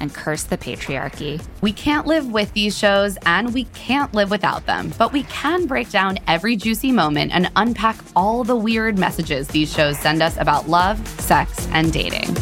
[0.00, 1.42] and curse the patriarchy.
[1.60, 5.66] We can't live with these shows and we can't live without them, but we can
[5.66, 10.36] break down every juicy moment and unpack all the weird messages these shows send us
[10.36, 12.34] about love, sex, and dating.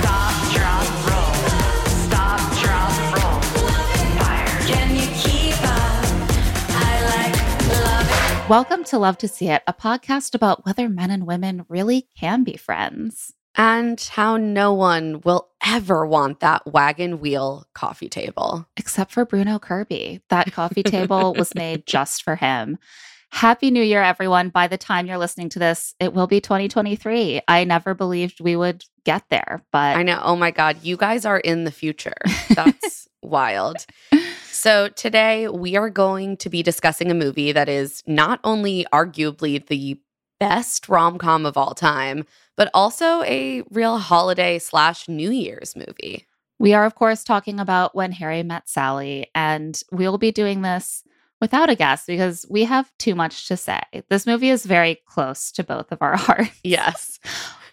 [0.00, 1.34] Stop, drop, roll.
[1.86, 3.40] Stop, drop, roll.
[4.18, 4.46] Fire.
[4.66, 6.04] Can you keep up?
[6.70, 8.48] I like love it.
[8.50, 12.44] Welcome to Love to See It, a podcast about whether men and women really can
[12.44, 13.34] be friends.
[13.56, 18.66] And how no one will ever want that wagon wheel coffee table.
[18.76, 20.20] except for Bruno Kirby.
[20.30, 22.78] That coffee table was made just for him.
[23.32, 24.48] Happy New Year, everyone.
[24.48, 27.42] By the time you're listening to this, it will be 2023.
[27.46, 30.20] I never believed we would get there, but I know.
[30.22, 30.78] Oh my God.
[30.82, 32.16] You guys are in the future.
[32.54, 33.86] That's wild.
[34.50, 39.64] So, today we are going to be discussing a movie that is not only arguably
[39.64, 40.00] the
[40.40, 42.24] best rom com of all time,
[42.56, 46.26] but also a real holiday slash New Year's movie.
[46.58, 49.28] we are, of course, talking about When Harry Met Sally.
[49.34, 51.04] And we'll be doing this
[51.40, 53.80] without a guest because we have too much to say.
[54.10, 56.50] This movie is very close to both of our hearts.
[56.62, 57.18] Yes.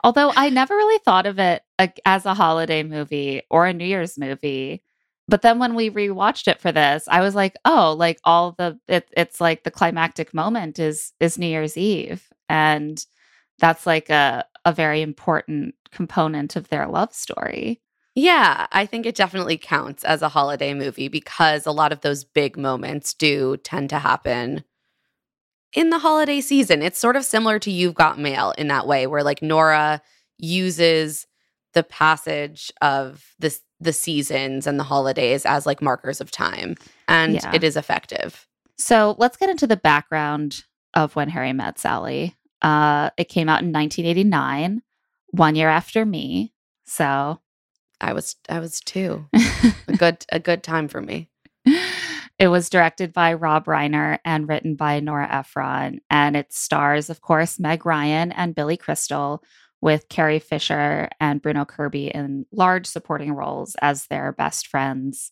[0.04, 1.64] Although I never really thought of it
[2.06, 4.84] as a holiday movie or a New Year's movie.
[5.28, 8.80] But then when we rewatched it for this, I was like, oh, like all the
[8.88, 12.28] it, it's like the climactic moment is is New Year's Eve.
[12.50, 13.04] And
[13.60, 17.82] that's like a a very important component of their love story.
[18.16, 22.24] Yeah, I think it definitely counts as a holiday movie because a lot of those
[22.24, 24.64] big moments do tend to happen
[25.74, 26.82] in the holiday season.
[26.82, 30.02] It's sort of similar to You've Got Mail in that way, where like Nora
[30.38, 31.28] uses
[31.74, 36.76] the passage of this the seasons and the holidays as like markers of time.
[37.08, 37.54] And Yeah.
[37.56, 38.48] it is effective.
[38.78, 42.36] So let's get into the background of when Harry met Sally.
[42.62, 44.82] Uh, it came out in 1989,
[45.32, 46.54] one year after me.
[46.86, 47.40] So
[48.02, 49.28] I was I was two.
[49.88, 51.30] A good a good time for me.
[52.40, 56.00] it was directed by Rob Reiner and written by Nora Ephron.
[56.10, 59.44] And it stars, of course, Meg Ryan and Billy Crystal,
[59.82, 65.32] with Carrie Fisher and Bruno Kirby in large supporting roles as their best friends.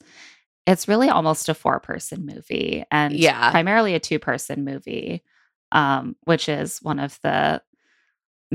[0.67, 3.51] It's really almost a four person movie and Yeah.
[3.51, 5.23] primarily a two person movie,
[5.71, 7.61] um, which is one of the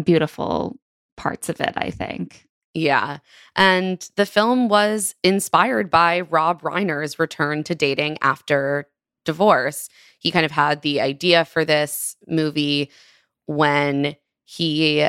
[0.02, 0.78] beautiful
[1.16, 2.46] parts of it, I think.
[2.72, 3.18] Yeah.
[3.56, 8.88] And the film was inspired by Rob Reiner's return to dating after
[9.24, 9.88] divorce.
[10.20, 12.90] He kind of had the idea for this movie
[13.46, 14.14] when
[14.44, 15.04] he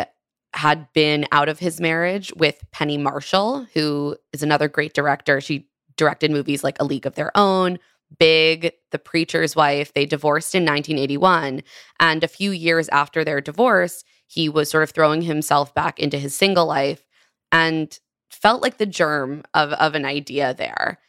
[0.54, 5.40] had been out of his marriage with Penny Marshall, who is another great director.
[5.40, 7.80] She directed movies like A League of Their Own,
[8.20, 9.94] Big, The Preacher's Wife.
[9.94, 11.64] They divorced in 1981.
[12.00, 16.18] And a few years after their divorce, he was sort of throwing himself back into
[16.18, 17.06] his single life
[17.52, 17.98] and
[18.30, 21.00] felt like the germ of, of an idea there.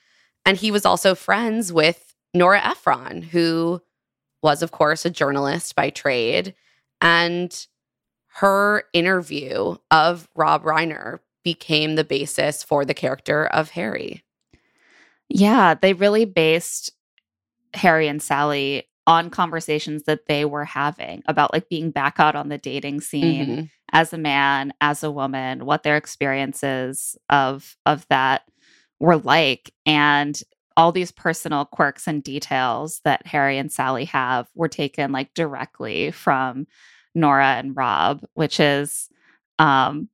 [0.45, 3.81] And he was also friends with Nora Ephron, who
[4.43, 6.55] was, of course, a journalist by trade.
[7.01, 7.67] And
[8.37, 14.23] her interview of Rob Reiner became the basis for the character of Harry.
[15.29, 16.91] Yeah, they really based
[17.75, 22.49] Harry and Sally on conversations that they were having about like being back out on
[22.49, 23.71] the dating scene Mhm.
[23.93, 28.43] as a man, as a woman, what their experiences of of that
[29.01, 30.41] were like and
[30.77, 36.13] all these personal quirks and details that Harry and Sally have were taken like directly
[36.13, 36.67] from
[37.15, 39.09] Nora and Rob, which is
[39.59, 40.09] um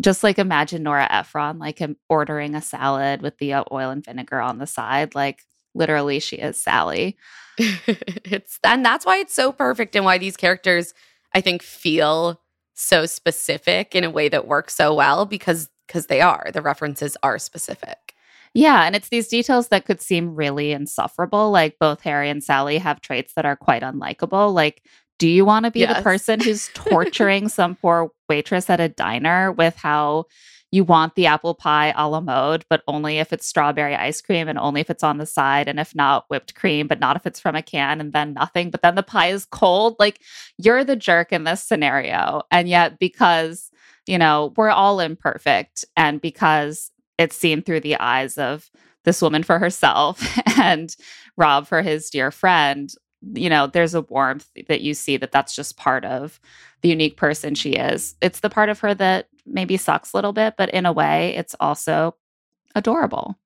[0.00, 4.40] just like imagine Nora Ephron like ordering a salad with the uh, oil and vinegar
[4.40, 5.42] on the side like
[5.74, 7.16] literally she is Sally.
[7.58, 10.92] it's and that's why it's so perfect and why these characters
[11.34, 12.40] I think feel
[12.74, 17.16] so specific in a way that works so well because because they are the references
[17.22, 18.14] are specific.
[18.56, 21.50] Yeah, and it's these details that could seem really insufferable.
[21.50, 24.54] Like both Harry and Sally have traits that are quite unlikable.
[24.54, 24.82] Like,
[25.18, 29.52] do you want to be the person who's torturing some poor waitress at a diner
[29.52, 30.24] with how
[30.72, 34.48] you want the apple pie a la mode, but only if it's strawberry ice cream
[34.48, 37.24] and only if it's on the side, and if not whipped cream, but not if
[37.24, 39.94] it's from a can, and then nothing, but then the pie is cold?
[39.98, 40.20] Like,
[40.58, 42.42] you're the jerk in this scenario.
[42.50, 43.70] And yet, because
[44.06, 45.84] you know, we're all imperfect.
[45.96, 48.70] And because it's seen through the eyes of
[49.04, 50.22] this woman for herself
[50.58, 50.94] and
[51.36, 52.90] Rob for his dear friend,
[53.34, 56.40] you know, there's a warmth that you see that that's just part of
[56.82, 58.14] the unique person she is.
[58.20, 61.34] It's the part of her that maybe sucks a little bit, but in a way,
[61.36, 62.14] it's also
[62.74, 63.38] adorable.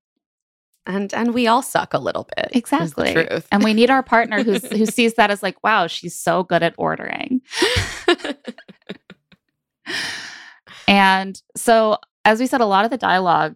[0.86, 2.48] And and we all suck a little bit.
[2.52, 3.12] Exactly.
[3.12, 3.46] truth.
[3.52, 6.62] And we need our partner who's who sees that as like, wow, she's so good
[6.62, 7.42] at ordering.
[10.90, 13.54] And so, as we said, a lot of the dialogue,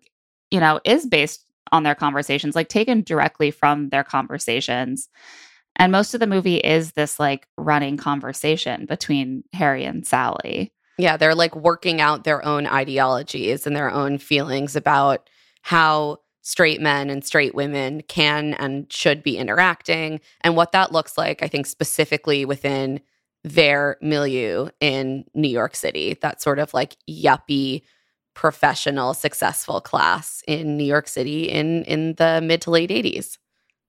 [0.52, 5.08] you know, is based on their conversations, like taken directly from their conversations.
[5.76, 10.72] And most of the movie is this like running conversation between Harry and Sally.
[10.98, 15.28] Yeah, they're like working out their own ideologies and their own feelings about
[15.62, 21.18] how straight men and straight women can and should be interacting and what that looks
[21.18, 23.00] like, I think, specifically within
[23.42, 27.82] their milieu in New York City, that sort of like yuppie
[28.34, 33.38] professional successful class in New York City in in the mid to late 80s.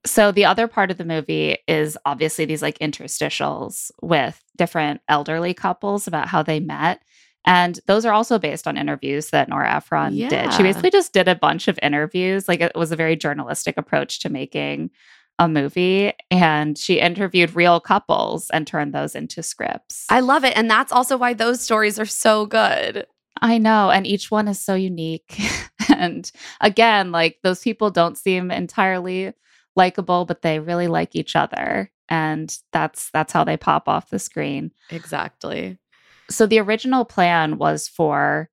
[0.06, 5.54] So, the other part of the movie is obviously these like interstitials with different elderly
[5.54, 7.02] couples about how they met.
[7.46, 10.54] And those are also based on interviews that Nora Ephron did.
[10.54, 12.48] She basically just did a bunch of interviews.
[12.48, 14.90] Like it was a very journalistic approach to making
[15.38, 16.13] a movie.
[16.31, 20.08] And she interviewed real couples and turned those into scripts.
[20.10, 23.06] I love it and that's also why those stories are so good.
[23.42, 23.92] I know.
[23.92, 25.40] And each one is so unique.
[25.96, 26.31] and
[26.62, 29.34] again, like those people don't seem entirely
[29.75, 31.92] likable, but they really like each other.
[32.10, 34.72] And that's that's how they pop off the screen.
[34.89, 35.77] Exactly.
[36.30, 38.50] So the original plan was for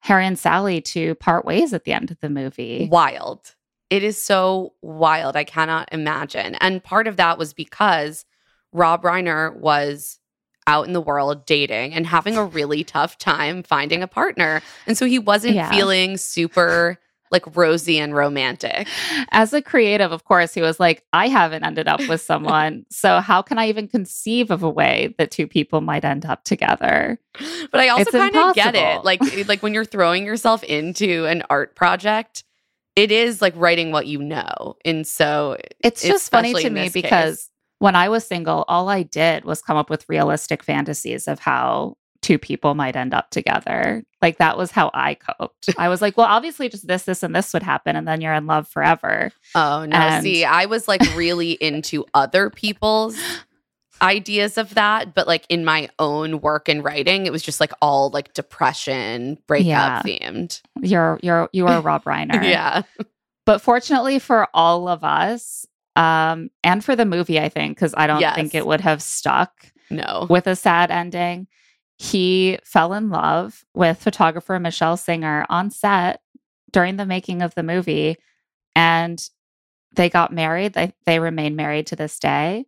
[0.00, 2.88] Harry and Sally to part ways at the end of the movie.
[2.90, 3.54] wild.
[3.90, 5.36] It is so wild.
[5.36, 6.54] I cannot imagine.
[6.56, 8.24] And part of that was because
[8.72, 10.18] Rob Reiner was
[10.66, 14.62] out in the world dating and having a really tough time finding a partner.
[14.86, 15.70] And so he wasn't Yeah.
[15.70, 16.98] feeling super
[17.34, 18.88] like rosy and romantic.
[19.32, 22.86] As a creative, of course, he was like, I haven't ended up with someone.
[22.90, 26.44] so how can I even conceive of a way that two people might end up
[26.44, 27.18] together?
[27.70, 29.04] But I also kind of get it.
[29.04, 32.44] Like like when you're throwing yourself into an art project,
[32.96, 34.76] it is like writing what you know.
[34.84, 37.50] And so It's just funny to me because case.
[37.80, 41.96] when I was single, all I did was come up with realistic fantasies of how
[42.24, 44.02] two people might end up together.
[44.22, 45.68] Like that was how I coped.
[45.76, 48.32] I was like, well, obviously just this, this, and this would happen, and then you're
[48.32, 49.30] in love forever.
[49.54, 49.96] Oh no!
[49.96, 53.16] And- See, I was like really into other people's
[54.02, 57.72] ideas of that, but like in my own work and writing, it was just like
[57.80, 60.02] all like depression, breakup Yeah.
[60.02, 60.60] themed.
[60.80, 62.42] You're you're you are Rob Reiner.
[62.42, 62.82] Yeah,
[63.46, 65.66] But fortunately for all of us,
[65.96, 68.34] um, and for the movie, I think, because I don't Yes.
[68.34, 69.52] think it would have stuck
[69.90, 71.46] no, with a sad ending.
[71.98, 76.20] He fell in love with photographer Michelle Singer on set
[76.72, 78.16] during the making of the movie,
[78.74, 79.22] and
[79.94, 80.72] they got married.
[80.74, 82.66] They they remain married to this day,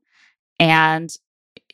[0.60, 1.10] and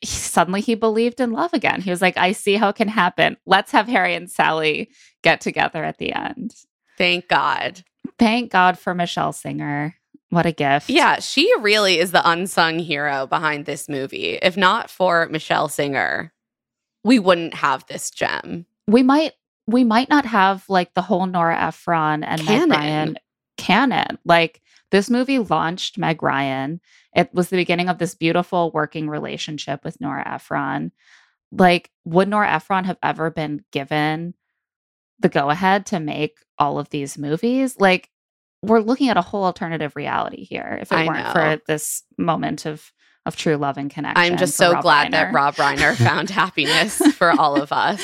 [0.00, 1.82] he- suddenly he believed in love again.
[1.82, 3.36] He was like, "I see how it can happen.
[3.46, 4.90] Let's have Harry and Sally
[5.22, 6.54] get together at the end."
[6.98, 7.82] thank God.
[8.18, 9.96] Thank God for Michelle Singer.
[10.30, 10.88] What a gift!
[10.88, 14.38] Yeah, she really is the unsung hero behind this movie.
[14.40, 16.32] If not for Michelle Singer,
[17.04, 18.66] we wouldn't have this gem.
[18.86, 19.32] we might
[19.66, 22.68] we might not have like the whole Nora Ephron and Canon.
[22.68, 23.16] Meg Ryan
[23.56, 24.18] canon.
[24.24, 26.80] Like this movie launched Meg Ryan.
[27.14, 30.92] It was the beginning of this beautiful working relationship with Nora Ephron.
[31.50, 34.34] Like, would Nora Ephron have ever been given
[35.20, 37.78] the go ahead to make all of these movies?
[37.78, 38.10] Like,
[38.62, 41.32] we're looking at a whole alternative reality here if it I weren't know.
[41.32, 42.92] for this moment of
[43.24, 44.20] of true love and connection.
[44.22, 48.02] I'm just so Rob glad that Rob Reiner found happiness for all of us.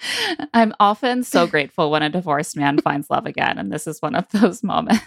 [0.54, 4.14] I'm often so grateful when a divorced man finds love again, and this is one
[4.14, 5.00] of those moments.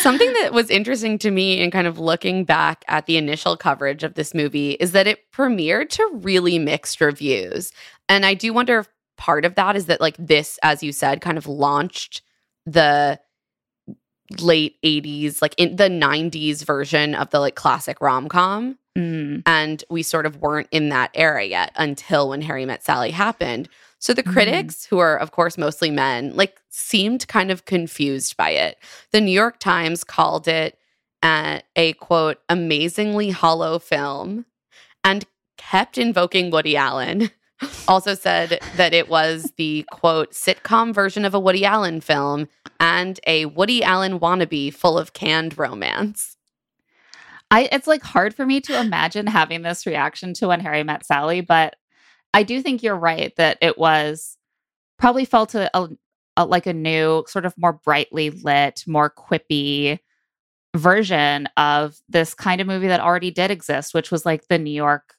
[0.00, 4.02] Something that was interesting to me in kind of looking back at the initial coverage
[4.02, 7.72] of this movie is that it premiered to really mixed reviews.
[8.08, 11.20] And I do wonder if part of that is that, like, this, as you said,
[11.20, 12.22] kind of launched
[12.64, 13.20] the
[14.40, 18.78] late 80s, like in the 90s version of the like classic rom com.
[18.96, 23.10] Mm, And we sort of weren't in that era yet until when Harry Met Sally
[23.12, 23.68] happened.
[24.00, 24.32] So the Mhm.
[24.32, 28.78] critics, who are of course mostly men, like seemed kind of confused by it.
[29.12, 30.78] The New York Times called it
[31.22, 34.46] uh, a quote amazingly hollow film
[35.02, 35.24] and
[35.56, 37.30] kept invoking Woody Allen.
[37.88, 42.48] Also said that it was the quote sitcom version of a Woody Allen film
[42.78, 46.36] and a Woody Allen wannabe full of canned romance.
[47.50, 51.04] I it's like hard for me to imagine having this reaction to when Harry met
[51.06, 51.76] Sally, but
[52.34, 54.36] I do think you're right that it was
[54.98, 55.88] probably felt a, a,
[56.36, 59.98] a- like a new sort of more brightly lit, more quippy
[60.76, 64.70] version of this kind of movie that already did exist, which was like the New
[64.70, 65.14] York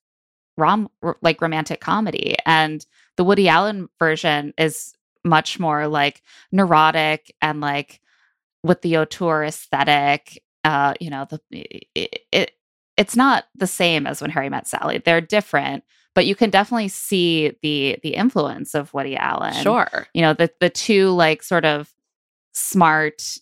[0.59, 0.89] rom
[1.21, 2.85] like romantic comedy, and
[3.17, 7.99] the Woody Allen version is much more like neurotic and like
[8.63, 12.51] with the auteur aesthetic uh you know the it, it
[12.97, 14.97] it's not the same as when harry met sally.
[14.97, 15.83] They're different
[16.15, 19.53] but you can definitely see the the influence of woody allen.
[19.53, 20.07] Sure.
[20.13, 21.93] you know the the two like sort of
[22.53, 23.37] smart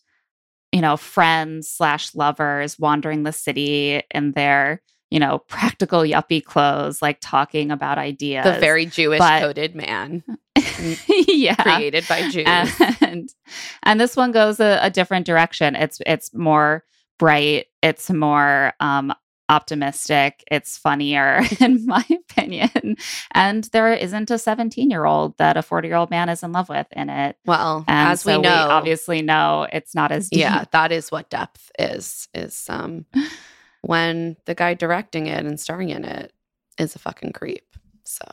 [0.72, 7.02] you know friends slash lovers wandering the city in their you know practical yuppie clothes
[7.02, 10.24] like talking about ideas The very Jewish but- coded man
[11.28, 12.46] yeah created by Jews.
[13.02, 13.30] and
[13.84, 16.84] and this one goes a, a different direction it's it's more
[17.20, 19.14] bright it's more um
[19.50, 22.98] optimistic it's funnier in my opinion
[23.32, 26.52] and there isn't a 17 year old that a 40 year old man is in
[26.52, 30.30] love with in it well, and as so we know, obviously know it's not as
[30.30, 30.42] deep.
[30.42, 32.28] yeah, that is what depth is.
[32.34, 33.06] Is um
[33.88, 36.34] when the guy directing it and starring in it
[36.78, 37.66] is a fucking creep.
[38.04, 38.26] So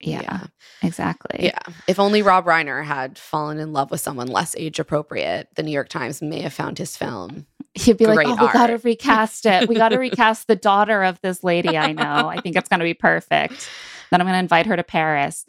[0.00, 0.40] yeah yeah.
[0.82, 1.58] exactly Yeah.
[1.88, 5.70] If only Rob Reiner had fallen in love with someone less age appropriate, the New
[5.70, 7.46] York Times may have found his film.
[7.74, 11.42] he'd be like oh we gotta recast it we gotta recast the daughter of this
[11.42, 13.68] lady i know i think it's gonna be perfect
[14.10, 15.44] then i'm gonna invite her to paris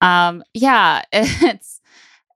[0.00, 1.82] um yeah it's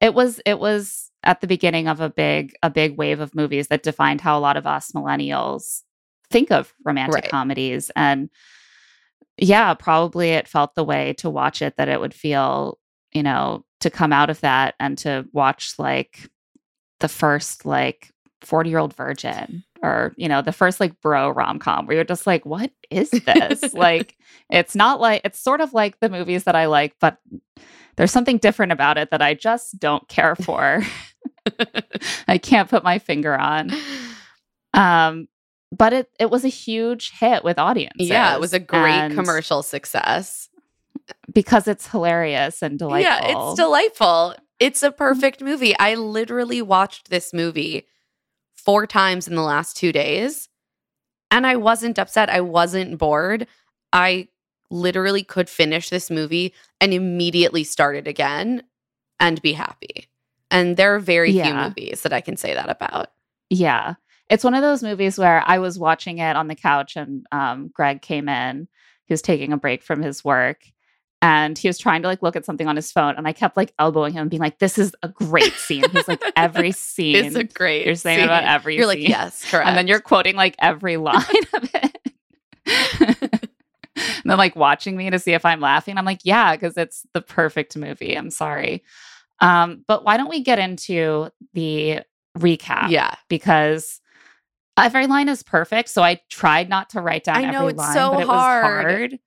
[0.03, 3.69] it was it was at the beginning of a big a big wave of movies
[3.69, 5.83] that defined how a lot of us millennials
[6.31, 7.31] think of romantic Right.
[7.31, 7.91] comedies.
[7.97, 8.31] And
[9.39, 12.79] yeah probably it felt the way to watch it that it would feel
[13.13, 16.31] you know to come out of that and to watch like
[17.01, 18.13] the first like
[18.43, 22.27] 40 year old virgin or you know the first like bro rom-com where you're just
[22.29, 23.75] like what is this?
[23.75, 24.17] Like
[24.51, 27.19] it's not like it's sort of like the movies that i like but
[27.97, 30.83] there's something different about it that i just don't care for
[32.29, 33.71] i can't put my finger on
[34.73, 35.29] um
[35.77, 39.63] but it it was a huge hit with audiences yeah, it was a great commercial
[39.63, 40.49] success.
[41.33, 44.35] because it's hilarious and delightful Yeah, it's delightful.
[44.61, 45.77] It's a perfect movie.
[45.79, 47.87] I literally watched this movie
[48.57, 50.49] four times in the last two days
[51.31, 52.31] and I wasn't upset.
[52.31, 53.47] I wasn't bored.
[53.93, 54.29] I
[54.71, 58.63] literally could finish this movie and immediately start it again
[59.19, 60.09] and be happy.
[60.55, 63.09] And there are very few movies that I can say that about.
[63.51, 63.95] Yeah.
[64.31, 67.73] It's one of those movies where I was watching it on the couch and um,
[67.75, 68.69] Greg came in.
[69.07, 70.63] He was taking a break from his work
[71.21, 73.17] and he was trying to like look at something on his phone.
[73.17, 75.91] And I kept like elbowing him and being like, this is a great scene.
[75.91, 77.17] He's like, every scene.
[77.17, 78.27] It's a great you're saying scene.
[78.27, 79.67] about every You're like, yes, correct.
[79.67, 81.99] And then you're quoting like every line of it.
[83.97, 85.99] and then like watching me to see if I'm laughing.
[85.99, 88.17] I'm like, yeah, because it's the perfect movie.
[88.17, 88.85] I'm sorry.
[89.41, 92.01] Um, but why don't we get into the
[92.39, 92.91] recap?
[92.91, 93.15] yeah.
[93.29, 94.01] because
[94.77, 95.89] every line is perfect.
[95.89, 98.91] So I tried not to write down I know, it's line, so it hard.
[98.91, 99.19] hard.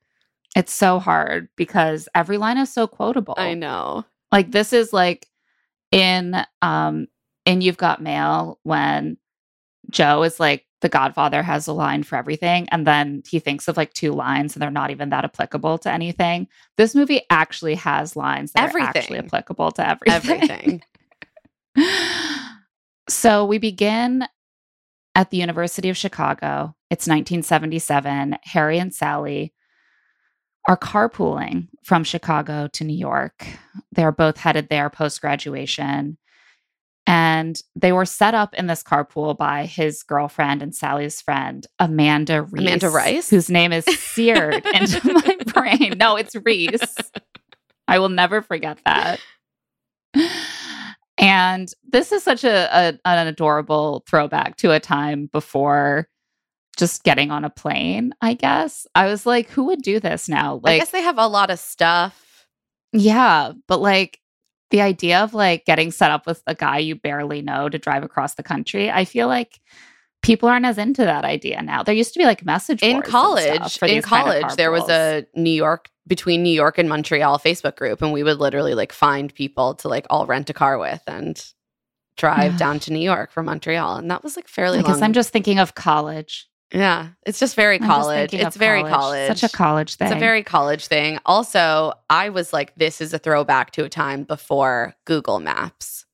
[0.56, 3.36] It's so hard because every line is so quotable.
[3.38, 4.06] I know.
[4.32, 5.28] Like this is like
[5.92, 7.08] in um
[7.46, 9.18] in You've Got Mail when
[9.90, 13.78] Joe is like the Godfather has a line for everything, and then he thinks of
[13.78, 16.48] like two lines and they're not even that applicable to anything.
[16.78, 20.50] This movie actually has lines that are actually applicable to everything.
[20.50, 20.84] Everything.
[23.10, 24.28] so we begin
[25.16, 26.76] at the University of Chicago.
[26.92, 28.38] It's 1977.
[28.44, 29.54] Harry and Sally
[30.68, 33.46] are carpooling from Chicago to New York.
[33.92, 36.18] They're both headed there post graduation.
[37.10, 42.44] And they were set up in this carpool by his girlfriend and Sally's friend, Amanda
[42.44, 42.62] Reese.
[42.62, 43.30] Amanda Rice?
[43.30, 45.98] Whose name is seared into my brain.
[45.98, 46.98] No, it's Reese.
[47.88, 49.22] I will never forget that.
[51.18, 56.08] And this is such a, a an adorable throwback to a time before
[56.78, 58.86] just getting on a plane, I guess.
[58.94, 60.60] I was like, who would do this now?
[60.62, 62.46] Like I guess they have a lot of stuff.
[62.94, 64.20] yeah, but like
[64.70, 68.04] the idea of like getting set up with a guy you barely know to drive
[68.04, 69.60] across the country, I feel like
[70.22, 71.84] people aren't as into that idea now.
[71.84, 74.90] There used to be like message In college, in these kind of college, there was
[74.90, 78.92] a New York between New York and Montreal Facebook group, and we would literally like
[78.92, 81.44] find people to like all rent a car with and
[82.18, 85.02] drive down to New York from Montreal, and that was like fairly long.
[85.04, 86.48] I'm just thinking of college.
[86.74, 88.34] Yeah, it's just very I'm just college.
[88.34, 89.28] It's very college.
[89.40, 90.08] Such a college thing.
[90.08, 91.20] It's a very college thing.
[91.26, 96.06] Also, I was like, this is a throwback to a time before Google Maps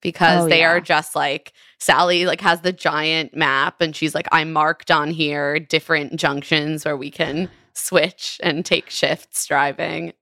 [0.00, 0.70] because Oh, they yeah.
[0.70, 5.10] are just like Sally like has the giant map and she's like, I marked on
[5.10, 10.12] here different junctions where we can switch and take shifts driving.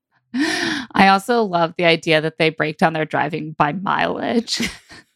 [0.34, 4.60] I also love the idea that they break down their driving by mileage.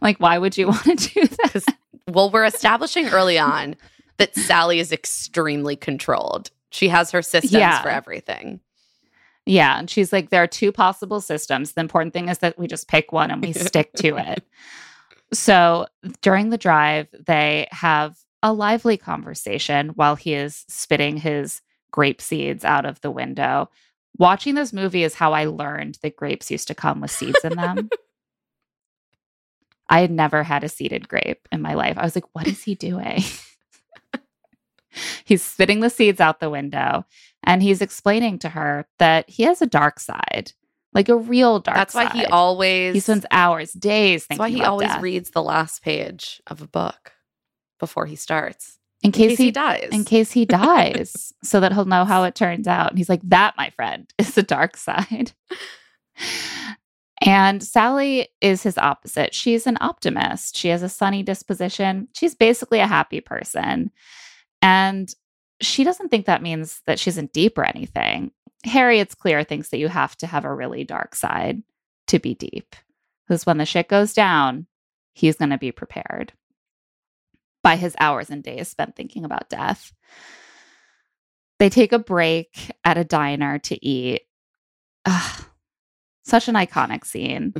[0.00, 1.38] like, why would you want to do that?
[1.42, 1.66] Because
[2.08, 3.74] well, we're establishing early on
[4.18, 6.50] that Sally is extremely controlled.
[6.70, 7.82] She has her systems Yeah.
[7.82, 8.60] for everything.
[9.44, 9.78] Yeah.
[9.78, 11.72] And she's like, there are two possible systems.
[11.72, 14.44] The important thing is that we just pick one and we stick to it.
[15.32, 15.86] So
[16.22, 22.64] during the drive, they have a lively conversation while he is spitting his grape seeds
[22.64, 23.68] out of the window.
[24.18, 27.54] Watching this movie is how I learned that grapes used to come with seeds in
[27.56, 27.88] them.
[29.88, 31.96] I had never had a seeded grape in my life.
[31.98, 33.22] I was like, what is he doing?
[35.24, 37.04] he's spitting the seeds out the window
[37.44, 40.52] and he's explaining to her that he has a dark side,
[40.92, 44.62] like a real dark That's why he always He spends hours, days That's why he
[44.62, 45.02] always death.
[45.02, 47.12] reads the last page of a book
[47.78, 48.78] before he starts.
[49.02, 49.88] in In case, case he, he dies.
[49.92, 52.88] in case he dies, so that he'll know how it turns out.
[52.90, 55.32] And he's like, "That, my friend, is the dark side."
[57.26, 59.34] And Sally is his opposite.
[59.34, 60.56] She's an optimist.
[60.56, 62.06] She has a sunny disposition.
[62.12, 63.90] She's basically a happy person.
[64.62, 65.12] And
[65.60, 68.30] she doesn't think that means that she's in deep or anything.
[68.64, 71.62] Harry, it's clear, thinks that you have to have a really dark side
[72.06, 72.76] to be deep.
[73.26, 74.66] Because when the shit goes down,
[75.12, 76.32] he's going to be prepared
[77.62, 79.92] by his hours and days spent thinking about death.
[81.58, 84.22] They take a break at a diner to eat.
[85.04, 85.44] Ugh,
[86.26, 87.54] such an iconic scene.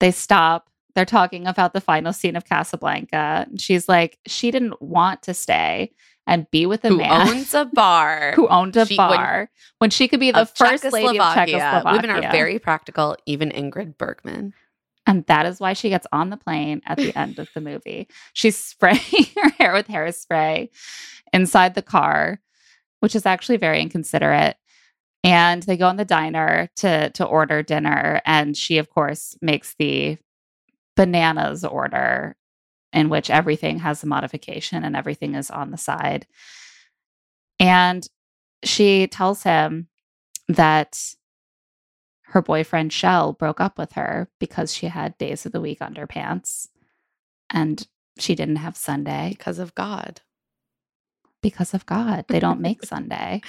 [0.00, 0.68] they stop.
[0.94, 3.46] They're talking about the final scene of Casablanca.
[3.48, 5.92] And she's like, she didn't want to stay
[6.26, 8.32] and be with a man who man owns a bar.
[8.34, 11.82] who owned a She- when- bar when, she could be the first lady of Czechoslovakia.
[11.92, 14.52] Women are very practical, even Ingrid Bergman.
[15.06, 18.06] And that is why she gets on the plane at the end of the movie.
[18.32, 19.00] She's spraying
[19.42, 20.68] her hair with hairspray
[21.32, 22.40] inside the car,
[23.00, 24.56] which is actually very inconsiderate.
[25.22, 29.74] And they go in the diner to to order dinner, and she, of course, makes
[29.78, 30.16] the
[30.96, 32.36] bananas order,
[32.92, 36.26] in which everything has a modification and everything is on the side.
[37.58, 38.06] And
[38.64, 39.88] she tells him
[40.48, 41.14] that
[42.22, 46.68] her boyfriend Shel broke up with her because she had days of the week underpants
[47.50, 47.86] and
[48.18, 50.20] she didn't have Sunday because of God.
[51.42, 52.24] Because of God.
[52.28, 53.40] They don't make Sunday.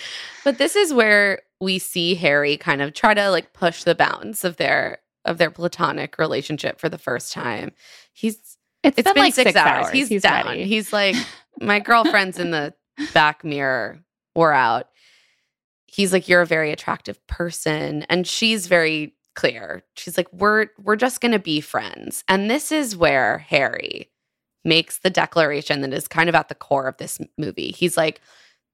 [0.44, 4.44] But this is where we see Harry kind of try to like push the bounds
[4.44, 7.72] of their of their platonic relationship for the first time.
[8.14, 9.90] He's It's it's been, been like six, hours.
[9.92, 10.48] He's, He's, down.
[10.48, 10.64] ready.
[10.64, 11.16] He's like,
[11.62, 12.74] my girlfriend's in the
[13.14, 14.00] back mirror.
[14.36, 14.88] We're out.
[15.86, 19.84] He's like, you're a very attractive person, and she's very clear.
[19.96, 22.24] She's like, we're we're just gonna be friends.
[22.28, 24.10] And this is where Harry
[24.64, 27.72] makes the declaration that is kind of at the core of this movie.
[27.72, 28.22] He's like,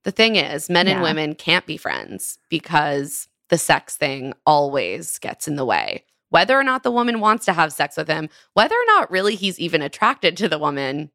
[0.04, 5.48] the thing is, men and women can't be friends because the sex thing always gets
[5.48, 6.04] in the way.
[6.30, 9.34] Whether or not the woman wants to have sex with him, whether or not really
[9.34, 11.10] he's even attracted to the woman,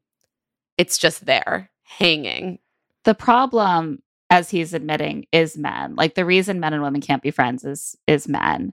[0.76, 2.58] it's just there hanging.
[3.04, 7.30] the problem as he's admitting is men like the reason men and women can't be
[7.30, 8.72] friends is is men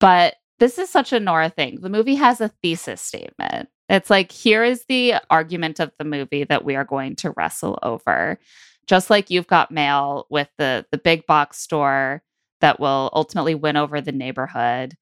[0.00, 1.80] but this is such a nora thing.
[1.80, 3.68] The movie has a thesis statement.
[3.88, 7.78] It's like here is the argument of the movie that we are going to wrestle
[7.82, 8.38] over.
[8.86, 12.22] Just like you've got mail with the the big box store
[12.60, 14.96] that will ultimately win over the neighborhood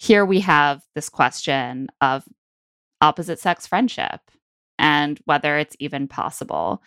[0.00, 2.24] here we have this question of
[3.02, 4.20] opposite sex friendship
[4.78, 6.82] and whether it's even possible.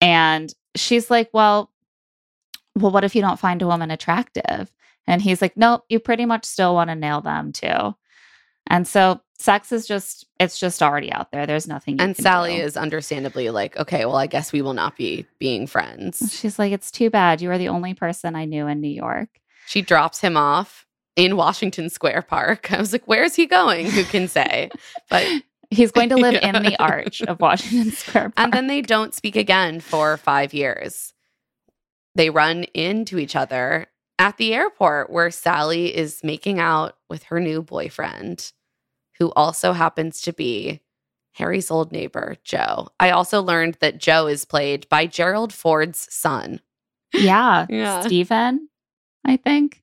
[0.00, 1.70] And she's like, Well,
[2.74, 4.72] well, what if you don't find a woman attractive?
[5.06, 7.94] And he's like, Nope, you pretty much still want to nail them too.
[8.66, 11.46] And so sex is just it's just already out there.
[11.46, 12.62] There's nothing you And Sally do.
[12.62, 16.32] is understandably like, okay, well, I guess we will not be being friends.
[16.38, 17.40] She's like, it's too bad.
[17.40, 19.28] You are the only person I knew in New York.
[19.66, 20.86] She drops him off
[21.16, 22.70] in Washington Square Park.
[22.72, 23.90] I was like, where's he going?
[23.90, 24.70] Who can say?
[25.08, 25.26] But
[25.72, 28.34] He's going to live in the arch of Washington Square Park.
[28.38, 31.14] and then they don't speak again for five years.
[32.16, 33.86] They run into each other
[34.20, 38.52] at the airport where Sally is making out with her new boyfriend,
[39.18, 40.82] who also happens to be
[41.32, 42.88] Harry's old neighbor, Joe.
[43.00, 46.60] I also learned that Joe is played by Gerald Ford's son.
[47.14, 48.02] yeah, Yeah.
[48.02, 48.68] Steven,
[49.24, 49.82] I think.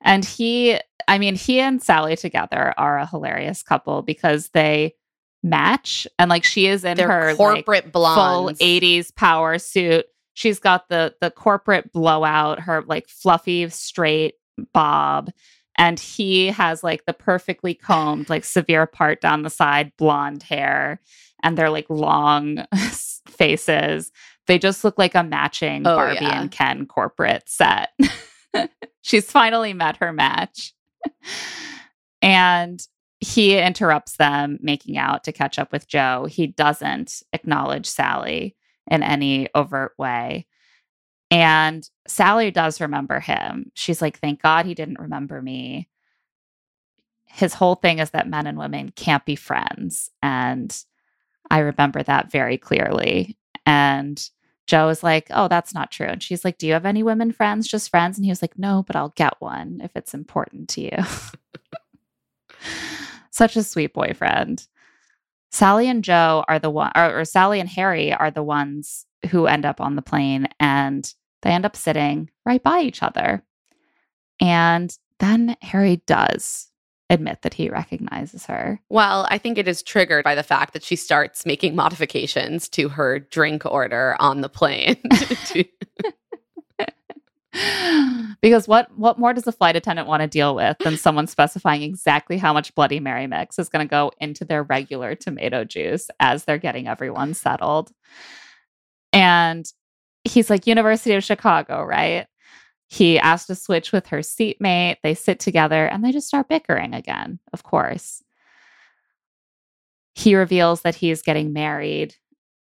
[0.00, 4.94] And he, I mean, he and Sally together are a hilarious couple because they
[5.42, 6.06] match.
[6.18, 8.48] And like she is in They're her like, corporate full
[8.80, 10.06] 80s power suit.
[10.34, 14.34] She's got the the corporate blowout, her like fluffy straight
[14.72, 15.30] bob,
[15.78, 21.00] and he has like the perfectly combed, like severe part down the side blonde hair,
[21.42, 22.64] and they're like long
[23.28, 24.12] faces.
[24.46, 26.40] They just look like a matching Oh, Barbie yeah.
[26.40, 27.90] and Ken corporate set.
[29.02, 30.74] She's finally met her match.
[32.22, 32.80] and
[33.20, 36.26] he interrupts them making out to catch up with Joe.
[36.28, 38.54] He doesn't acknowledge Sally
[38.90, 40.46] in any overt way.
[41.30, 43.70] And Sally does remember him.
[43.74, 45.88] She's like, thank God he didn't remember me.
[47.24, 50.10] His whole thing is that men and women can't be friends.
[50.22, 50.76] And
[51.50, 53.36] I remember that very clearly.
[53.66, 54.22] And
[54.66, 56.06] Joe is like, oh, that's not true.
[56.06, 58.16] And she's like, do you have any women friends, just friends?
[58.16, 60.96] And he was like, no, but I'll get one if it's important to you.
[63.30, 64.66] Such a sweet boyfriend.
[65.54, 69.46] Sally and Joe are the one, or, or Sally and Harry are the ones who
[69.46, 73.44] end up on the plane and they end up sitting right by each other.
[74.40, 76.72] And then Harry does
[77.08, 78.80] admit that he recognizes her.
[78.88, 82.88] Well, I think it is triggered by the fact that she starts making modifications to
[82.88, 85.00] her drink order on the plane.
[88.40, 91.80] Because what what more does a flight attendant want to deal with than someone specifying
[91.80, 96.10] exactly how much Bloody Mary mix is going to go into their regular tomato juice
[96.20, 97.90] as they're getting everyone settled?
[99.14, 99.64] And
[100.24, 102.26] he's like, University of Chicago, right?
[102.88, 104.98] He asked to switch with her seatmate.
[105.02, 108.22] They sit together and they just start bickering again, of course.
[110.14, 112.14] He reveals that he's getting married,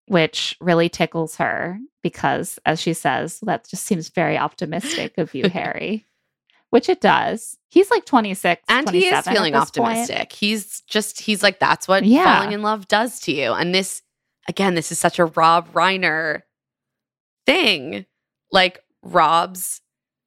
[0.08, 5.48] which really tickles her because, as she says, that just seems very optimistic of you,
[5.54, 6.06] Harry.
[6.70, 7.58] Which it does.
[7.70, 8.62] He's like 26.
[8.68, 9.90] and he is feeling this point.
[10.00, 10.34] optimistic.
[10.34, 12.40] He's just, he's like, that's what Yeah.
[12.40, 13.54] falling in love does to you.
[13.54, 14.02] And this,
[14.50, 16.42] again, this is such a Rob Reiner
[17.46, 18.06] thing.
[18.52, 19.82] Like, Rob's,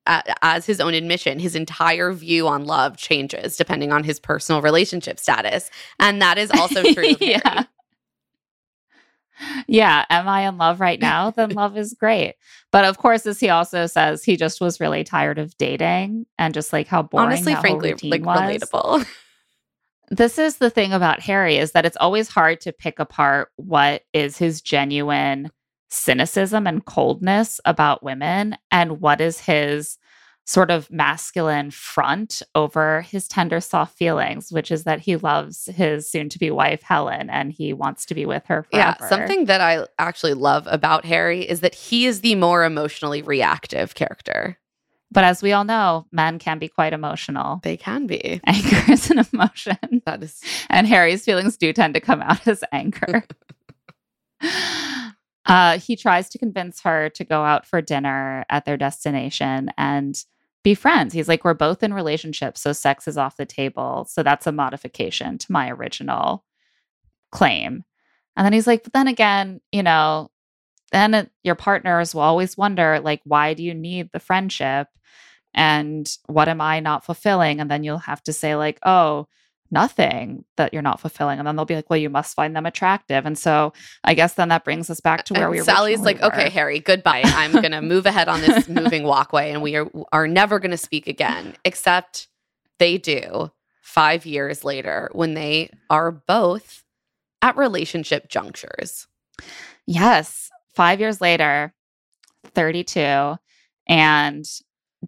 [0.06, 5.18] as his own admission, his entire view on love changes depending on his personal relationship
[5.20, 5.70] status.
[5.98, 7.10] And that is also true.
[7.10, 7.66] Of Harry.
[9.66, 10.04] Yeah.
[10.10, 11.30] Am I in love right now?
[11.30, 12.34] Then love is great.
[12.72, 16.54] But of course, as he also says, he just was really tired of dating and
[16.54, 18.38] just like how boring Honestly, frankly, like was.
[18.40, 19.06] relatable.
[20.10, 24.02] this is the thing about Harry is that it's always hard to pick apart what
[24.12, 25.50] is his genuine
[25.88, 29.98] cynicism and coldness about women and what is his
[30.46, 36.10] sort of masculine front over his tender soft feelings which is that he loves his
[36.10, 38.96] soon to be wife Helen and he wants to be with her forever.
[39.00, 43.22] Yeah, something that I actually love about Harry is that he is the more emotionally
[43.22, 44.58] reactive character.
[45.12, 47.60] But as we all know, men can be quite emotional.
[47.64, 48.40] They can be.
[48.46, 50.02] Anger is an emotion.
[50.06, 53.24] That is and Harry's feelings do tend to come out as anger.
[55.46, 60.24] uh, he tries to convince her to go out for dinner at their destination and
[60.62, 61.14] be friends.
[61.14, 64.06] He's like, We're both in relationships, so sex is off the table.
[64.08, 66.44] So that's a modification to my original
[67.32, 67.84] claim.
[68.36, 70.30] And then he's like, But then again, you know,
[70.92, 74.88] then it, your partners will always wonder, like, why do you need the friendship?
[75.54, 77.60] And what am I not fulfilling?
[77.60, 79.26] And then you'll have to say, like, oh,
[79.70, 81.38] nothing that you're not fulfilling.
[81.38, 83.24] And then they'll be like, well, you must find them attractive.
[83.24, 83.72] And so
[84.04, 86.50] I guess then that brings us back to where And we Sally's like, okay.
[86.50, 87.22] Harry, goodbye.
[87.24, 90.72] I'm going to move ahead on this moving walkway and we are, are never going
[90.72, 91.54] to speak again.
[91.64, 92.28] Except
[92.78, 93.52] they do
[93.82, 96.84] five years later when they are both
[97.42, 99.06] at relationship junctures.
[99.86, 100.50] Yes.
[100.74, 101.74] Five years later,
[102.54, 103.36] 32.
[103.88, 104.44] And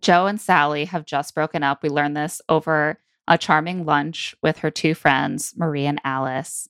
[0.01, 1.83] Joe and Sally have just broken up.
[1.83, 2.99] We learned this over
[3.29, 6.69] a charming lunch with her two friends, Marie and Alice.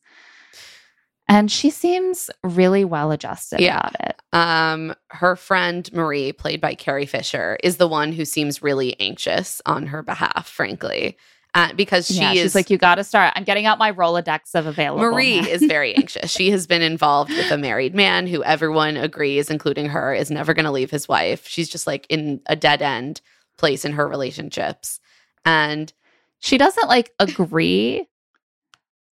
[1.28, 3.78] And she seems really well adjusted Yeah.
[3.78, 4.16] about it.
[4.32, 9.62] Um, her friend Marie, played by Carrie Fisher, is the one who seems really anxious
[9.64, 11.16] on her behalf, frankly.
[11.54, 13.30] uh, because she yeah, is she's like, you got to start.
[13.36, 15.02] I'm getting out my Rolodex of available.
[15.04, 16.30] Marie is very anxious.
[16.30, 20.54] She has been involved with a married man who everyone agrees, including her, is never
[20.54, 21.46] going to leave his wife.
[21.46, 23.20] She's just like in a dead end
[23.58, 24.98] place in her relationships.
[25.44, 25.92] And
[26.42, 28.06] she doesn't like agree.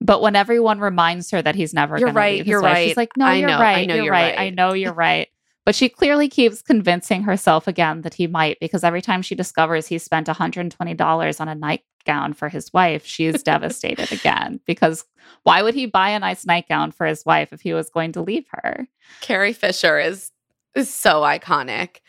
[0.01, 2.89] But when everyone reminds her that he's never You're right, leave you're wife, right.
[2.89, 3.89] she's like, "No, I you're know, I right.
[3.89, 4.39] know you're, you're right.
[4.39, 5.29] I know you're right."
[5.65, 9.87] But she clearly keeps convincing herself again that he might because every time she discovers
[9.87, 14.61] he spent $120 on a nightgown for his wife, she is devastated again.
[14.67, 15.07] Because
[15.45, 18.21] why would he buy a nice nightgown for his wife if he was going to
[18.21, 18.87] leave her?
[19.23, 20.31] Carrie Fisher is
[20.75, 22.01] is so iconic.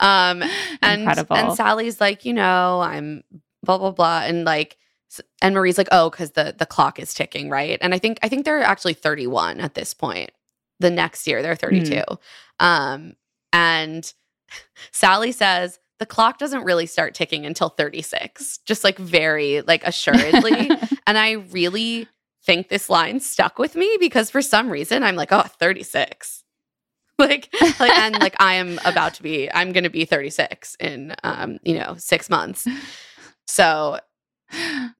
[0.00, 0.42] Um
[0.80, 1.36] and Incredible.
[1.36, 3.24] and Sally's like, you know, I'm
[3.62, 4.76] blah blah blah and like
[5.42, 8.28] and Marie's like, "Oh, cuz the the clock is ticking, right?" And I think I
[8.28, 10.30] think they're actually 31 at this point.
[10.80, 12.02] The next year they're 32.
[12.60, 13.14] Um
[13.52, 14.12] and
[14.92, 20.70] Sally says the clock doesn't really start ticking until 36, just like very like assuredly.
[21.06, 22.08] and I really
[22.44, 26.42] think this line stuck with me because for some reason I'm like, "Oh, 36."
[27.18, 31.14] like like and like I am about to be I'm going to be 36 in
[31.22, 32.66] um, you know, 6 months.
[33.46, 33.98] So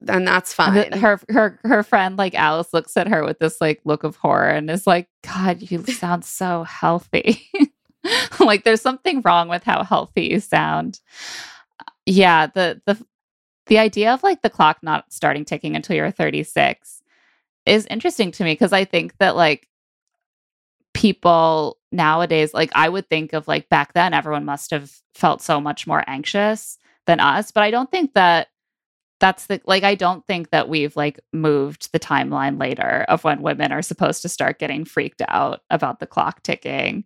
[0.09, 0.93] and that's fine.
[0.93, 4.49] her her her friend like Alice looks at her with this like look of horror
[4.49, 7.49] and is like, God, you sound so healthy.
[8.41, 11.01] like there's something wrong with how healthy you sound.
[12.07, 13.05] Yeah, the the
[13.67, 17.03] the idea of like the clock not starting ticking until you're 36
[17.65, 19.69] is interesting to me because I think that like
[20.95, 25.61] people nowadays, like I would think of like back then, everyone must have felt so
[25.61, 27.51] much more anxious than us.
[27.51, 28.49] But I don't think that
[29.21, 33.43] that's the like I don't think that we've like moved the timeline later of when
[33.43, 37.05] women are supposed to start getting freaked out about the clock ticking.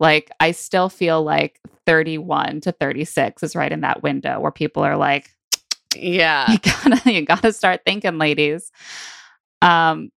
[0.00, 4.82] Like I still feel like 31 to 36 is right in that window where people
[4.82, 5.34] are like,
[5.96, 6.50] yeah.
[6.50, 8.70] you gotta you gotta start thinking ladies
[9.62, 10.10] um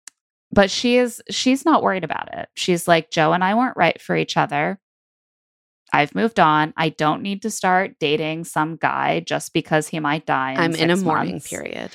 [0.50, 4.00] but she is she's not worried about it she's like joe and i weren't right
[4.00, 4.78] for each other
[5.92, 10.27] i've moved on i don't need to start dating some guy just because he might
[10.27, 11.48] die in I'm in a mourning months.
[11.48, 11.90] period.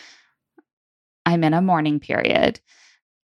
[1.25, 2.59] i'm in a mourning period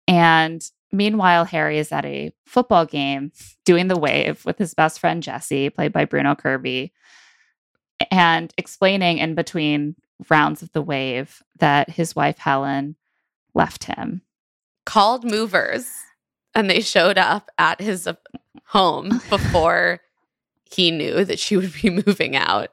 [0.08, 3.32] and meanwhile harry is at a football game
[3.66, 6.94] doing the wave with his best friend jesse played by bruno kirby
[8.12, 9.96] and explaining in between
[10.30, 12.96] rounds of the wave that his wife Helen
[13.54, 14.22] left him.
[14.86, 15.90] Called movers
[16.56, 18.14] and they showed up at his uh,
[18.68, 20.00] home before
[20.74, 22.70] he knew that she would be moving out.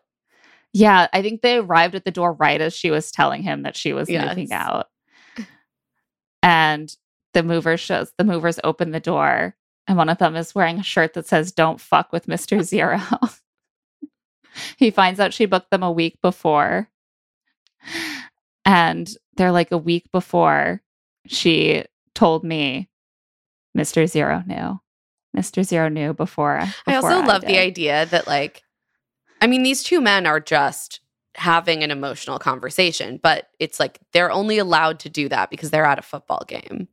[0.72, 3.76] Yeah, I think they arrived at the door right as she was telling him that
[3.76, 4.88] she was moving out.
[6.42, 6.94] And
[7.32, 10.82] the movers shows the movers open the door and one of them is wearing a
[10.82, 12.62] shirt that says don't fuck with Mr.
[12.62, 13.00] Zero.
[14.76, 16.88] he finds out she booked them a week before.
[18.64, 20.82] And they're like a week before
[21.26, 22.88] she told me
[23.76, 24.06] Mr.
[24.06, 24.80] Zero knew.
[25.36, 25.64] Mr.
[25.64, 26.60] Zero knew before.
[26.60, 28.62] I before also love the idea that, like,
[29.40, 31.00] I mean, these two men are just
[31.34, 35.84] having an emotional conversation, but it's like they're only allowed to do that because they're
[35.84, 36.88] at a football game.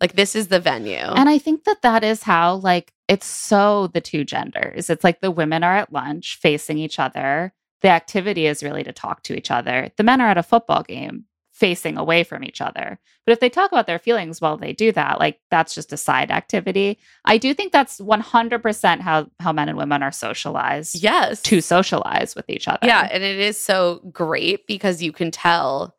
[0.00, 0.96] Like, this is the venue.
[0.96, 4.90] And I think that that is how, like, it's so the two genders.
[4.90, 7.52] It's like the women are at lunch facing each other.
[7.80, 9.90] The activity is really to talk to each other.
[9.96, 11.24] The men are at a football game
[11.58, 13.00] facing away from each other.
[13.26, 15.96] But if they talk about their feelings while they do that, like, that's just a
[15.96, 16.98] side activity.
[17.24, 21.42] I do think that's 100% how, how men and women are socialized yes.
[21.42, 22.86] to socialize with each other.
[22.86, 25.96] Yeah, and it is so great because you can tell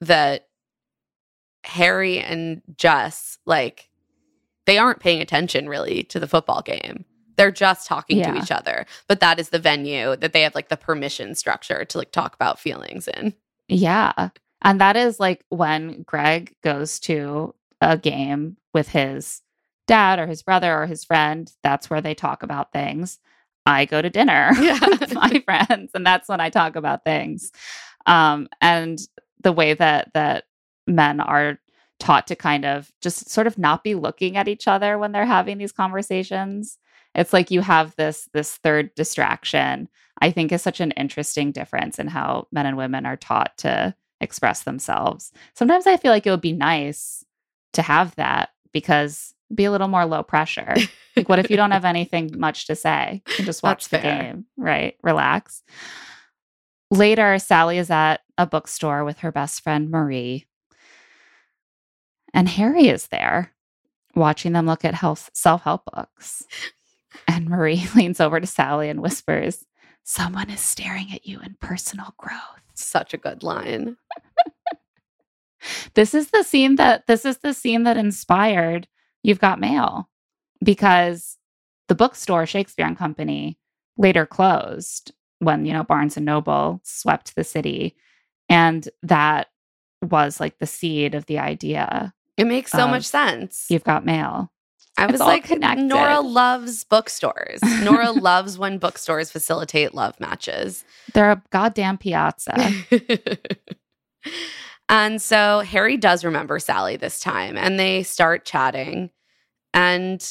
[0.00, 0.48] that
[1.64, 3.90] Harry and Jess like
[4.64, 7.04] they aren't paying attention really to the football game.
[7.36, 8.86] They're just talking to each other.
[9.08, 12.34] But that is the venue that they have like the permission structure to like talk
[12.34, 13.34] about feelings in.
[13.68, 14.30] Yeah.
[14.66, 19.40] And that is like when Greg goes to a game with his
[19.86, 23.20] dad or his brother or his friend, that's where they talk about things.
[23.64, 24.80] I go to dinner Yeah.
[25.00, 27.52] with my friends and that's when I talk about things.
[28.06, 28.98] Um and
[29.40, 30.44] the way that that
[30.88, 31.58] men are
[32.00, 35.26] taught to kind of just sort of not be looking at each other when they're
[35.26, 36.76] having these conversations.
[37.14, 39.88] It's like you have this this third distraction.
[40.20, 43.94] I think is such an interesting difference in how men and women are taught to
[44.20, 45.32] express themselves.
[45.54, 47.24] Sometimes I feel like it would be nice
[47.74, 50.74] to have that because be a little more low pressure.
[51.16, 53.22] Like what if you don't have anything much to say?
[53.28, 54.22] You can just watch That's the fair.
[54.22, 54.96] game, right?
[55.02, 55.62] Relax.
[56.90, 60.46] Later, Sally is at a bookstore with her best friend Marie.
[62.34, 63.52] And Harry is there
[64.14, 66.42] watching them look at health self-help books.
[67.28, 69.64] And Marie leans over to Sally and whispers,
[70.08, 72.62] Someone is staring at you in personal growth.
[72.74, 73.96] Such a good line.
[75.96, 78.86] This is the scene that this is the scene that inspired
[79.22, 80.08] You've Got Mail
[80.62, 81.38] because
[81.88, 83.58] the bookstore Shakespeare and Company
[83.96, 87.96] later closed when, you know, Barnes and Noble swept the city
[88.48, 89.48] and that
[90.02, 92.12] was like the seed of the idea.
[92.36, 93.66] It makes so much sense.
[93.70, 94.52] You've Got Mail.
[94.98, 95.84] I was like, connected.
[95.84, 97.60] Nora loves bookstores.
[97.82, 100.84] Nora loves when bookstores facilitate love matches.
[101.14, 102.70] They're a goddamn piazza.
[104.88, 109.10] and so Harry does remember Sally this time and they start chatting.
[109.74, 110.24] And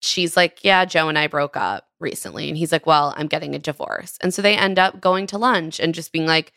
[0.00, 2.48] she's like, Yeah, Joe and I broke up recently.
[2.48, 4.18] And he's like, Well, I'm getting a divorce.
[4.20, 6.52] And so they end up going to lunch and just being like,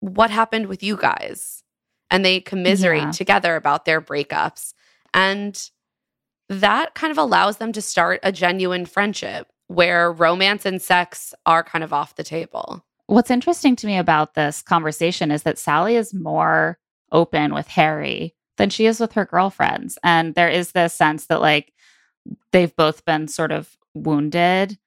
[0.00, 1.62] What happened with you guys?
[2.10, 3.10] And they commiserate Yeah.
[3.12, 4.74] together about their breakups.
[5.14, 5.70] And
[6.48, 11.62] that kind of allows them to start a genuine friendship where romance and sex are
[11.62, 12.84] kind of off the table.
[13.10, 16.78] What's interesting to me about this conversation is that Sally is more
[17.10, 19.98] open with Harry than she is with her girlfriends.
[20.04, 21.72] And there is this sense that, like,
[22.52, 24.78] they've both been sort of wounded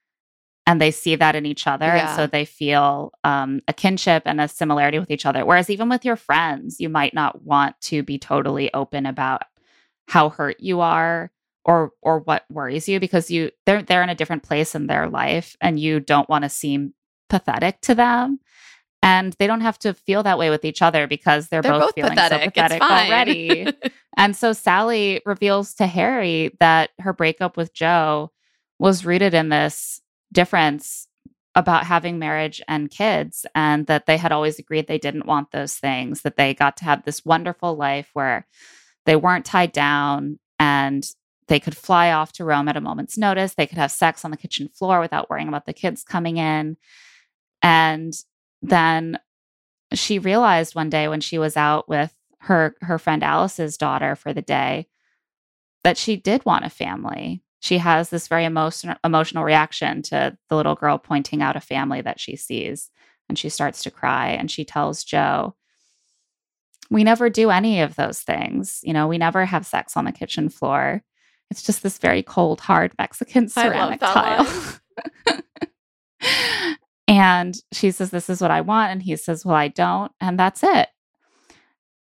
[0.66, 1.88] and they see that in each other.
[1.88, 2.08] Yeah.
[2.08, 5.46] And so they feel um, a kinship and a similarity with each other.
[5.46, 9.42] Whereas, even with your friends, you might not want to be totally open about
[10.08, 11.30] how hurt you are
[11.66, 15.10] or or what worries you because you they're they're in a different place in their
[15.10, 16.94] life and you don't want to seem
[17.30, 18.40] pathetic to them
[19.02, 21.82] and they don't have to feel that way with each other because they're, They're both,
[21.82, 22.56] both feeling pathetic.
[22.56, 23.68] so pathetic already
[24.18, 28.32] and so Sally reveals to Harry that her breakup with Joe
[28.80, 31.08] was rooted in this difference
[31.56, 35.76] about having marriage and kids and that they had always agreed they didn't want those
[35.76, 38.48] things that they got to have this wonderful life where
[39.06, 41.08] they weren't tied down and
[41.48, 43.54] they could fly off to Rome at a moment's notice.
[43.54, 46.78] They could have sex on the kitchen floor without worrying about the kids coming in.
[47.64, 48.14] And
[48.62, 49.18] then
[49.94, 54.34] she realized one day when she was out with her her friend Alice's daughter for
[54.34, 54.88] the day
[55.84, 57.42] that she did want a family.
[57.62, 62.02] She has this very emotional emotional reaction to the little girl pointing out a family
[62.02, 62.92] that she sees
[63.30, 65.56] and she starts to cry and she tells Joe
[66.90, 68.82] we never do any of those things.
[68.84, 71.02] You know, we never have sex on the kitchen floor.
[71.50, 74.46] It's just this very cold, hard Mexican ceramic tile.
[77.14, 78.92] and she says, This is what I want.
[78.92, 80.12] And he says, Well, I don't.
[80.20, 80.90] And that's it.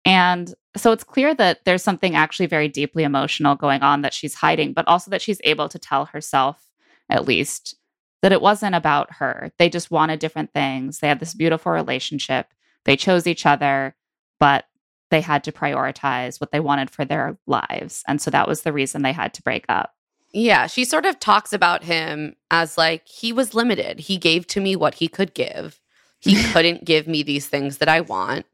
[0.06, 4.34] And so it's clear that there's something actually very deeply emotional going on that she's
[4.34, 6.70] hiding, but also that she's able to tell herself,
[7.10, 7.76] at least,
[8.22, 9.52] that it wasn't about her.
[9.60, 11.00] They just wanted different things.
[11.00, 12.48] They had this beautiful relationship.
[12.86, 13.98] They chose each other,
[14.40, 14.64] but
[15.12, 18.04] they had to prioritize what they wanted for their lives.
[18.08, 19.93] And so that was the reason they had to break up.
[20.34, 24.00] Yeah, she sort of talks about him as like he was limited.
[24.00, 25.80] He gave to me what he could give.
[26.20, 28.46] He couldn't give me these things that I want.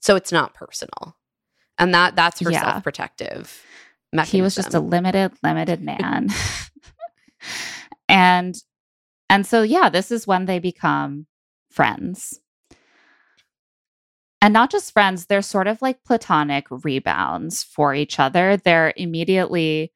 [0.00, 1.16] So it's not personal.
[1.78, 2.62] And that that's her Yeah.
[2.62, 3.62] self-protective
[4.12, 4.36] mechanism.
[4.38, 6.28] He was just a limited, limited man.
[8.08, 8.54] and
[9.28, 11.26] and so yeah, this is when they become
[11.70, 12.40] friends.
[14.40, 18.56] And not just friends, they're sort of like platonic rebounds for each other.
[18.56, 19.92] They're immediately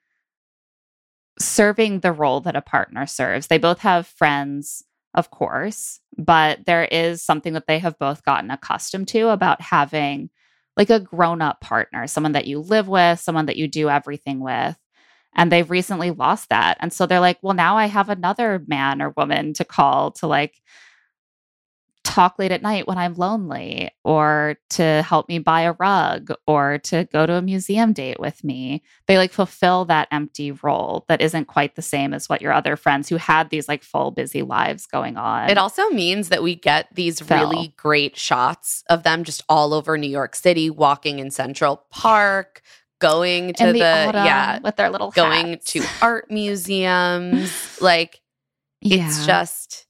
[1.39, 3.47] serving the role that a partner serves.
[3.47, 4.83] They both have friends,
[5.15, 10.31] of course, but there is something that they have both gotten accustomed to about having
[10.77, 14.41] like a grown up partner, someone that you live with, someone that you do everything
[14.41, 14.77] with.
[15.35, 16.79] And they've recently lost that.
[16.81, 20.27] And so they're like, well, now I have another man or woman to call to
[20.27, 20.55] like
[22.17, 26.79] talk late at night when I'm lonely, or to help me buy a rug, or
[26.85, 28.83] to go to a museum date with me.
[29.07, 32.75] They like fulfill that empty role that isn't quite the same as what your other
[32.77, 35.51] friends who had these like full busy lives going on.
[35.51, 37.51] It also means that we get these Fell.
[37.51, 42.63] really great shots of them just all over New York City, walking in Central Park,
[42.99, 45.73] going to in the, the, yeah, with their little going hats.
[45.73, 47.79] to art museums.
[47.83, 48.23] like
[48.81, 49.86] it's just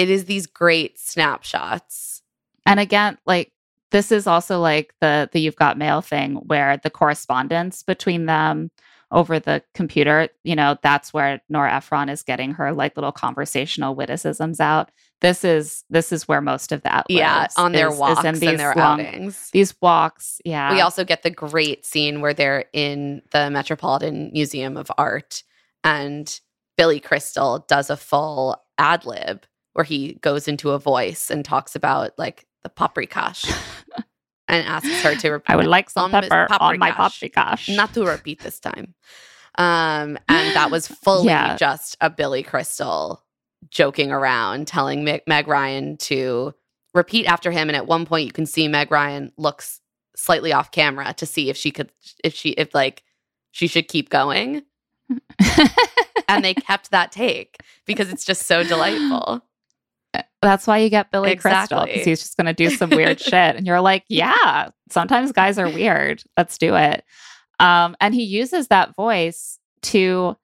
[0.00, 2.22] it is these great snapshots.
[2.66, 3.52] and again like
[3.90, 8.70] this is also like the the you've got mail thing where the correspondence between them
[9.12, 13.94] over the computer you know that's where nora ephron is getting her like little conversational
[13.94, 17.94] witticisms out this is this is where most of that Yeah, lives, on their is-
[17.94, 19.50] is walks in and their long- outings.
[19.52, 24.76] these walks yeah We also get the great scene where they're in the Metropolitan Museum
[24.76, 25.42] of Art
[25.84, 26.40] and
[26.76, 29.44] Billy Crystal does a full ad lib
[29.74, 33.46] where he goes into a voice and talks about like the paprikash
[34.48, 35.52] and asks her to repeat.
[35.52, 37.30] i would like some pepper on my paprikash.
[37.68, 38.94] paprikash Not to repeat this time.
[39.58, 41.56] Um, and that was fully Yeah.
[41.56, 43.22] just a Billy Crystal
[43.70, 46.54] joking around, telling Meg, Meg Ryan to
[46.94, 47.68] repeat after him.
[47.68, 49.80] And at one point, you can see Meg Ryan looks
[50.16, 51.90] slightly off camera to see if she could
[52.22, 53.02] if she if like
[53.52, 54.62] she should keep going
[56.28, 57.56] and they kept that take
[57.86, 59.42] because it's just so delightful
[60.42, 63.56] That's why you get Billy Crystal because he's just going to do some weird shit,
[63.56, 64.70] and you're like, yeah.
[64.90, 66.22] Sometimes guys are weird.
[66.36, 67.04] Let's do it.
[67.60, 70.36] Um, and he uses that voice to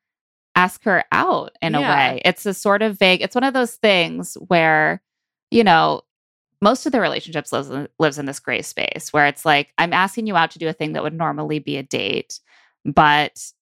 [0.55, 2.21] ask her out in a way.
[2.25, 3.23] It's a sort of vague.
[3.23, 5.03] It's one of those things where,
[5.51, 6.03] you know,
[6.63, 9.93] most of the relationships lives in, lives in this gray space where it's like I'm
[9.93, 12.41] asking you out to do a thing that would normally be a date,
[12.85, 13.53] but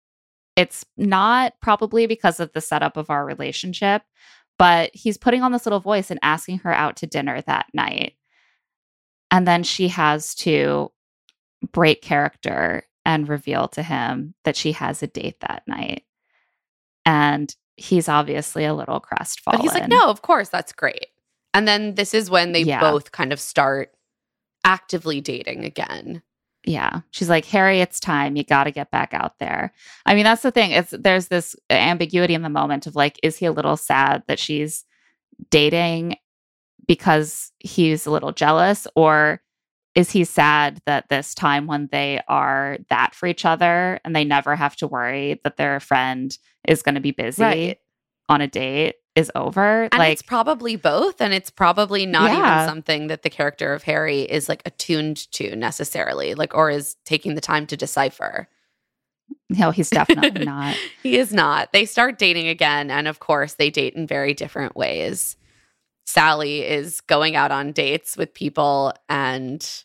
[0.57, 4.03] it's not probably because of the setup of our relationship
[4.59, 8.15] but he's putting on this little voice and asking her out to dinner that night.
[9.31, 10.93] And then she has to
[11.73, 16.05] break character and reveal to him that she has a date that night.
[17.05, 19.59] And he's obviously a little crestfallen.
[19.59, 21.09] but he's like no of course that's great
[21.53, 22.79] and then this is when they Yeah.
[22.81, 23.91] both kind of start
[24.65, 26.23] actively dating again
[26.65, 27.01] Yeah.
[27.11, 28.37] She's like, Harry, it's time.
[28.37, 29.73] You got to get back out there.
[30.07, 30.71] I mean, that's the thing.
[30.71, 34.39] It's there's this ambiguity in the moment of like, is he a little sad that
[34.39, 34.85] she's
[35.51, 36.17] dating
[36.87, 38.87] because he's a little jealous?
[38.97, 39.43] Or
[39.95, 44.25] is he sad that this time when they are that for each other and they
[44.25, 46.37] never have to worry that their friend
[46.67, 47.79] is going to be busy Right.
[48.29, 49.85] on a date is over?
[49.85, 52.57] and like, it's probably both and it's probably not Yeah.
[52.63, 56.97] even something that the character of harry is like attuned to necessarily like or is
[57.05, 58.49] taking the time to decipher
[59.49, 60.77] no, he's definitely not.
[61.03, 64.75] he is not they start dating again and of course they date in very different
[64.77, 65.37] ways
[66.07, 69.85] sally is going out on dates with people and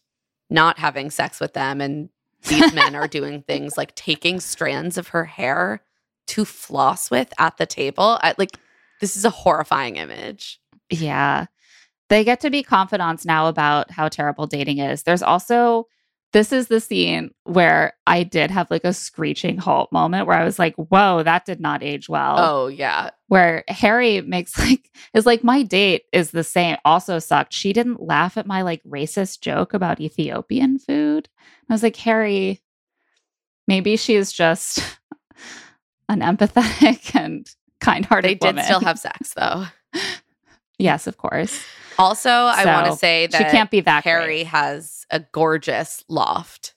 [0.50, 2.10] not having sex with them and
[2.48, 5.82] these men are doing things like taking strands of her hair
[6.28, 8.58] to floss with at the table I, like
[9.00, 11.45] this is a horrifying image Yeah.
[12.10, 15.04] They get to be confidants now about how terrible dating is.
[15.04, 15.86] There's also,
[16.34, 20.43] this is the scene where I did have like a screeching halt moment where I
[20.43, 22.36] was like, whoa, that did not age well.
[22.39, 27.54] oh yeah Where Harry makes like, is like, my date is the same, also sucked.
[27.54, 31.30] She didn't laugh at my like racist joke about Ethiopian food.
[31.70, 32.60] I was like, Harry,
[33.68, 34.82] maybe she's just
[36.10, 37.47] unempathetic and
[37.82, 38.64] kind hearted They did woman.
[38.66, 39.66] still have sex though.
[40.78, 41.64] yes, of course.
[41.98, 44.48] Also, I want to say that she can't be that Harry great.
[44.48, 46.74] has a gorgeous loft.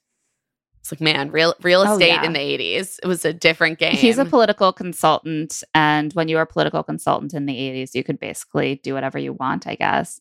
[0.81, 2.25] It's like, man, real real Oh, estate yeah.
[2.25, 2.99] in the 80s.
[3.01, 3.93] It was a different game.
[3.95, 5.63] He's a political consultant.
[5.75, 9.17] And when you were a political consultant in the 80s, you could basically do whatever
[9.17, 10.21] you want, I guess.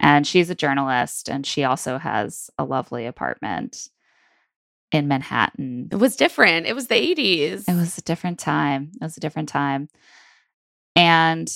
[0.00, 3.88] And she's a journalist and she also has a lovely apartment
[4.90, 5.88] in Manhattan.
[5.92, 6.66] it was different.
[6.66, 7.68] It was the 80s.
[7.68, 8.90] It was a different time.
[9.00, 9.88] It was a different time.
[10.96, 11.48] And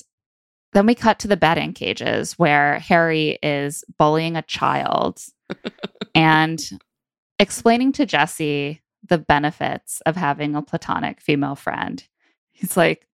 [0.72, 5.20] then we cut to the batting cages where Harry is bullying a child
[6.14, 6.61] and
[7.39, 12.07] explaining to Jesse the benefits of having a platonic female friend.
[12.53, 13.07] He's like,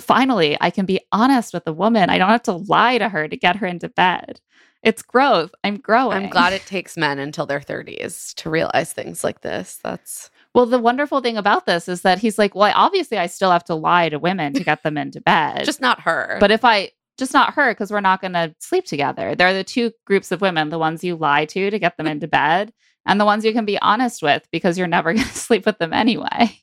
[0.00, 2.10] finally, I can be honest with a woman.
[2.10, 4.40] I don't have to lie to her to get her into bed.
[4.82, 5.54] It's growth.
[5.62, 6.16] I'm growing.
[6.24, 9.78] I'm glad it takes men until their 30s to realize things like this.
[9.82, 13.50] That's Well, the wonderful thing about this is that he's like, well, obviously, I still
[13.52, 15.64] have to lie to women to get them into bed.
[15.64, 16.36] just not her.
[16.40, 19.34] but if I just not her, because we're not going to sleep together.
[19.34, 22.06] There are the two groups of women: the ones you lie to to get them
[22.06, 22.72] into bed,
[23.06, 25.78] and the ones you can be honest with because you're never going to sleep with
[25.78, 26.58] them anyway.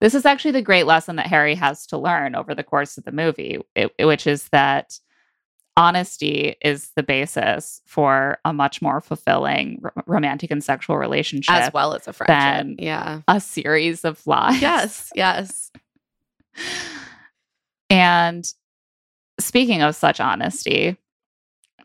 [0.00, 3.04] This is actually the great lesson that Harry has to learn over the course of
[3.04, 4.98] the movie, it- which is that
[5.76, 11.72] honesty is the basis for a much more fulfilling ro- romantic and sexual relationship as
[11.72, 12.76] well as a friendship.
[12.78, 13.20] yeah.
[13.28, 14.60] a series of lies.
[14.60, 15.70] Yes, yes.
[17.90, 18.50] And
[19.38, 20.96] speaking of such honesty,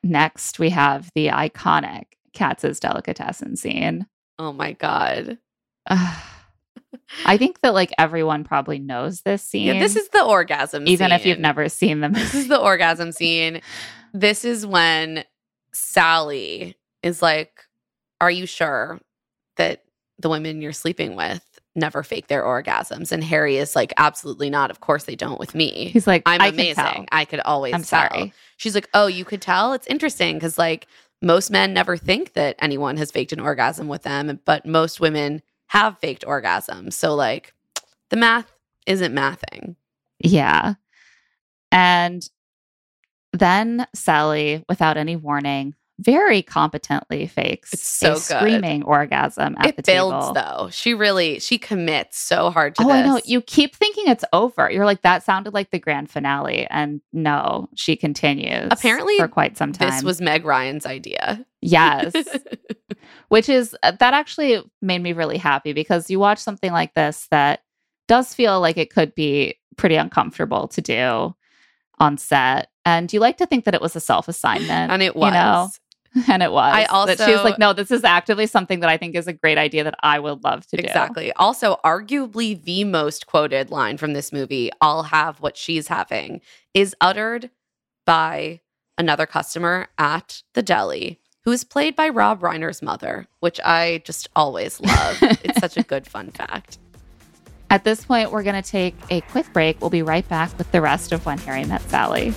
[0.04, 4.08] next we have the iconic Katz's delicatessen scene.
[4.40, 5.38] Oh my god.
[7.26, 9.68] I think that like everyone probably knows this scene.
[9.68, 10.94] Yeah, this is the orgasm scene.
[10.94, 12.14] even if you've never seen them.
[12.14, 13.62] This is the orgasm scene.
[14.14, 15.24] This is when
[15.74, 17.66] Sally is like,
[18.20, 19.00] Are you sure
[19.58, 19.84] that
[20.20, 21.44] the women you're sleeping with
[21.76, 23.12] never fake their orgasms?
[23.12, 24.72] And Harry is like, Absolutely not.
[24.72, 25.90] Of course they don't with me.
[25.94, 27.08] He's like, I'm I amazing.
[27.12, 28.10] I could always I'm tell.
[28.10, 28.34] sorry.
[28.58, 29.74] She's like, Oh, you could tell?
[29.74, 30.88] It's interesting because, like,
[31.22, 35.42] most men never think that anyone has faked an orgasm with them, but most women
[35.72, 36.92] have faked orgasms.
[36.92, 37.54] So, like,
[38.10, 38.52] the math
[38.86, 39.78] isn't mathing.
[40.20, 40.74] Yeah.
[41.72, 42.22] And
[43.32, 48.22] then Sally, without any warning, very competently fakes It's so a good.
[48.22, 50.34] screaming orgasm at the it builds table.
[50.34, 50.70] though.
[50.72, 52.96] She really she commits so hard to Oh, this.
[52.96, 53.22] I know.
[53.24, 54.70] You keep thinking it's over.
[54.72, 56.66] You're like, that sounded like the grand finale.
[56.70, 58.70] And no, she continues.
[58.72, 59.90] Apparently, for quite some time.
[59.92, 61.46] this was Meg Ryan's idea.
[61.62, 62.14] yes.
[63.30, 67.28] Which is, uh, that actually made me really happy because you watch something like this
[67.32, 67.62] that
[68.08, 71.34] does feel like it could be pretty uncomfortable to do
[72.00, 72.68] on set.
[72.84, 74.92] And you like to think that it was a self assignment.
[74.92, 75.28] and it was.
[75.28, 75.70] You know?
[76.28, 76.74] and it was.
[76.74, 79.34] I that she was like, no, this is actively something that I think is a
[79.34, 80.84] great idea that I would love to do.
[80.84, 81.32] Exactly.
[81.34, 86.42] Also, arguably the most quoted line from this movie, I'll have what she's having,
[86.74, 87.50] is uttered
[88.06, 88.60] by
[88.98, 94.30] another customer at the deli who is played by Rob Reiner's mother, which I just
[94.36, 95.18] always love.
[95.22, 96.78] it's such a good fun fact.
[97.72, 99.80] At this point, we're going to take a quick break.
[99.80, 102.34] We'll be right back with the rest of When Harry Met Sally.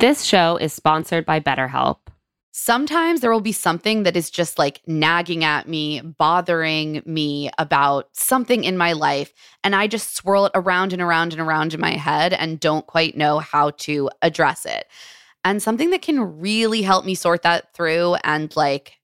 [0.00, 1.98] This show is sponsored by BetterHelp.
[2.52, 8.08] Sometimes there will be something that is just like nagging at me, bothering me about
[8.12, 9.34] something in my life.
[9.62, 12.86] And I just swirl it around and around and around in my head and don't
[12.86, 14.86] quite know how to address it.
[15.44, 18.94] And something that can really help me sort that through and like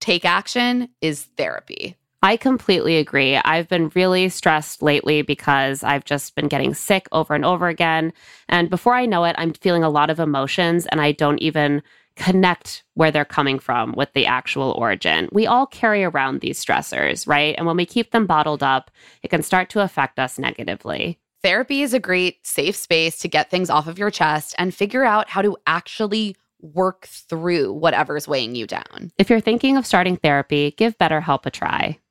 [0.00, 1.96] take action is therapy.
[2.26, 3.36] I completely agree.
[3.36, 8.12] I've been really stressed lately because I've just been getting sick over and over again.
[8.48, 11.84] And before I know it, I'm feeling a lot of emotions and I don't even
[12.16, 15.28] connect where they're coming from with the actual origin.
[15.30, 17.54] We all carry around these stressors, right?
[17.56, 18.90] And when we keep them bottled up,
[19.22, 21.20] it can start to affect us negatively.
[21.44, 25.04] Therapy is a great safe space to get things off of your chest and figure
[25.04, 29.12] out how to actually work through whatever's weighing you down.
[29.16, 32.00] If you're thinking of starting therapy, give BetterHelp a try.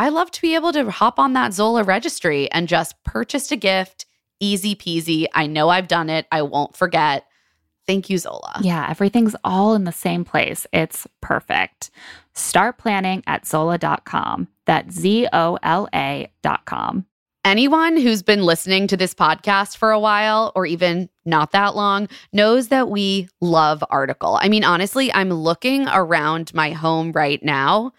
[0.00, 3.56] I love to be able to hop on that Zola registry and just purchase a
[3.56, 4.06] gift.
[4.40, 5.26] Easy peasy.
[5.34, 6.26] I know I've done it.
[6.32, 7.26] I won't forget.
[7.86, 8.60] Thank you, Zola.
[8.62, 10.66] Yeah, everything's all in the same place.
[10.72, 11.90] It's perfect.
[12.32, 14.48] Start planning at Zola.com.
[14.64, 17.04] That's Z O L A.com.
[17.44, 22.08] Anyone who's been listening to this podcast for a while or even not that long
[22.32, 24.38] knows that we love Article.
[24.40, 27.92] I mean, honestly, I'm looking around my home right now.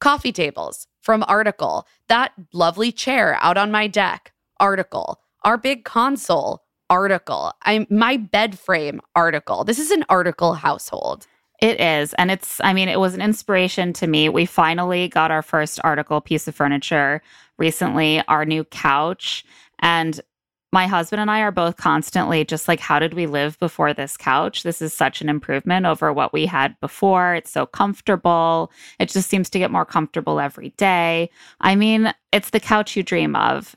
[0.00, 6.62] Coffee tables from Article, that lovely chair out on my deck, Article, our big console,
[6.88, 9.64] Article, I'm my bed frame, Article.
[9.64, 11.26] This is an Article household.
[11.60, 12.14] It is.
[12.14, 14.28] And it's, I mean, it was an inspiration to me.
[14.28, 17.22] We finally got our first article piece of furniture
[17.58, 19.44] recently, our new couch.
[19.78, 20.20] And
[20.74, 24.16] my husband and I are both constantly just like, how did we live before this
[24.16, 24.64] couch?
[24.64, 27.36] This is such an improvement over what we had before.
[27.36, 28.72] It's so comfortable.
[28.98, 31.30] It just seems to get more comfortable every day.
[31.60, 33.76] I mean, it's the couch you dream of.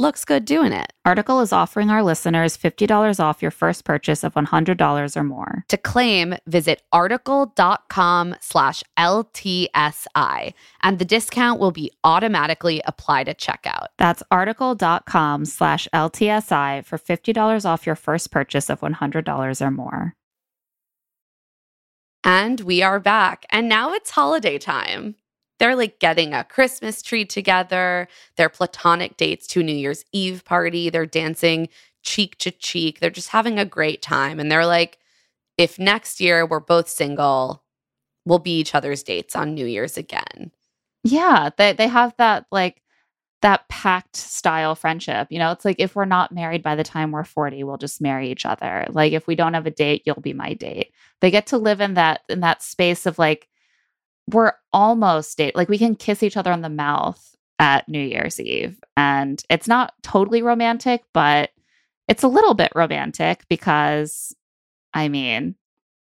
[0.00, 0.92] looks good doing it.
[1.04, 5.64] Article is offering our listeners $50 off your first purchase of $100 or more.
[5.68, 13.86] To claim, visit article.com slash LTSI, and the discount will be automatically applied at checkout.
[13.98, 20.14] That's article.com slash LTSI for $50 off your first purchase of $100 or more.
[22.24, 23.46] And we are back.
[23.50, 25.16] And now it's holiday time.
[25.60, 28.08] They're like getting a Christmas tree together.
[28.36, 30.90] They're platonic dates to New Year's Eve party.
[30.90, 31.68] They're dancing
[32.02, 32.98] cheek to cheek.
[32.98, 34.40] They're just having a great time.
[34.40, 34.98] And they're like,
[35.58, 37.62] if next year we're both single,
[38.24, 40.50] we'll be each other's dates on New Year's again.
[41.04, 42.80] Yeah, they they have that like
[43.42, 45.28] that pact style friendship.
[45.30, 48.00] You know, it's like if we're not married by the time we're 40, we'll just
[48.00, 48.86] marry each other.
[48.90, 50.92] Like if we don't have a date, you'll be my date.
[51.20, 53.48] They get to live in that in that space of like
[54.32, 58.40] we're almost date like we can kiss each other on the mouth at New Year's
[58.40, 58.78] Eve.
[58.96, 61.50] And it's not totally romantic, but
[62.08, 64.34] it's a little bit romantic because
[64.92, 65.54] I mean,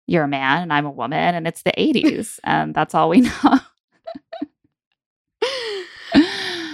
[0.07, 3.21] you're a man and I'm a woman and it's the 80s and that's all we
[3.43, 3.59] know.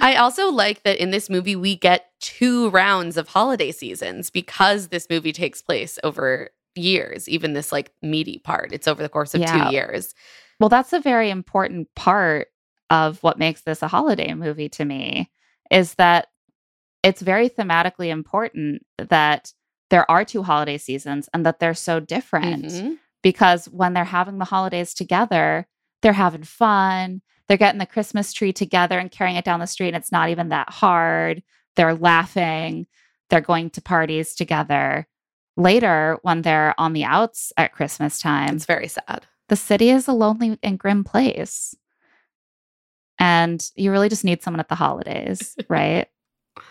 [0.03, 4.87] I also like that in this movie, we get two rounds of holiday seasons because
[4.87, 8.71] this movie takes place over years, even this like meaty part.
[8.73, 9.69] It's over the course of Yeah.
[9.69, 10.13] two years.
[10.61, 12.49] Well, that's a very important part
[12.91, 15.31] of what makes this a holiday movie to me
[15.71, 16.27] is that
[17.01, 19.53] it's very thematically important that
[19.89, 22.99] there are two holiday seasons and that they're so different Mhm.
[23.23, 25.67] because when they're having the holidays together,
[26.03, 27.23] they're having fun.
[27.47, 30.29] They're getting the Christmas tree together and carrying it down the street, and it's not
[30.29, 31.41] even that hard.
[31.75, 32.85] They're laughing.
[33.31, 35.07] They're going to parties together.
[35.57, 39.25] Later, when they're on the outs at Christmas time, It's very sad.
[39.51, 41.75] The city is a lonely and grim place.
[43.19, 46.07] And you really just need someone at the holidays, right?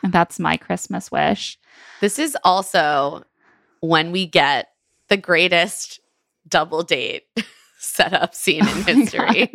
[0.03, 1.59] and that's my Christmas wish.
[2.01, 3.24] This is also
[3.81, 4.68] when we get
[5.09, 6.01] the greatest
[6.49, 7.24] double date
[7.78, 9.53] setup scene in Oh history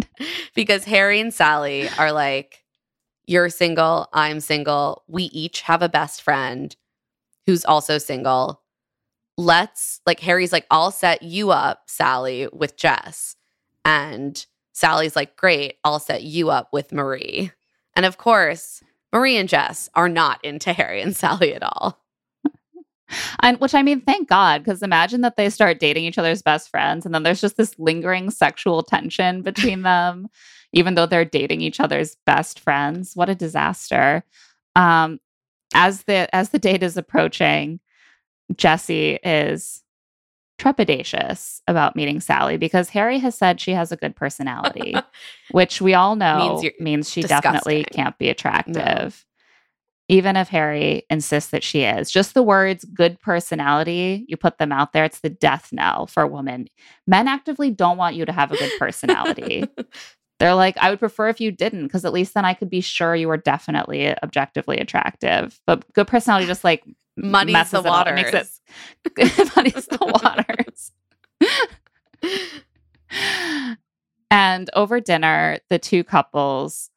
[0.53, 2.63] because Harry and Sally are like,
[3.25, 5.03] You're single, I'm single.
[5.07, 6.75] We each have a best friend
[7.47, 8.61] who's also single.
[9.37, 13.35] Let's, like, Harry's like, I'll set you up, Sally, with Jess.
[13.83, 17.51] And Sally's like, Great, I'll set you up with Marie.
[17.95, 18.81] And of course,
[19.13, 22.01] Marie and Jess are not into Harry and Sally at all.
[23.41, 26.69] And which I mean, thank God, because imagine that they start dating each other's best
[26.69, 30.27] friends, and then there's just this lingering sexual tension between them,
[30.73, 33.15] even though they're dating each other's best friends.
[33.15, 34.23] What a disaster!
[34.75, 35.19] Um,
[35.73, 37.79] as the as the date is approaching,
[38.55, 39.83] Jesse is
[40.59, 44.95] trepidatious about meeting Sally because Harry has said she has a good personality,
[45.51, 49.25] which we all know Means means, she definitely can't be attractive.
[50.07, 54.71] Even if Harry insists that she is, just the words good personality, you put them
[54.71, 56.67] out there, it's the death knell for women.
[57.07, 59.63] Men actively don't want you to have a good personality.
[60.39, 62.81] They're like, I would prefer if you didn't, because at least then I could be
[62.81, 65.59] sure you were definitely objectively attractive.
[65.65, 66.83] But good personality just like
[67.17, 68.61] Muddies the it up, makes waters.
[69.17, 70.91] it muddies the waters.
[74.31, 76.89] and over dinner, the two couples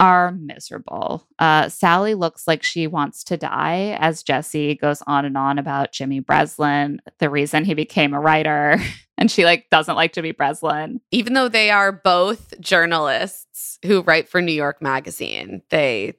[0.00, 1.26] are miserable.
[1.38, 5.92] Uh, Sally looks like she wants to die as Jesse goes on and on about
[5.92, 8.80] Jimmy Breslin, the reason he became a writer,
[9.18, 11.00] and she like doesn't like Jimmy Breslin.
[11.10, 16.14] Even though they are both journalists who write for New York Magazine, they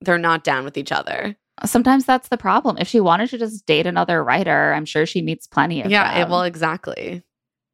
[0.00, 1.36] they're not down with each other.
[1.64, 2.76] Sometimes that's the problem.
[2.78, 6.22] If she wanted to just date another writer, I'm sure she meets plenty of Yeah,
[6.22, 7.22] it, well, exactly.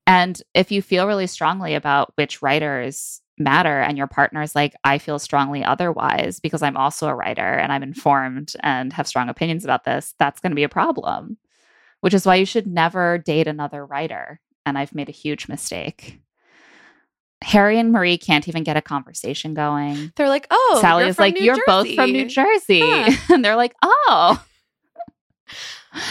[0.06, 4.74] And if you feel really strongly about which writers matter and your partner is like,
[4.84, 9.28] I feel strongly otherwise because I'm also a writer and I'm informed and have strong
[9.28, 11.38] opinions about this, that's going to be a problem,
[12.00, 14.40] which is why you should never date another writer.
[14.66, 16.20] And I've made a huge mistake.
[17.42, 20.12] Harry and Marie can't even get a conversation going.
[20.16, 22.80] They're like, oh, Sally is like, New You're both from New Jersey.
[22.82, 23.12] Huh.
[23.34, 24.44] and they're like, Oh.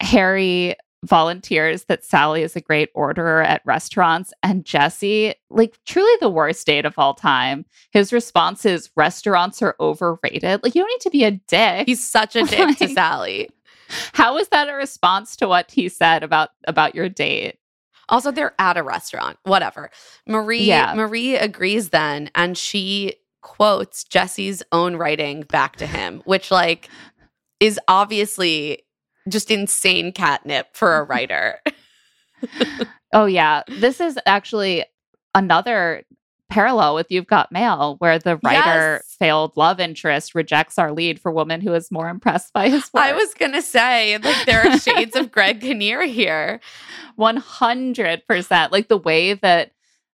[0.00, 6.28] Harry volunteers that Sally is a great orderer at restaurants, and Jesse, like, truly the
[6.30, 7.64] worst date of all time.
[7.90, 10.62] His response is, Restaurants are overrated.
[10.62, 11.86] Like, you don't need to be a dick.
[11.86, 13.48] He's such a dick to Sally.
[14.12, 17.58] How is that a response to what he said about about your date?
[18.08, 19.38] Also, they're at a restaurant.
[19.44, 19.90] Whatever.
[20.26, 20.94] Marie Yeah.
[20.94, 26.88] Marie agrees then, and she quotes Jesse's own writing back to him, which like
[27.60, 28.82] is obviously
[29.28, 31.60] just insane catnip for a writer.
[33.14, 34.84] Oh yeah, this is actually
[35.34, 36.02] another
[36.48, 39.16] parallel with You've Got Mail, where the writer Yes.
[39.18, 43.04] failed love interest rejects our lead for woman who is more impressed by his work.
[43.04, 46.60] I was gonna say, like, there are shades of Greg Kinnear here.
[47.18, 49.72] 100% like the way that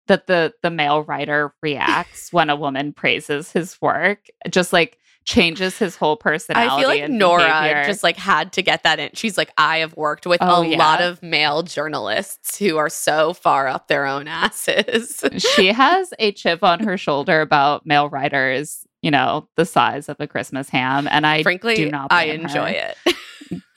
[0.07, 5.77] that the the male writer reacts when a woman praises his work just like changes
[5.77, 7.83] his whole personality I feel like Nora behavior.
[7.85, 9.09] just like had to get that in.
[9.13, 10.77] She's like, I have worked with Oh, a yeah.
[10.77, 15.23] lot of male journalists who are so far up their own asses.
[15.55, 20.15] she has a chip on her shoulder about male writers you know the size of
[20.21, 23.13] a christmas ham and i Frankly, do not I enjoy her,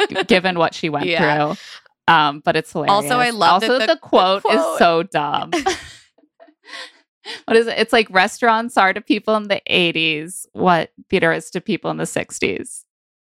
[0.08, 0.28] it.
[0.28, 1.54] given what she went Yeah.
[1.54, 1.56] through
[2.06, 5.02] um but it's hilarious Also, I love that also the- the, quote, the is so
[5.02, 5.50] dumb
[7.44, 11.50] what is it it's like restaurants are to people in the 80s what theater is
[11.50, 12.84] to people in the 60s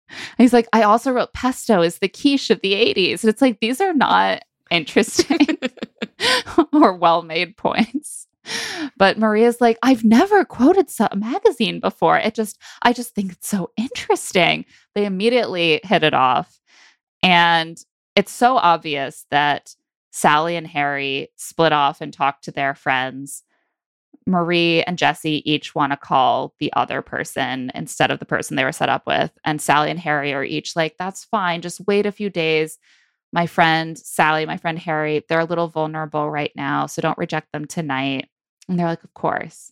[0.10, 3.42] and he's like i also wrote pesto is the quiche of the 80s and it's
[3.42, 5.58] like these are not interesting
[6.74, 8.28] or well made points.
[8.98, 12.18] But Maria's like, I've never quoted a magazine before.
[12.18, 14.66] It just, I just think it's so interesting.
[14.96, 16.60] They immediately hit it off.
[17.22, 17.78] And
[18.16, 19.76] it's so obvious that
[20.12, 23.44] Sally and Harry split off and talked to their friends.
[24.28, 28.64] Marie and Jesse each want to call the other person instead of the person they
[28.64, 29.32] were set up with.
[29.46, 31.62] And Sally and Harry are each like, that's fine.
[31.62, 32.78] Just wait a few days
[33.34, 36.86] my friend Sally, my friend Harry, they're a little vulnerable right now.
[36.86, 38.30] So don't reject them tonight.
[38.68, 39.72] And they're like, Of course.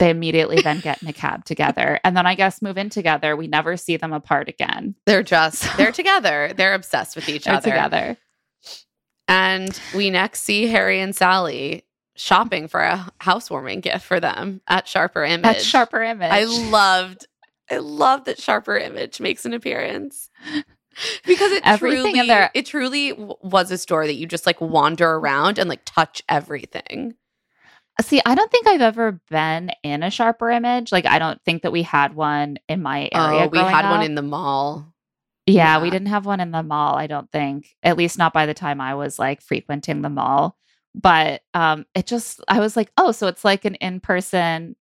[0.00, 3.36] They immediately then get in a cab together and then I guess move in together.
[3.36, 4.96] We never see them apart again.
[5.06, 6.52] They're just they're together.
[6.54, 7.70] They're obsessed with each They're other.
[7.70, 8.16] together.
[9.26, 11.84] And we next see Harry and Sally
[12.16, 15.44] shopping for a housewarming gift for them at Sharper Image.
[15.44, 16.30] At Sharper Image.
[16.30, 17.26] I loved
[17.70, 20.30] I love that Sharper Image makes an appearance.
[21.26, 25.58] Because it Everything truly it truly was a store that you just like wander around
[25.58, 27.14] and like touch everything.
[28.00, 30.90] See, I don't think I've ever been in a Sharper Image.
[30.90, 33.44] Like, I don't think that we had one in my area.
[33.44, 34.92] Oh, we had one in the mall.
[35.46, 37.76] Yeah, we didn't have one in the mall, I don't think.
[37.82, 40.56] At least not by the time I was like frequenting the mall.
[40.94, 44.76] But um it just I was like, "Oh, so it's like an in-person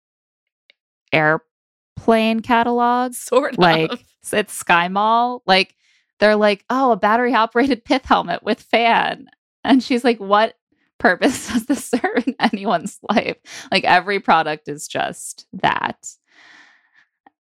[1.12, 3.58] airplane catalog." Sort of.
[3.58, 5.42] like it's Sky Mall.
[5.46, 5.74] Like
[6.18, 9.26] they're like, "Oh, a battery operated pith helmet with fan."
[9.64, 10.56] And she's like, "What
[10.98, 13.36] purpose does this serve in anyone's life?"
[13.70, 16.08] Like every product is just that.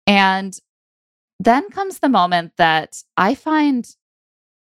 [0.06, 0.56] And
[1.40, 3.88] then comes the moment that I find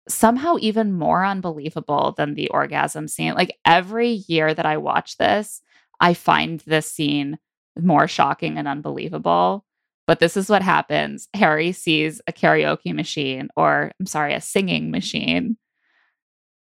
[0.09, 3.33] somehow even more unbelievable than the orgasm scene.
[3.33, 5.61] Like every year that I watch this,
[5.99, 7.37] I find this scene
[7.79, 9.65] more shocking and unbelievable.
[10.07, 14.91] But this is what happens Harry sees a karaoke machine, or I'm sorry, a singing
[14.91, 15.57] machine.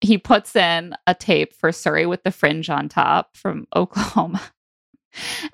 [0.02, 4.42] He puts in a tape for Surrey with the fringe on top from Oklahoma.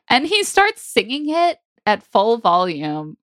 [0.09, 3.17] And he starts singing it at full volume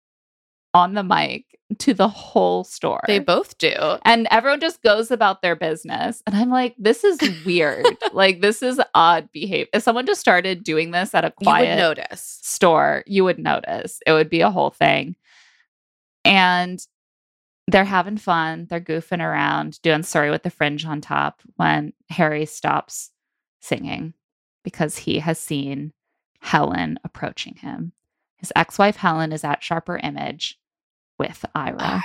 [0.74, 1.44] on the mic
[1.78, 3.00] to the whole store.
[3.06, 3.74] They both do.
[4.04, 6.22] and everyone just goes about their business.
[6.26, 7.86] And I'm like, this is weird.
[8.12, 9.66] like, this is odd behavior.
[9.72, 12.38] If someone just started doing this at a You would quiet notice.
[12.42, 14.00] store, you would notice.
[14.06, 15.16] It would be a whole thing.
[16.24, 16.80] And
[17.66, 18.66] they're having fun.
[18.68, 23.10] They're goofing around, doing Surrey with the fringe on top when Harry stops
[23.60, 24.12] singing
[24.62, 25.92] because he has seen
[26.40, 27.92] Helen approaching him.
[28.36, 30.58] His ex wife, Helen, is at Sharper Image
[31.18, 32.02] with Ira.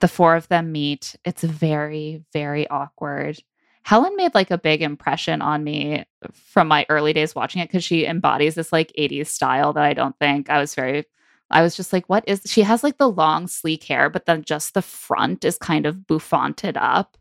[0.00, 1.16] The four of them meet.
[1.24, 3.38] It's very, very awkward.
[3.82, 7.84] Helen made like a big impression on me from my early days watching it because
[7.84, 11.06] she embodies this like 80s style that I don't think I was very
[11.50, 14.42] I was just like, what is she has like the long sleek hair, but then
[14.42, 17.16] just the front is kind of bouffanted up.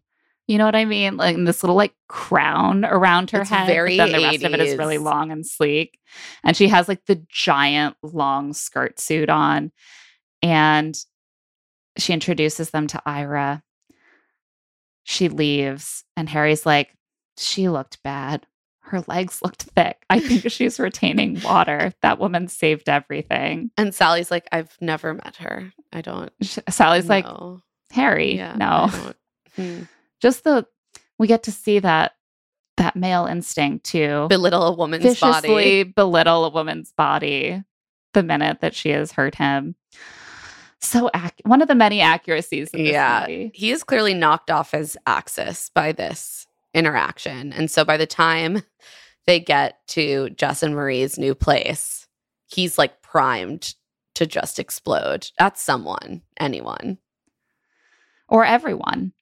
[0.48, 1.18] You know what I mean?
[1.18, 3.66] Like this little like crown around her It's head.
[3.68, 5.98] very but then the rest of it is really long and sleek.
[6.44, 9.72] And she has like the giant long skirt suit on.
[10.44, 10.96] And
[11.98, 13.64] she introduces them to Ira.
[15.04, 16.90] She leaves, and Harry's like,
[17.38, 18.46] She looked bad.
[18.82, 19.98] Her legs looked thick.
[20.10, 21.92] I think she's retaining water.
[22.02, 23.72] That woman saved everything.
[23.78, 25.72] And Sally's like, I've never met her.
[25.92, 26.32] I don't.
[26.70, 27.26] Sally's like.
[27.92, 28.90] Harry, Yeah, no.
[29.56, 29.84] Hmm.
[30.22, 30.66] Just the,
[31.20, 32.14] we get to see that
[32.78, 35.84] that male instinct to belittle a woman's viciously body.
[35.84, 37.64] belittle a woman's body
[38.14, 39.76] the minute that she has hurt him.
[40.82, 43.22] So ac- one of the many accuracies in this Yeah.
[43.28, 43.52] movie.
[43.54, 47.54] He is clearly knocked off his axis by this interaction.
[47.54, 48.62] And so by the time
[49.26, 52.08] they get to Jess and Marie's new place,
[52.48, 53.74] he's like primed
[54.16, 56.98] to just explode at someone, anyone.
[58.28, 59.14] or everyone.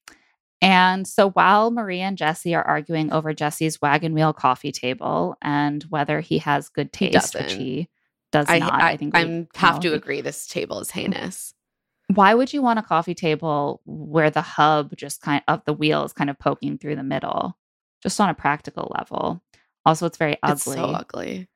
[0.63, 5.83] And so while Maria and Jesse are arguing over Jesse's wagon wheel coffee table and
[5.89, 7.89] whether he has good He taste, which he
[8.31, 10.21] does I, not, I, I, think I'm have to agree.
[10.21, 10.93] This table is mm.
[10.93, 11.53] heinous.
[12.07, 16.05] Why would you want a coffee table where the hub just kind of the wheel
[16.05, 17.57] is kind of poking through the middle,
[18.01, 19.43] just on a practical level?
[19.85, 20.53] Also, it's very ugly.
[20.53, 21.49] It's so ugly.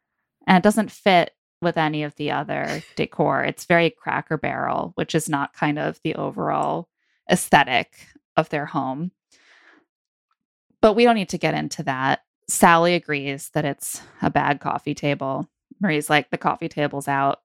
[0.45, 1.31] and it doesn't fit
[1.61, 3.43] with any of the other decor.
[3.43, 6.89] It's very Cracker Barrel, which is not kind of the overall
[7.31, 8.07] aesthetic
[8.37, 9.11] of their home.
[10.81, 12.21] But we don't need to get into that.
[12.47, 15.49] Sally agrees that it's a bad coffee table.
[15.81, 17.41] Marie's like, the coffee table's out.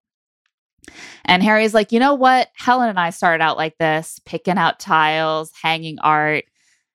[1.24, 2.48] And Harry's like, you know what?
[2.54, 6.44] Helen and I started out like this, picking out tiles, hanging art.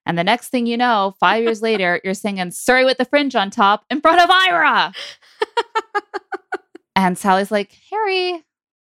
[0.06, 3.34] And the next thing you know, five years later, you're singing Surrey with the fringe
[3.34, 4.92] on top in front of Ira.
[6.96, 8.42] and Sally's like, Harry,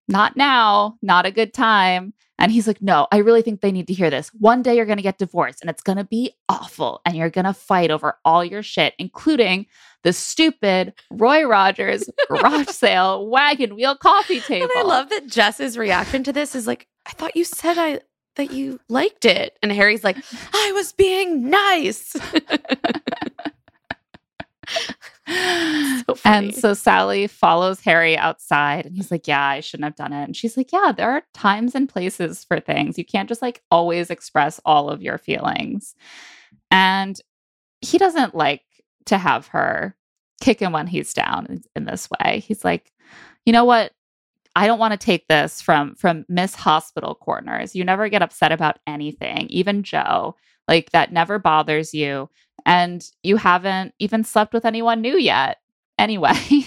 [0.07, 2.13] not now, not a good time.
[2.43, 4.27] And he's like, no, I really think they need to hear this.
[4.37, 6.99] One day you're going to get divorced and it's going to be awful.
[7.05, 9.65] And you're going to fight over all your shit, including
[10.03, 14.63] the stupid Roy Rogers garage sale wagon wheel coffee table.
[14.65, 18.01] And I love that Jess's reaction to this is like, I thought you said I
[18.35, 19.57] that you liked it.
[19.63, 20.17] And Harry's like,
[20.53, 22.13] I was being nice.
[26.07, 26.15] so.
[26.25, 30.23] And so Sally follows Harry outside and he's like, Yeah, I shouldn't have done it.
[30.23, 32.97] And she's like, Yeah, there are times and places for things.
[32.97, 35.95] You can't just like always express all of your feelings.
[36.71, 37.19] And
[37.81, 38.63] he doesn't like
[39.05, 39.95] to have her
[40.41, 42.43] kick him when he's down in, in this way.
[42.45, 42.91] He's like,
[43.45, 43.91] You know what?
[44.55, 47.75] I don't want to take this from from Miss Hospital Corners.
[47.75, 50.35] You never get upset about anything, even Joe.
[50.67, 52.29] Like that never bothers you
[52.65, 55.57] and you haven't even slept with anyone new yet
[55.97, 56.33] anyway.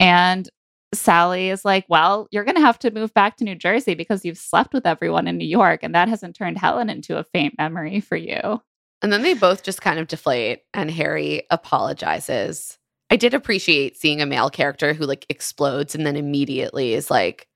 [0.00, 0.48] and
[0.92, 4.24] Sally is like, Well, you're going to have to move back to New Jersey because
[4.24, 7.54] you've slept with everyone in New York, and that hasn't turned Helen into a faint
[7.58, 8.60] memory for you.
[9.02, 12.78] And then they both just kind of deflate, and Harry apologizes.
[13.08, 17.48] I did appreciate seeing a male character who like explodes and then immediately is like,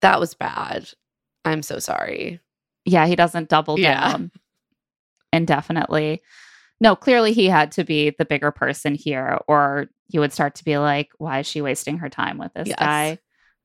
[0.00, 0.88] that was bad.
[1.44, 2.40] I'm so sorry.
[2.88, 4.00] Yeah, he doesn't double Yeah.
[4.00, 4.30] down
[5.32, 6.22] indefinitely.
[6.80, 10.64] No, clearly he had to be the bigger person here, or you would start to
[10.64, 12.78] be like, why is she wasting her time with this Yes.
[12.78, 13.18] guy?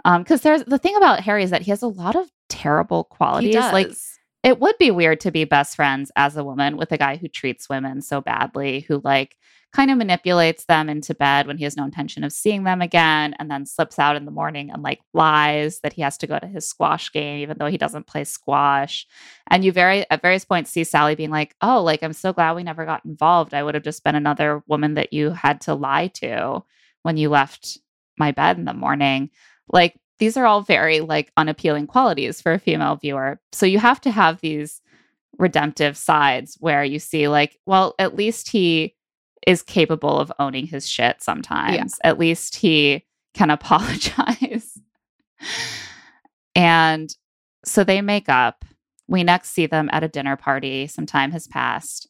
[0.05, 3.03] Um, because there's the thing about Harry is that he has a lot of terrible
[3.05, 3.55] qualities.
[3.55, 3.91] Like
[4.43, 7.29] it would be weird to be best friends as a woman with a guy who
[7.29, 9.37] treats women so badly, who like
[9.71, 13.33] kind of manipulates them into bed when he has no intention of seeing them again,
[13.39, 16.37] and then slips out in the morning and like lies that he has to go
[16.37, 19.07] to his squash game, even though he doesn't play squash.
[19.49, 22.55] And you very at various points see Sally being like, Oh, like I'm so glad
[22.55, 23.53] we never got involved.
[23.53, 26.63] I would have just been another woman that you had to lie to
[27.03, 27.79] when you left
[28.19, 29.29] my bed in the morning.
[29.69, 33.39] Like these are all very like unappealing qualities for a female viewer.
[33.51, 34.81] So you have to have these
[35.37, 38.95] redemptive sides where you see like, well, at least he
[39.45, 41.75] is capable of owning his shit sometimes.
[42.03, 44.77] At least he can apologize.
[46.55, 47.13] and
[47.65, 48.65] so they make up.
[49.07, 50.87] We next see them at a dinner party.
[50.87, 52.07] Some time has passed.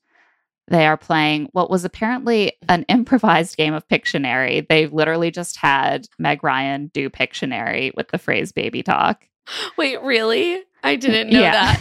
[0.67, 4.65] They are playing what was apparently an improvised game of Pictionary.
[4.67, 9.27] They literally just had Meg Ryan do Pictionary with the phrase baby talk.
[9.77, 10.63] Wait, really?
[10.83, 11.75] I didn't know Yeah.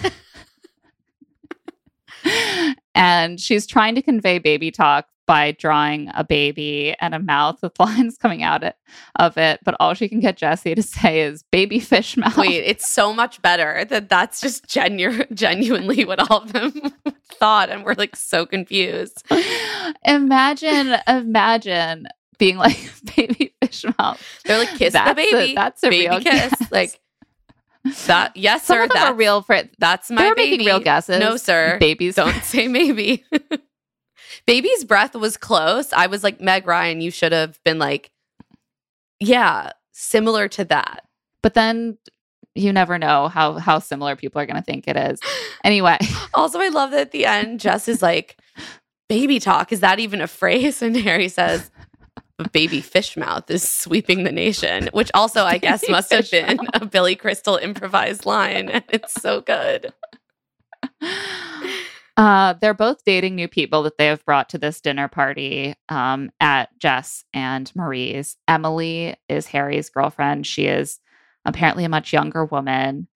[2.24, 2.76] that.
[2.94, 7.72] and she's trying to convey baby talk by drawing a baby and a mouth with
[7.80, 8.76] lines coming out it,
[9.16, 9.60] of it.
[9.64, 12.36] But all she can get Jesse to say is baby fish mouth.
[12.36, 16.72] Wait, it's so much better that that's just genu- genuinely what all of them
[17.34, 19.22] thought, and we're like so confused.
[20.04, 22.06] imagine, imagine
[22.38, 22.78] being like
[23.16, 24.20] baby fish mouth.
[24.44, 26.50] They're like, kiss the That's a- baby, that's a baby real kiss.
[26.58, 26.72] guess.
[26.72, 27.00] Like
[28.06, 28.36] that.
[28.36, 28.82] Yes, Some sir.
[28.84, 30.50] of them That's real for That's my They're baby.
[30.52, 31.18] making real guesses.
[31.18, 31.78] No, sir.
[31.80, 33.24] Babies Don't say maybe.
[34.46, 35.92] Baby's breath was close.
[35.92, 38.10] I was like, Meg Ryan, you should have been like,
[39.20, 41.06] yeah, similar to that.
[41.42, 41.98] But then
[42.54, 45.20] you never know how how similar people are going to think it is.
[45.64, 45.96] Anyway,
[46.34, 48.36] Also, I love that at the end, Jess is like,
[49.08, 50.82] baby talk, is that even a phrase?
[50.82, 51.70] And Harry says,
[52.40, 56.28] "A baby fish mouth is sweeping the nation, which also, I guess, Baby must have
[56.32, 56.66] been mouth.
[56.82, 58.70] a Billy Crystal improvised line.
[58.70, 59.92] And it's so good.
[62.16, 66.30] uh, they're both dating new people that they have brought to this dinner party um,
[66.40, 68.36] at Jess and Marie's.
[68.46, 70.46] Emily is Harry's girlfriend.
[70.46, 71.00] She is
[71.44, 73.08] apparently a much younger woman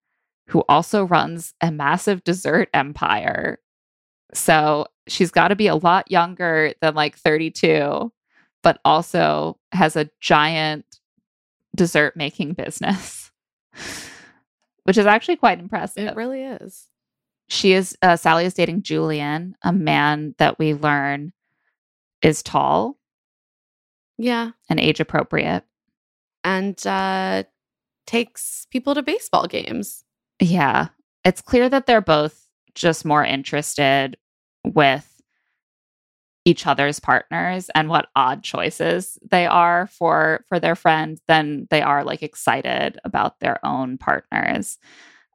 [0.47, 3.59] who also runs a massive dessert empire.
[4.33, 8.11] So she's got to be a lot younger than like 32,
[8.63, 10.85] but also has a giant
[11.75, 13.31] dessert making business,
[14.83, 16.07] which is actually quite impressive.
[16.07, 16.87] It really is.
[17.49, 21.33] She is uh, Sally is dating Julian, a man that we learn
[22.21, 22.97] is tall
[24.17, 24.51] Yeah.
[24.69, 25.63] and age appropriate.
[26.43, 27.43] And uh
[28.05, 30.03] takes people to baseball games.
[30.39, 30.87] Yeah.
[31.25, 34.15] It's clear that they're both just more interested
[34.63, 35.21] with
[36.45, 41.81] each other's partners and what odd choices they are for for their friend than they
[41.81, 44.77] are like excited about their own partners.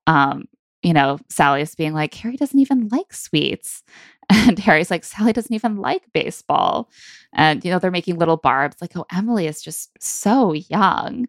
[0.07, 0.47] Um,
[0.83, 3.83] you know, Sally's being like, Harry doesn't even like sweets.
[4.31, 6.89] And Harry's like, Sally doesn't even like baseball.
[7.35, 11.27] And, you know, they're making little barbs like, oh, Emily is just so young.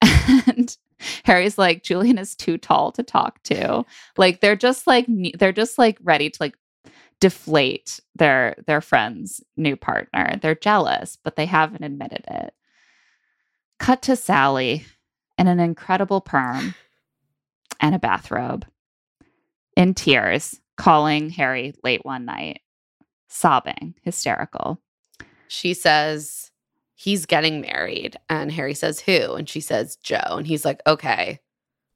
[0.46, 0.74] And
[1.24, 3.84] Harry's like, Julian is too tall to talk to.
[4.16, 5.06] Like, they're just like,
[5.38, 6.54] they're just like ready to like
[7.20, 10.38] deflate their their friend's new partner.
[10.40, 12.54] They're jealous, but they haven't admitted it.
[13.78, 14.86] Cut to Sally
[15.36, 16.74] in an incredible perm
[17.80, 18.66] and a bathrobe,
[19.78, 22.60] in tears, calling Harry late one night,
[23.28, 24.82] sobbing, hysterical.
[25.46, 26.50] She says
[26.96, 29.34] he's getting married and Harry says who?
[29.34, 31.38] And she says Joe and he's like, "Okay.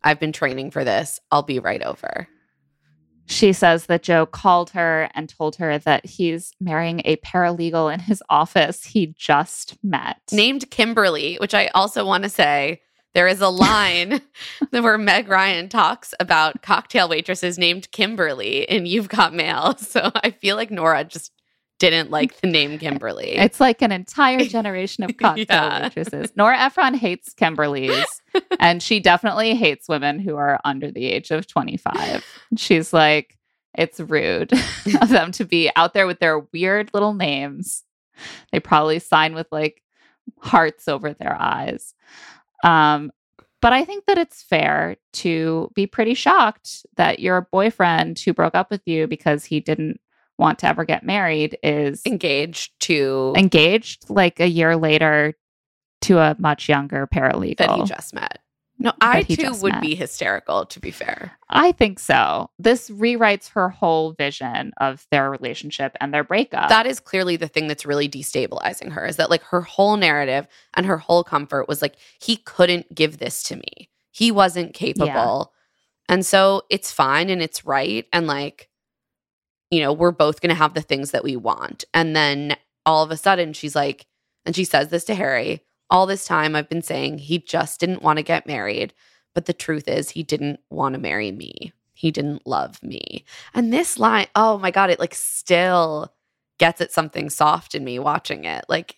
[0.04, 1.20] I've been training for this.
[1.30, 2.28] I'll be right over."
[3.26, 8.00] She says that Joe called her and told her that he's marrying a paralegal in
[8.00, 10.20] his office he just met.
[10.30, 12.80] Named Kimberly, which I also want to say
[13.14, 14.20] there is a line
[14.70, 19.74] where Meg Ryan talks about cocktail waitresses named Kimberly in You've Got Mail.
[19.78, 21.32] So I feel like Nora just
[21.78, 23.32] didn't like the name Kimberly.
[23.32, 25.82] It's like an entire generation of cocktail Yeah.
[25.82, 26.32] waitresses.
[26.36, 28.06] Nora Ephron hates Kimberly's,
[28.60, 32.24] and she definitely hates women who are under the age of 25.
[32.56, 33.36] She's like,
[33.74, 34.52] it's rude
[35.00, 37.82] of them to be out there with their weird little names.
[38.52, 39.82] They probably sign with like
[40.40, 41.94] hearts over their eyes.
[42.62, 43.10] Um,
[43.60, 48.54] but I think that it's fair to be pretty shocked that your boyfriend who broke
[48.56, 50.00] up with you because he didn't
[50.38, 55.34] want to ever get married is engaged to engaged like a year later
[56.00, 57.58] to a much younger paralegal.
[57.58, 58.40] that he just met.
[58.82, 59.82] No, I too would met.
[59.82, 61.32] be hysterical, to be fair.
[61.48, 62.50] I think so.
[62.58, 66.68] This rewrites her whole vision of their relationship and their breakup.
[66.68, 70.46] that is clearly the thing that's really destabilizing her is that like her whole narrative
[70.74, 75.52] and her whole comfort was like he couldn't give this to me he wasn't capable
[76.08, 78.68] and so it's fine and it's right and like
[79.70, 83.02] you know we're both going to have the things that we want and then all
[83.02, 84.06] of a sudden she's like
[84.44, 85.62] and she says this to harry
[85.92, 88.92] all this time i've been saying he just didn't want to get married
[89.34, 93.24] but the truth is he didn't want to marry me he didn't love me
[93.54, 96.12] and this line oh my god it like still
[96.62, 98.64] gets at something soft in me watching it.
[98.68, 98.96] Like,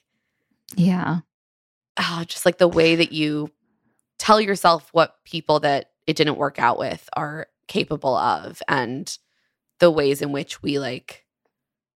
[0.76, 1.20] yeah.
[1.96, 3.50] oh, just like the way that you
[4.18, 9.16] tell yourself what people that it didn't work out with are capable of and
[9.78, 11.24] the ways in which we like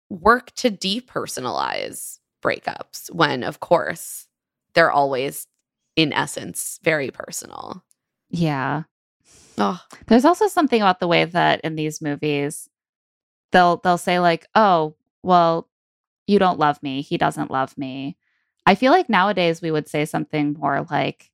[0.08, 4.27] work to depersonalize breakups when of course
[4.74, 5.46] they're always
[5.96, 7.84] in essence very personal.
[8.30, 8.84] Yeah.
[9.58, 12.68] Oh, There's also something about the way that in these movies
[13.52, 15.68] they'll they'll say like, "Oh, well,
[16.26, 17.02] you don't love me.
[17.02, 18.16] He doesn't love me."
[18.66, 21.30] I feel like nowadays we would say something more like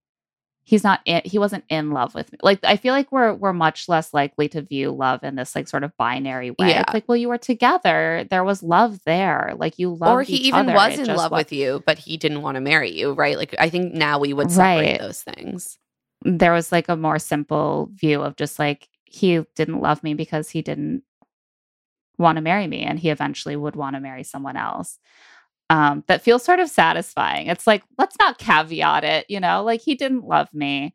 [0.67, 2.39] he's not in, he wasn't in love with me.
[2.43, 5.69] Like I feel like we're we're much less likely to view love in this like
[5.69, 6.71] sort of binary way.
[6.71, 6.81] Yeah.
[6.81, 8.27] It's like, well, you were together.
[8.31, 9.53] There was love there.
[9.57, 10.75] Like you loved or he even other.
[10.75, 13.37] was It in love wa- with you, but he didn't want to marry you, right?
[13.37, 15.01] Like I think now we would separate Right.
[15.01, 15.79] those things.
[16.23, 20.49] there was like a more simple view of just like he didn't love me because
[20.49, 21.03] he didn't
[22.17, 24.99] want to marry me and he eventually would want to marry someone else
[25.75, 29.81] um that feels sort of satisfying it's like let's not caveat it you know like
[29.81, 30.95] he didn't love me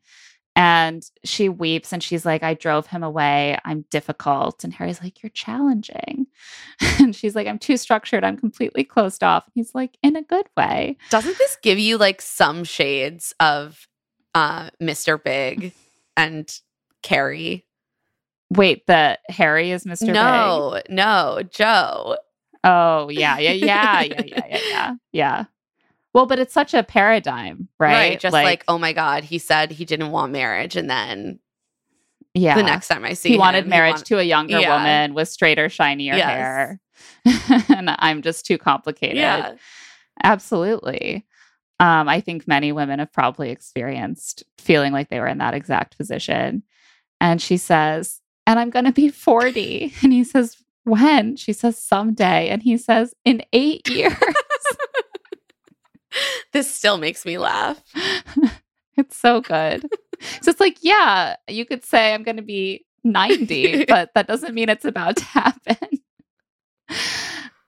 [0.56, 5.22] and she weeps and she's like i drove him away i'm difficult and harry's like
[5.22, 6.26] you're challenging
[6.98, 10.22] and she's like i'm too structured i'm completely closed off and he's like in a
[10.22, 13.86] good way Doesn't this give you like some shades of
[14.34, 15.22] uh Mr.
[15.22, 15.72] Big
[16.16, 16.50] and
[17.02, 17.66] Carrie?
[18.50, 20.14] wait the harry is mr Big?
[20.14, 22.16] no, no, Joe.
[22.64, 25.44] Oh yeah, yeah, yeah, yeah, yeah, yeah, yeah, yeah.
[26.12, 27.92] Well, but it's such a paradigm, right?
[27.92, 28.20] Right.
[28.20, 30.74] Just like, oh my God, he said he didn't want marriage.
[30.76, 31.38] And then
[32.34, 34.76] yeah, the next time I see he him, wanted marriage want- to a younger Yeah.
[34.76, 36.28] woman with straighter, shinier Yes.
[36.28, 36.80] hair,
[37.68, 39.16] and I'm just too complicated.
[39.18, 39.54] Yeah.
[40.22, 41.26] Absolutely.
[41.78, 45.96] Um, I think many women have probably experienced feeling like they were in that exact
[45.96, 46.62] position.
[47.20, 49.94] And she says, and I'm going to be 40.
[50.02, 50.56] And he says,
[50.90, 51.36] when?
[51.36, 52.48] She says, someday.
[52.48, 54.12] And he says, in eight years.
[56.52, 57.80] This still makes me laugh.
[58.96, 59.82] it's so good.
[60.42, 64.52] so it's like, yeah, you could say I'm going to be 90, but that doesn't
[64.54, 65.76] mean it's about to happen.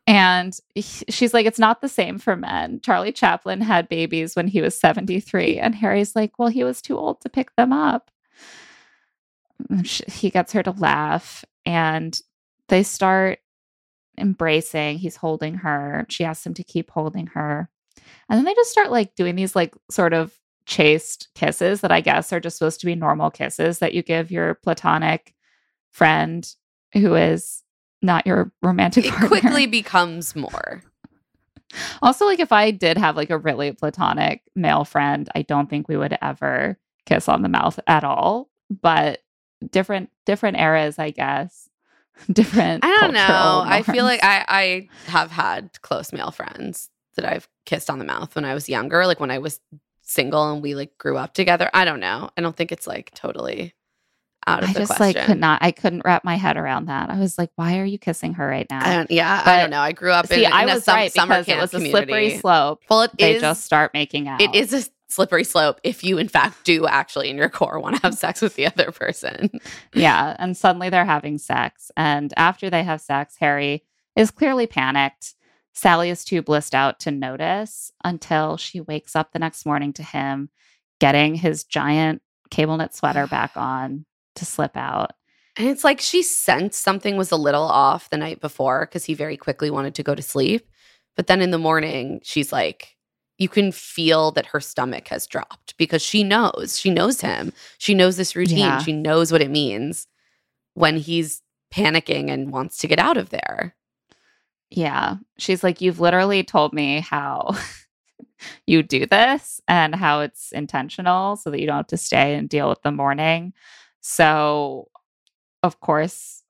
[0.09, 2.81] And he- she's like, it's not the same for men.
[2.83, 5.59] Charlie Chaplin had babies when he was 73.
[5.61, 8.11] And Harry's like, well, he was too old to pick them up.
[9.71, 12.21] And sh- He gets her to laugh and
[12.73, 13.39] they start
[14.17, 14.97] embracing.
[14.97, 16.07] He's holding her.
[16.09, 17.69] She asks him to keep holding her.
[18.31, 20.33] And then they just start like doing these like sort of
[20.65, 24.31] chaste kisses that I guess are just supposed to be normal kisses that you give
[24.31, 25.35] your platonic
[25.91, 26.49] friend
[26.95, 27.63] who is
[28.01, 29.29] not your romantic It partner.
[29.29, 30.83] quickly becomes more.
[32.03, 35.89] Also, like if I did have like a really platonic male friend, I don't think
[35.89, 38.51] we would ever kiss on the mouth at all.
[38.83, 39.21] But
[39.71, 41.71] different different eras, I guess.
[42.33, 42.85] Different.
[42.85, 43.27] I don't know.
[43.27, 44.23] cultural I feel like.
[44.23, 48.55] I, I have had close male friends that I've kissed on the mouth when I
[48.55, 49.61] was younger, like when I was
[50.03, 51.71] single and we like grew up together.
[51.75, 52.31] I don't know.
[52.37, 53.75] I don't think it's like totally
[54.47, 54.77] out of the question.
[54.77, 55.21] I the just question.
[55.21, 55.63] like could not.
[55.63, 57.11] I couldn't wrap my head around that.
[57.11, 58.85] I was like, why are you kissing her right now?
[58.89, 59.81] I don't, yeah, I don't know.
[59.81, 61.75] I grew up See, in, I in a was sum- right summer because it was
[61.75, 61.91] a community.
[62.07, 62.83] slippery slope.
[62.91, 64.41] Well, it They is- just start making out.
[64.41, 67.97] It is a slippery slope if you, in fact, do actually in your core want
[67.97, 69.51] to have sex with the other person.
[69.95, 70.37] yeah.
[70.39, 71.91] And suddenly they're having sex.
[71.97, 73.85] And after they have sex, Harry
[74.17, 75.35] is clearly panicked.
[75.75, 80.03] Sally is too blissed out to notice until she wakes up the next morning to
[80.03, 80.51] him
[81.01, 84.05] getting his giant cable knit sweater back on
[84.37, 85.13] to slip out.
[85.57, 89.15] And it's like she sensed something was a little off the night before because he
[89.15, 90.67] very quickly wanted to go to sleep.
[91.15, 92.97] But then in the morning, she's like,
[93.43, 96.79] you can feel that her stomach has dropped because she knows.
[96.79, 97.53] She knows him.
[97.79, 98.59] She knows this routine.
[98.59, 98.79] Yeah.
[98.79, 100.07] She knows what it means
[100.75, 101.43] when he's
[101.75, 103.75] panicking and wants to get out of there.
[104.71, 105.17] Yeah.
[105.39, 107.57] She's like, You've literally told me how
[108.67, 112.49] you do this and how it's intentional so that you don't have to stay and
[112.49, 113.55] deal with the morning.
[114.01, 114.89] So,
[115.65, 116.45] of course,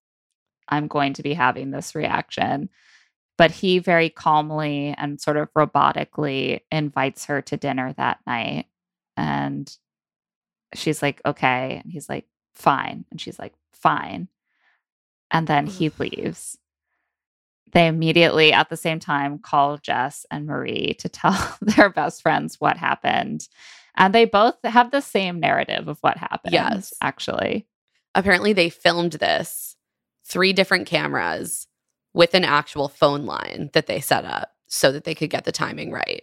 [0.68, 2.68] I'm going to be having this reaction.
[3.42, 8.66] But he very calmly and sort of robotically invites her to dinner that night.
[9.16, 9.68] And
[10.76, 11.80] she's like, Okay.
[11.82, 13.04] And he's like, Fine.
[13.10, 14.28] And she's like, Fine.
[15.32, 16.56] And then he leaves
[17.72, 22.60] they immediately at the same time call Jess and Marie to tell their best friends
[22.60, 23.48] what happened.
[23.96, 26.52] And they both have the same narrative of what happened.
[26.52, 26.94] Yes.
[27.02, 27.66] Actually.
[28.14, 29.74] Apparently, they filmed this
[30.24, 31.66] three different cameras
[32.14, 35.52] with an actual phone line that they set up so that they could get the
[35.52, 36.22] timing right.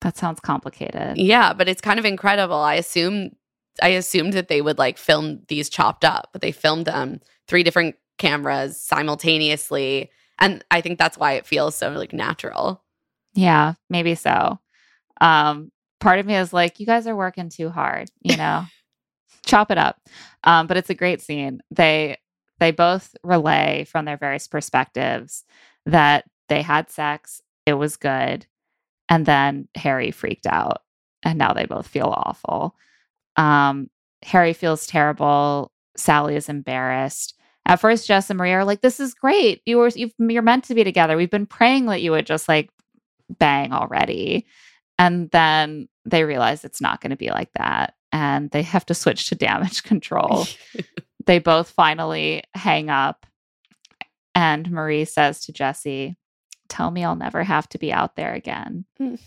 [0.00, 1.16] That sounds complicated.
[1.16, 2.56] Yeah, but it's kind of incredible.
[2.56, 3.36] I assume
[3.80, 7.62] I assumed that they would like film these chopped up, but they filmed them three
[7.62, 10.10] different cameras simultaneously.
[10.38, 12.82] And I think that's why it feels so like natural.
[13.34, 14.58] Yeah, maybe so.
[15.20, 18.64] Um, part of me is like, you guys are working too hard, you know.
[19.46, 20.00] Chop it up.
[20.44, 21.60] Um, but it's a great scene.
[21.70, 22.18] They
[22.62, 25.42] they both relay from their various perspectives
[25.84, 28.46] that they had sex, it was good,
[29.08, 30.82] and then Harry freaked out,
[31.24, 32.76] and now they both feel awful.
[33.34, 33.90] Um,
[34.22, 35.72] Harry feels terrible.
[35.96, 37.34] Sally is embarrassed.
[37.66, 39.60] At first, Jess and Maria are like, "This is great.
[39.66, 41.16] You were you're meant to be together.
[41.16, 42.70] We've been praying that you would just like
[43.40, 44.46] bang already."
[45.00, 48.94] And then they realize it's not going to be like that, and they have to
[48.94, 50.46] switch to damage control.
[51.26, 53.26] they both finally hang up,
[54.34, 56.16] and Marie says to Jesse,
[56.68, 59.20] "Tell me I'll never have to be out there again." Mm.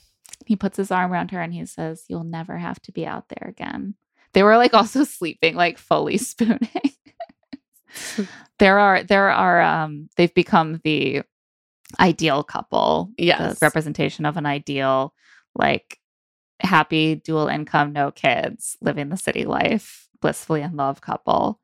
[0.46, 3.30] He puts his arm around her and he says, "You'll never have to be out
[3.30, 3.96] there again."
[4.34, 6.70] They were like also sleeping, like fully spooning.
[8.60, 11.22] there are there are um they've become the
[12.00, 13.60] ideal couple Yes.
[13.60, 15.14] the representation of an ideal
[15.56, 16.00] like
[16.60, 21.60] happy dual income no kids living the city life blissfully in love couple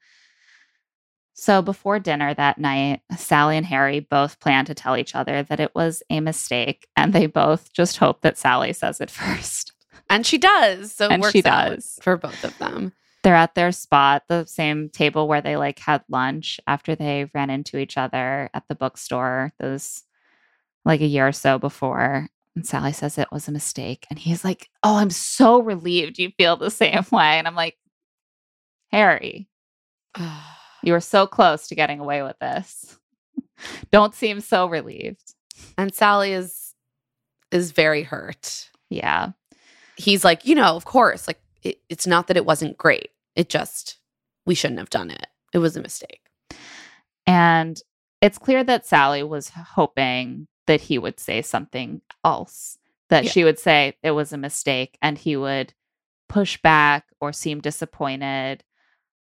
[1.41, 5.59] so before dinner that night sally and harry both plan to tell each other that
[5.59, 9.73] it was a mistake and they both just hope that sally says it first
[10.09, 10.93] And she does.
[10.93, 11.97] So it And works she out does.
[12.01, 12.91] for both of them.
[13.23, 17.49] they're at their spot, the same table where they like had lunch after they ran
[17.49, 20.03] into each other at the bookstore those
[20.83, 22.27] like a year or so before.
[22.57, 24.05] And Sally says it was a mistake.
[24.09, 27.37] And he's like, Oh, I'm so relieved you feel the same way.
[27.39, 27.77] And I'm like,
[28.91, 29.47] Harry,
[30.83, 32.97] you were so close to getting away with this.
[33.91, 35.33] Don't seem so relieved.
[35.77, 36.73] and Sally is
[37.51, 38.69] is very hurt.
[38.89, 39.31] Yeah.
[39.97, 43.09] He's like, you know, of course, like it, it's not that it wasn't great.
[43.35, 43.97] It just
[44.45, 45.27] we shouldn't have done it.
[45.53, 46.21] It was a mistake.
[47.27, 47.79] And
[48.21, 52.77] it's clear that Sally was hoping that he would say something else,
[53.09, 53.31] that Yeah.
[53.31, 55.73] she would say it was a mistake and he would
[56.29, 58.63] push back or seem disappointed.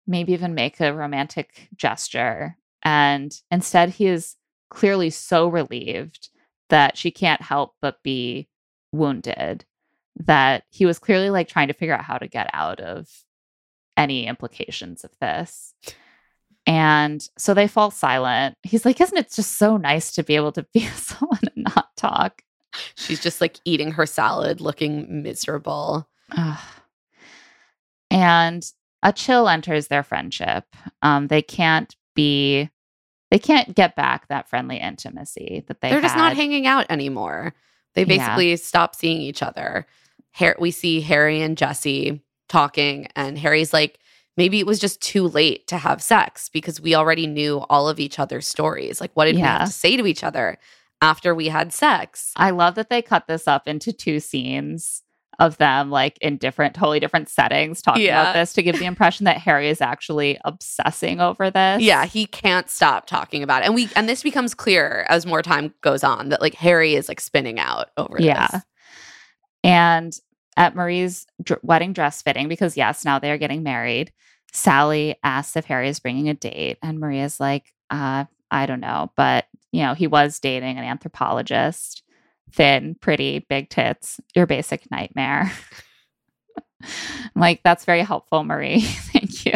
[0.08, 2.58] Maybe even make a romantic gesture.
[2.84, 4.36] And instead, he is
[4.70, 6.30] clearly so relieved
[6.70, 8.48] that she can't help but be
[8.92, 9.66] wounded,
[10.16, 13.08] that he was clearly like trying to figure out how to get out of
[13.96, 15.74] any implications of this.
[16.66, 18.56] And so they fall silent.
[18.64, 21.66] He's like, Isn't it just so nice to be able to be with someone and
[21.76, 22.42] not talk?
[22.96, 26.08] She's just like eating her salad, looking miserable.
[26.36, 26.60] Ugh.
[28.12, 28.70] and
[29.04, 30.66] a chill enters their friendship.
[31.02, 32.70] Um, they can't be,
[33.32, 37.54] they can't get back that friendly intimacy that they They're just not hanging out anymore.
[37.96, 38.18] They Yeah.
[38.18, 39.86] basically stop seeing each other.
[40.34, 44.00] Har- we see Harry and Jesse talking, and Harry's like,
[44.38, 48.00] maybe it was just too late to have sex because we already knew all of
[48.00, 49.02] each other's stories.
[49.02, 50.58] Like, what did we have to say to each other
[51.02, 52.32] after we had sex?
[52.36, 55.02] I love that they cut this up into two scenes
[55.40, 58.22] of them like in different, totally different settings talking Yeah.
[58.24, 61.82] about this to give the impression that Harry is actually obsessing over this.
[61.84, 63.66] Yeah, he can't stop talking about it.
[63.66, 67.08] And we and this becomes clear as more time goes on that like Harry is
[67.08, 68.48] like spinning out over Yeah.
[68.48, 68.62] this.
[69.64, 70.14] And
[70.56, 74.12] at Marie's dr- wedding dress fitting, because yes, now they are getting married,
[74.52, 76.78] Sally asks if Harry is bringing a date.
[76.82, 79.12] And Maria's like, uh, I don't know.
[79.16, 82.02] But, you know, he was dating an anthropologist,
[82.52, 85.52] thin, pretty, big tits, your basic nightmare.
[86.84, 88.82] I'm like, that's very helpful, Marie.
[88.82, 89.54] Thank you.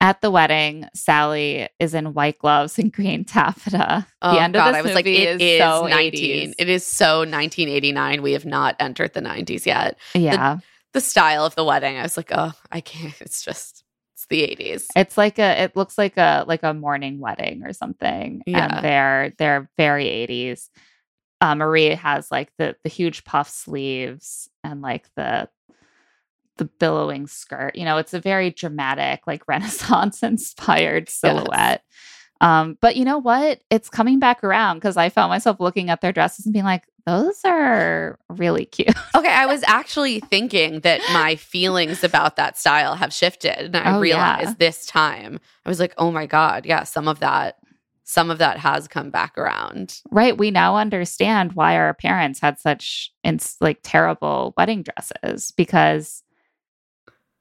[0.00, 4.06] At the wedding, Sally is in white gloves and green taffeta.
[4.20, 6.50] Oh the end God, of this I was like, movie it is, is so 19.
[6.50, 6.54] 80s.
[6.58, 8.22] It is so 1989.
[8.22, 9.98] We have not entered the 90s yet.
[10.14, 10.58] Yeah.
[10.92, 13.18] The style of the wedding, I was like, oh, I can't.
[13.20, 13.83] It's just,
[14.24, 14.86] it's the 80s.
[14.96, 18.42] It's like a it looks like a like a morning wedding or something.
[18.46, 18.76] Yeah.
[18.76, 20.68] And they're they're very 80s.
[21.40, 25.48] Uh, Marie has like the the huge puff sleeves and like the
[26.56, 27.76] the billowing skirt.
[27.76, 31.82] You know, it's a very dramatic, like Renaissance inspired silhouette.
[32.40, 33.60] Um, but you know what?
[33.70, 36.84] It's coming back around because I found myself looking at their dresses and being like,
[37.06, 38.88] those are really cute.
[39.16, 43.74] Okay, I was actually thinking that my feelings about that style have shifted.
[43.74, 44.54] And I Oh, realized yeah.
[44.58, 47.56] this time, I was like, oh my God, yeah, some of that,
[48.02, 50.00] some of that has come back around.
[50.10, 56.22] right we now understand why our parents had such ins- like terrible wedding dresses because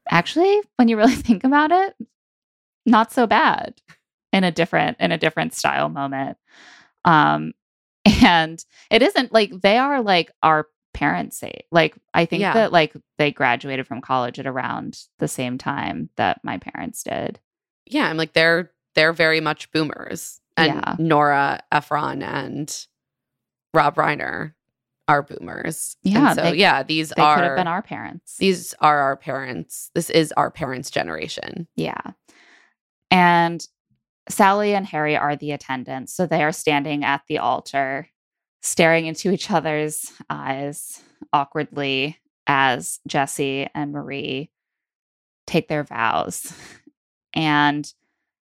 [0.09, 1.95] actually when you really think about it
[2.85, 3.73] not so bad
[4.31, 6.37] in a different in a different style moment
[7.05, 7.53] um
[8.21, 12.53] and it isn't like they are like our parents age like i think Yeah.
[12.53, 17.39] that like they graduated from college at around the same time that my parents did
[17.85, 20.39] Yeah, I'm like, they're, they're very much boomers.
[20.55, 20.95] And Yeah.
[20.99, 22.69] Nora Ephron and
[23.73, 24.53] Rob Reiner
[25.07, 25.97] are boomers.
[26.05, 28.99] And Yeah, so, they- yeah, these they could have are, been our parents these are
[28.99, 29.89] our parents.
[29.95, 31.67] This is our parents' generation.
[31.75, 32.01] Yeah.
[33.11, 33.65] And
[34.29, 36.13] Sally and Harry are the attendants.
[36.13, 38.07] So they are standing at the altar,
[38.61, 41.01] staring into each other's eyes
[41.31, 42.17] awkwardly
[42.47, 44.49] as Jesse and Marie
[45.45, 46.53] take their vows.
[47.33, 47.91] And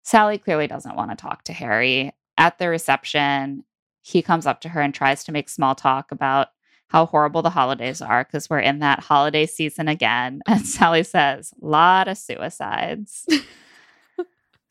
[0.03, 2.11] Sally clearly doesn't want to talk to Harry.
[2.37, 3.63] At the reception,
[4.01, 6.49] he comes up to her and tries to make small talk about
[6.89, 10.41] how horrible the holidays are because we're in that holiday season again.
[10.47, 13.25] And Sally says, lot of suicides.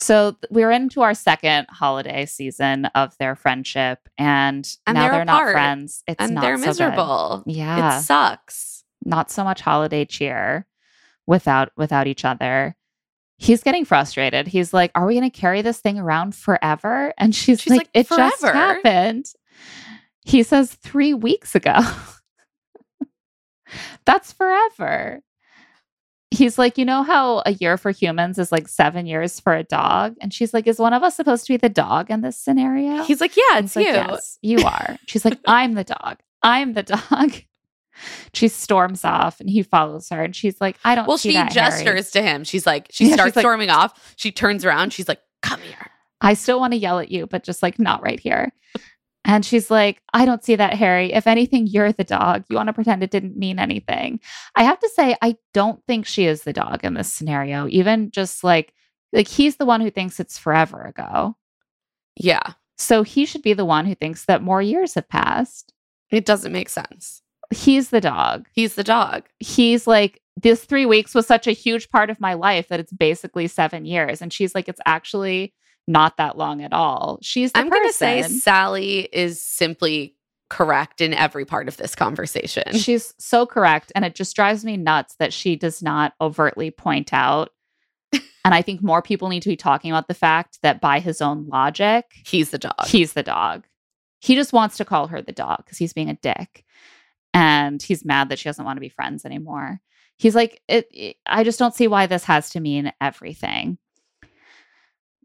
[0.03, 5.24] so we're into our second holiday season of their friendship, and, And now they're they're,
[5.24, 6.03] not friends.
[6.07, 6.66] It's and not they're so good.
[6.69, 7.43] miserable.
[7.47, 8.85] Yeah, It sucks.
[9.05, 10.66] not so much holiday cheer
[11.27, 12.77] without without each other.
[13.39, 14.47] He's getting frustrated.
[14.47, 17.81] He's like, "Are we going to carry this thing around forever?" And she's, She's like,
[17.81, 19.27] like, "It just happened."
[20.24, 21.79] He says 3 weeks ago.
[24.05, 25.20] That's forever.
[26.33, 29.63] He's like, "You know how a year for humans is like 7 years for a
[29.63, 32.37] dog?" And she's like, "Is one of us supposed to be the dog in this
[32.39, 33.83] scenario?" He's like, yeah, it's you.
[33.85, 34.99] like, Yes, you are.
[35.07, 36.19] She's like, I'm the dog.
[36.43, 37.33] I'm the dog.
[38.33, 41.53] She storms off and he follows her and she's like, I don't Well, she that,
[41.53, 41.71] Harry.
[41.71, 42.43] gestures to him.
[42.43, 44.15] She's like, she Yeah, starts like- storming off.
[44.17, 44.93] She turns around.
[44.95, 45.91] She's like, come here.
[46.21, 48.51] I still want to yell at you, but just like not right here.
[49.24, 51.12] And she's like, I don't see that, Harry.
[51.12, 52.44] If anything, you're the dog.
[52.51, 54.19] You want to pretend it didn't mean anything.
[54.57, 57.69] I have to say, I don't think she is the dog in this scenario.
[57.69, 58.74] Even just like,
[59.12, 61.36] like he's the one who thinks it's forever ago.
[62.16, 65.73] Yeah, So he should be the one who thinks that more years have passed.
[66.11, 67.23] it doesn't make sense.
[67.51, 68.49] He's the dog.
[68.53, 69.24] He's the dog.
[69.39, 72.93] he's like, this three weeks was such a huge part of my life that it's
[72.93, 74.20] basically seven years.
[74.23, 75.55] And she's like, it's actually
[75.89, 77.19] not that long at all.
[77.23, 78.23] She's the I'm going to say.
[78.23, 80.17] Sally is simply
[80.49, 82.77] correct in every part of this conversation.
[82.77, 83.91] She's so correct.
[83.95, 87.51] And it just drives me nuts that she does not overtly point out.
[88.13, 88.23] and
[88.55, 91.47] I think more people need to be talking about the fact that by his own
[91.49, 92.87] logic, He's the dog.
[92.87, 93.65] he's the dog.
[94.21, 96.65] He just wants to call her the dog because he's being a dick.
[97.35, 99.81] And he's mad that she doesn't want to be friends anymore.
[100.19, 103.79] He's like, it, it- I just don't see why this has to mean everything.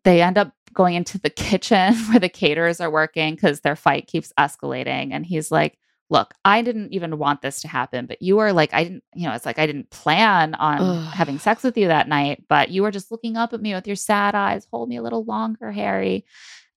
[0.08, 4.08] They end up going into the kitchen where the caterers are working because their fight
[4.08, 5.10] keeps escalating.
[5.12, 5.78] And he's like,
[6.10, 9.28] Look, I didn't even want this to happen, but you were like, I didn't, you
[9.28, 11.14] know, it's like I didn't plan on Ugh.
[11.14, 13.86] having sex with you that night, but you were just looking up at me with
[13.86, 14.66] your sad eyes.
[14.72, 16.26] Hold me a little longer, Harry.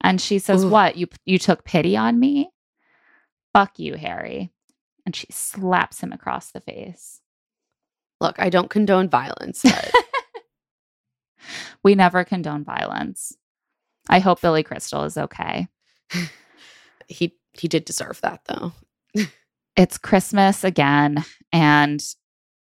[0.01, 0.69] And she says, Ooh.
[0.69, 0.97] What?
[0.97, 2.51] You you took pity on me?
[3.52, 4.51] Fuck you, Harry.
[5.07, 7.20] And she slaps him across the face.
[8.20, 9.93] Look, I don't condone violence, but
[11.82, 13.36] We never condone violence.
[14.08, 15.68] I hope Billy Crystal is okay.
[17.08, 18.72] he he did deserve that though.
[19.76, 21.24] It's Christmas again.
[21.52, 22.04] And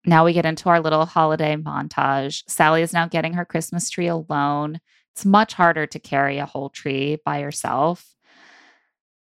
[0.06, 2.44] now we get into our little holiday montage.
[2.48, 4.80] Sally is now getting her Christmas tree alone.
[5.14, 8.14] It's much harder to carry a whole tree by yourself.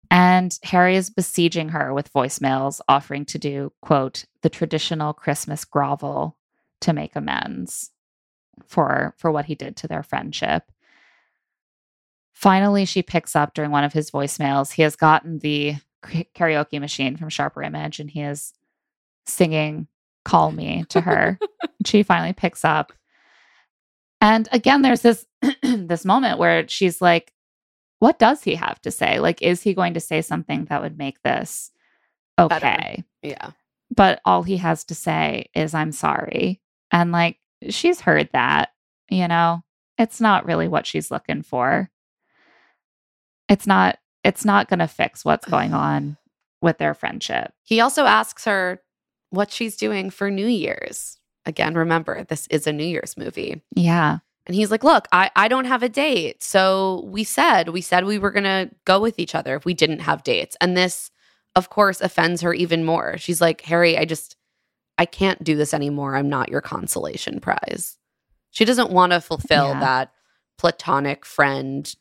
[0.09, 6.37] And Harry is besieging her with voicemails offering to do, quote, the traditional Christmas grovel
[6.81, 7.91] to make amends
[8.65, 10.71] for for what he did to their friendship.
[12.33, 14.73] Finally, she picks up during one of his voicemails.
[14.73, 18.53] He has gotten the karaoke machine from Sharper Image and he is
[19.25, 19.87] singing
[20.23, 21.39] Call Me to her.
[21.85, 22.91] she finally picks up.
[24.21, 25.25] And again, there's this
[25.63, 27.31] this moment where she's like,
[27.99, 29.19] what does he have to say?
[29.19, 31.71] Like, is he going to say something that would make this
[32.37, 32.55] Better.
[32.55, 33.03] okay?
[33.21, 33.51] Yeah.
[33.95, 36.61] But all he has to say is, I'm sorry.
[36.91, 37.37] And like,
[37.69, 38.69] she's heard that,
[39.09, 39.63] you know,
[39.97, 41.89] it's not really what she's looking for.
[43.47, 46.17] It's not, it's not going to fix what's going on
[46.61, 47.53] with their friendship.
[47.63, 48.81] He also asks her
[49.29, 51.19] what she's doing for New Year's.
[51.45, 53.61] Again, remember, this is a New Year's movie.
[53.75, 54.19] Yeah.
[54.47, 56.43] And he's like, Look, I, I don't have a date.
[56.43, 59.73] So we said, we said we were going to go with each other if we
[59.73, 60.55] didn't have dates.
[60.61, 61.11] And this,
[61.55, 63.17] of course, offends her even more.
[63.17, 64.34] She's like, Harry, I just,
[64.97, 66.15] I can't do this anymore.
[66.15, 67.97] I'm not your consolation prize.
[68.51, 69.79] She doesn't want to fulfill Yeah.
[69.81, 70.11] that
[70.57, 71.93] platonic friend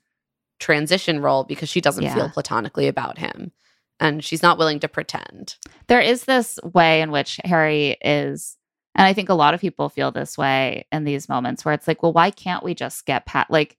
[0.61, 2.15] transition role because she doesn't Yeah.
[2.15, 3.53] feel platonically about him.
[4.01, 5.57] And she's not willing to pretend.
[5.89, 8.57] There is this way in which Harry is,
[8.95, 11.89] and I think a lot of people feel this way in these moments where it's
[11.89, 13.77] like, well, why can't we just get past, like,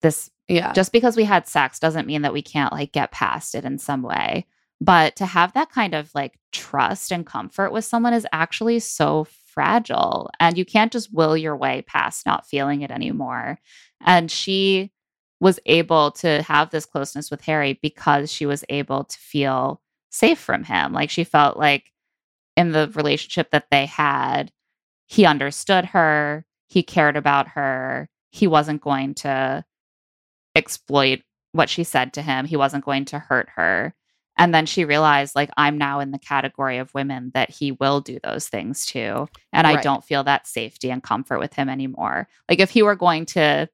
[0.00, 0.72] this Yeah.
[0.72, 3.78] just because we had sex doesn't mean that we can't like get past it in
[3.78, 4.46] some way
[4.84, 9.26] but to have that kind of like trust and comfort with someone is actually so
[9.46, 13.58] fragile and you can't just will your way past not feeling it anymore
[14.04, 14.90] and she
[15.40, 19.80] was able to have this closeness with Harry because she was able to feel
[20.10, 21.90] safe from him like she felt like
[22.56, 24.50] in the relationship that they had
[25.06, 29.64] he understood her he cared about her he wasn't going to
[30.54, 31.20] exploit
[31.52, 32.46] what she said to him.
[32.46, 33.94] He wasn't going to hurt her.
[34.38, 38.00] And then she realized, like, I'm now in the category of women that he will
[38.00, 39.28] do those things to.
[39.52, 42.28] And I don't feel that safety and comfort with him anymore.
[42.48, 43.68] Like, if he were going to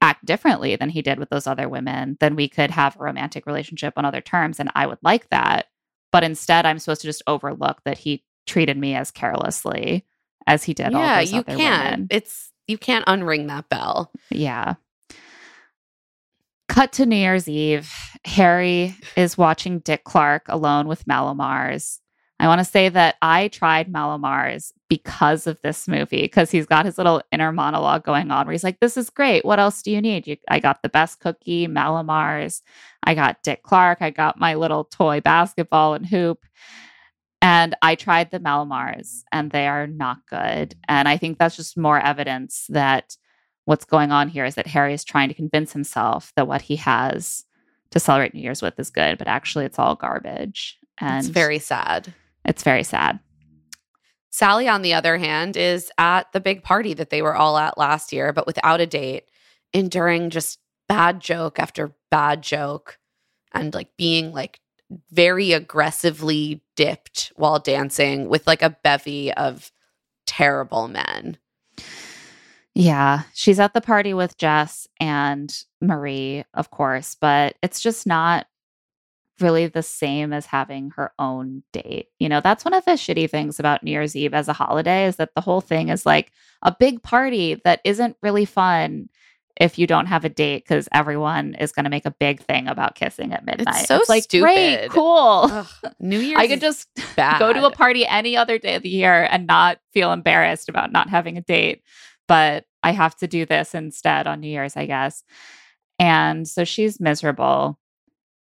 [0.00, 3.46] act differently than he did with those other women, then we could have a romantic
[3.46, 4.60] relationship on other terms.
[4.60, 5.66] And I would like that.
[6.12, 10.06] But instead, I'm supposed to just overlook that he treated me as carelessly
[10.46, 11.84] as he did all yeah, those you other can't.
[11.84, 12.06] women.
[12.10, 14.12] It's you can't unring that bell.
[14.30, 14.74] Yeah.
[16.78, 17.92] Cut to New Year's Eve.
[18.24, 21.98] Harry is watching Dick Clark alone with Mallomars.
[22.38, 26.84] I want to say that I tried Mallomars because of this movie, because he's got
[26.84, 29.44] his little inner monologue going on where he's like, This is great.
[29.44, 30.28] What else do you need?
[30.28, 32.62] You, I got the best cookie, Mallomars.
[33.02, 33.98] I got Dick Clark.
[34.00, 36.46] I got my little toy basketball and hoop.
[37.42, 40.76] And I tried the Mallomars and they are not good.
[40.86, 43.16] And I think that's just more evidence that
[43.68, 46.76] what's going on here is that Harry is trying to convince himself that what he
[46.76, 47.44] has
[47.90, 50.78] to celebrate New Year's with is good, but actually it's all garbage.
[50.96, 52.14] And it's very sad.
[52.46, 53.20] it's very sad.
[54.30, 57.76] Sally, on the other hand, is at the big party that they were all at
[57.76, 59.24] last year, but without a date,
[59.74, 62.98] enduring just bad joke after bad joke
[63.52, 64.60] and like being like
[65.10, 69.70] very aggressively dipped while dancing with like a bevy of
[70.26, 71.36] terrible men.
[72.80, 78.46] Yeah, she's at the party with Jess and Marie, of course, but it's just not
[79.40, 82.06] really the same as having her own date.
[82.20, 85.06] You know, that's one of the shitty things about New Year's Eve as a holiday
[85.06, 86.30] is that the whole thing is like
[86.62, 89.08] a big party that isn't really fun.
[89.60, 92.68] if you don't have a date because everyone is going to make a big thing
[92.68, 93.80] about kissing at midnight.
[93.80, 94.90] It's so it's like, great, stupid.
[94.92, 95.48] cool.
[95.50, 95.66] Ugh,
[96.00, 96.38] New Year's.
[96.38, 96.86] I could just
[97.16, 97.38] bad.
[97.40, 100.92] go to a party any other day of the year and not feel embarrassed about
[100.92, 101.82] not having a date.
[102.28, 105.24] But I have to do this instead on New Year's, I guess.
[105.98, 107.78] And so she's miserable.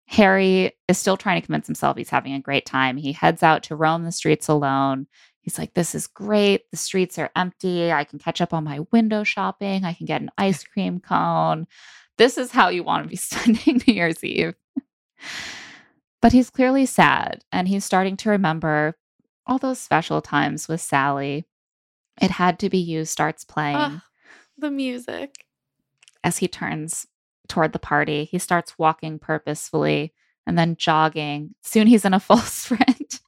[0.06, 2.96] Harry is still trying to convince himself he's having a great time.
[2.96, 5.06] He heads out to roam the streets alone.
[5.40, 6.70] He's like, This is great.
[6.70, 7.92] The streets are empty.
[7.92, 9.84] I can catch up on my window shopping.
[9.84, 11.66] I can get an ice cream cone.
[12.18, 14.54] This is how you want to be spending New Year's Eve.
[16.20, 18.96] But he's clearly sad and he's starting to remember
[19.46, 21.46] all those special times with Sally.
[22.20, 24.00] It had to be you starts playing Ugh,
[24.58, 25.44] the music.
[26.22, 27.06] as he turns
[27.48, 28.24] toward the party.
[28.24, 30.12] He starts walking purposefully
[30.46, 31.54] and then jogging.
[31.62, 33.20] Soon he's in a full sprint.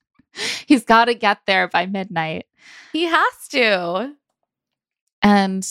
[0.67, 2.47] he's got to get there by midnight.
[2.93, 4.15] He has to.
[5.23, 5.67] And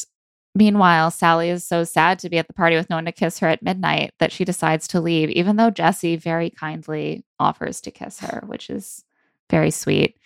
[0.55, 3.39] meanwhile, Sally is so sad to be at the party with no one to kiss
[3.39, 7.91] her at midnight that she decides to leave, even though Jesse very kindly offers to
[7.91, 9.03] kiss her, which is
[9.49, 10.17] very sweet.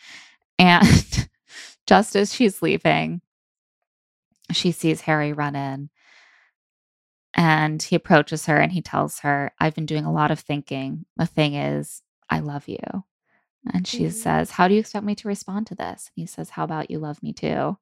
[0.57, 1.27] And
[1.87, 3.21] just as she's leaving,
[4.51, 5.89] she sees Harry run in.
[7.33, 11.05] And he approaches her and he tells her, I've been doing a lot of thinking.
[11.17, 12.79] The thing is, I love you.
[13.73, 14.11] And she Mhm.
[14.13, 16.11] says, How do you expect me to respond to this?
[16.15, 17.77] And he says, How about you love me too?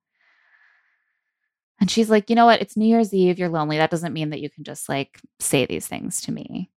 [1.79, 2.61] And she's like, You know what?
[2.61, 3.37] It's New Year's Eve.
[3.37, 3.77] You're lonely.
[3.77, 6.71] That doesn't mean that you can just like say these things to me.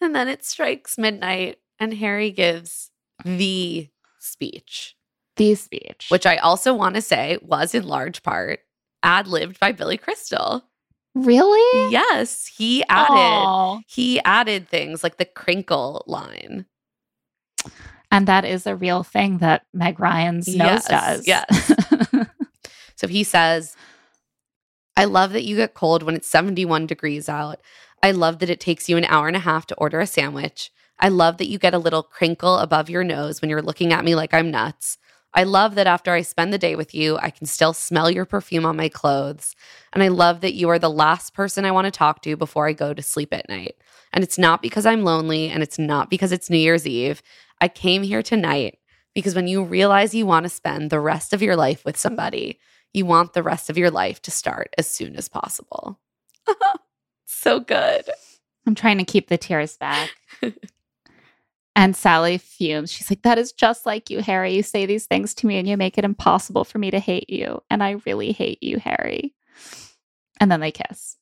[0.00, 2.90] And then it strikes midnight, and Harry gives
[3.24, 3.88] the
[4.18, 4.96] speech,
[5.40, 6.06] The speech.
[6.10, 8.60] which I also want to say was in large part
[9.02, 10.62] ad libbed by Billy Crystal.
[11.14, 11.90] really?
[11.90, 13.80] Yes, he added Aw.
[13.86, 16.66] he added things like the crinkle line.
[18.12, 21.26] And that is a real thing that Meg Ryan's nose Yes, does.
[21.26, 21.72] yes.
[22.96, 23.76] So he says,
[24.94, 27.62] I love that you get cold when it's 71 degrees out.
[28.02, 30.70] I love that it takes you an hour and a half to order a sandwich.
[30.98, 34.04] I love that you get a little crinkle above your nose when you're looking at
[34.04, 34.98] me like I'm nuts.
[35.32, 38.24] I love that after I spend the day with you, I can still smell your
[38.24, 39.54] perfume on my clothes.
[39.92, 42.66] And I love that you are the last person I want to talk to before
[42.66, 43.76] I go to sleep at night.
[44.12, 47.22] And it's not because I'm lonely and it's not because it's New Year's Eve.
[47.60, 48.78] I came here tonight
[49.14, 52.58] because when you realize you want to spend the rest of your life with somebody,
[52.92, 56.00] you want the rest of your life to start as soon as possible.
[57.26, 58.04] so good.
[58.66, 60.10] I'm trying to keep the tears back.
[61.76, 62.92] and Sally fumes.
[62.92, 64.54] She's like, That is just like you, Harry.
[64.54, 67.30] You say these things to me and you make it impossible for me to hate
[67.30, 67.62] you.
[67.70, 69.34] And I really hate you, Harry.
[70.38, 71.16] And then they kiss.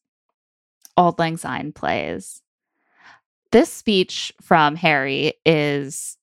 [0.96, 2.42] Auld Lang Syne plays.
[3.50, 6.16] This speech from Harry is,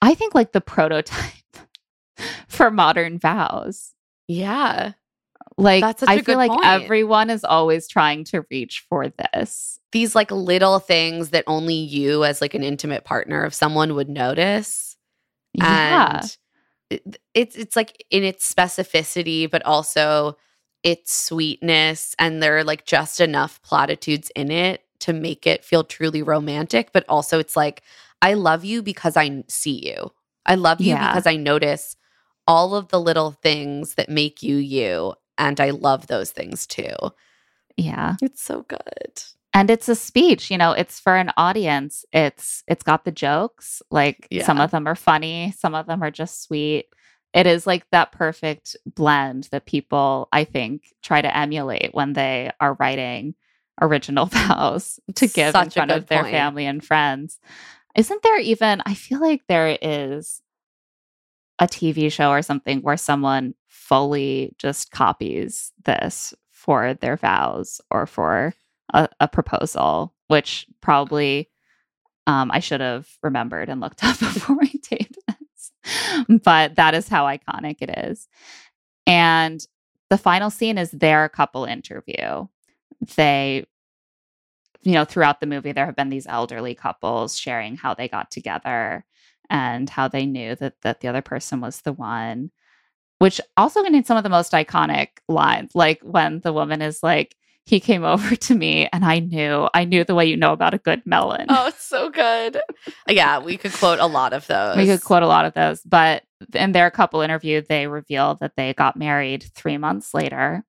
[0.00, 1.32] I think, like the prototype
[2.48, 3.94] for modern vows.
[4.28, 4.92] Yeah.
[5.58, 6.64] Like, That's such a I feel like point.
[6.64, 9.78] everyone is always trying to reach for this.
[9.92, 14.08] These like little things that only you as like an intimate partner of someone would
[14.08, 14.96] notice.
[15.54, 16.20] Yeah.
[16.20, 16.36] And
[16.90, 20.36] it- it's it's like in its specificity, but also
[20.82, 22.14] its sweetness.
[22.18, 26.92] And there are like just enough platitudes in it to make it feel truly romantic.
[26.92, 27.82] But also it's like,
[28.20, 30.10] I love you because I see you.
[30.46, 31.08] I love you Yeah.
[31.08, 31.96] because I notice
[32.48, 35.14] all of the little things that make you you.
[35.48, 36.94] And I love those things too.
[37.76, 38.16] yeah.
[38.22, 39.22] It's so good.
[39.54, 43.82] and it's a speech you know it's for an audience it's it's got the jokes
[43.90, 46.86] like some of them are funny some of them are just sweet
[47.34, 52.50] it is like that perfect blend that people i think try to emulate when they
[52.60, 53.34] are writing
[53.80, 56.32] original vows to give in Such a front of their point.
[56.32, 57.38] family and friends
[57.94, 60.40] isn't there even i feel like there is
[61.58, 63.54] a tv show or something where someone
[63.92, 68.54] fully just copies this for their vows or for
[68.94, 71.50] a, a proposal, which probably
[72.26, 76.24] um, I should have remembered and looked up before I taped this.
[76.42, 78.28] But that is how iconic it is.
[79.06, 79.62] And
[80.08, 82.46] the final scene is their couple interview.
[83.16, 83.66] They,
[84.80, 88.30] you know, throughout the movie, there have been these elderly couples sharing how they got
[88.30, 89.04] together
[89.50, 92.52] and how they knew that that the other person was the one
[93.22, 97.36] which also contains some of the most iconic lines like when the woman is like
[97.64, 100.74] he came over to me and i knew i knew the way you know about
[100.74, 102.58] a good melon Oh, it's so good.
[103.08, 104.76] yeah, we could quote a lot of those.
[104.76, 106.24] we could quote a lot of those but
[106.54, 110.64] in their couple interview they revealed that they got married three months later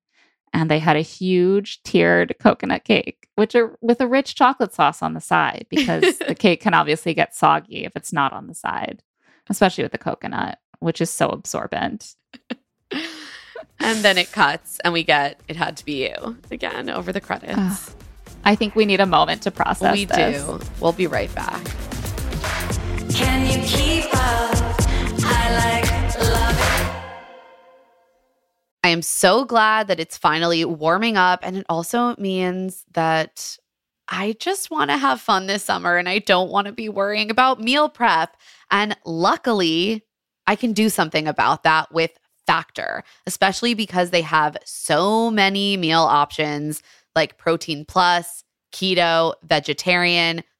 [0.52, 5.02] and they had a huge tiered coconut cake which are with a rich chocolate sauce
[5.02, 8.54] on the side because the cake can obviously get soggy if it's not on the
[8.54, 9.02] side
[9.50, 12.14] especially with the coconut which is so absorbent
[13.80, 17.20] And then it cuts, and we get "It Had to Be You" again over the
[17.20, 17.54] credits.
[17.56, 17.94] Ugh.
[18.44, 19.92] I think we need a moment to process.
[19.92, 20.42] we this.
[20.44, 20.60] do.
[20.80, 21.62] We'll be right back.
[23.10, 24.74] Can you keep up?
[25.26, 27.04] I like love it.
[28.84, 33.58] I am so glad that it's finally warming up, and it also means that
[34.08, 37.30] I just want to have fun this summer and I don't want to be worrying
[37.30, 38.36] about meal prep.
[38.70, 40.04] And luckily,
[40.46, 42.10] I can do something about that with
[42.46, 46.82] Factor, especially because they have so many meal options
[47.14, 50.42] like protein plus, keto, vegetarian,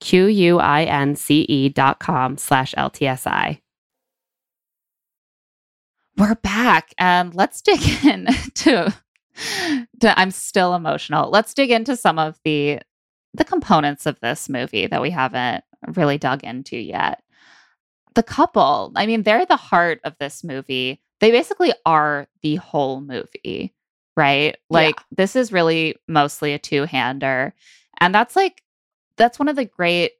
[0.00, 3.60] Q-U-I-N-C-E dot com slash LTSI.
[6.16, 8.94] We're back and let's dig in to,
[10.00, 11.30] to I'm still emotional.
[11.30, 12.80] Let's dig into some of the
[13.34, 15.62] the components of this movie that we haven't
[15.94, 17.22] really dug into yet.
[18.14, 21.00] The couple, I mean, they're the heart of this movie.
[21.20, 23.74] They basically are the whole movie,
[24.16, 24.56] right?
[24.70, 27.54] Like this is really mostly a two-hander.
[28.00, 28.62] And that's like
[29.18, 30.12] that's one of the great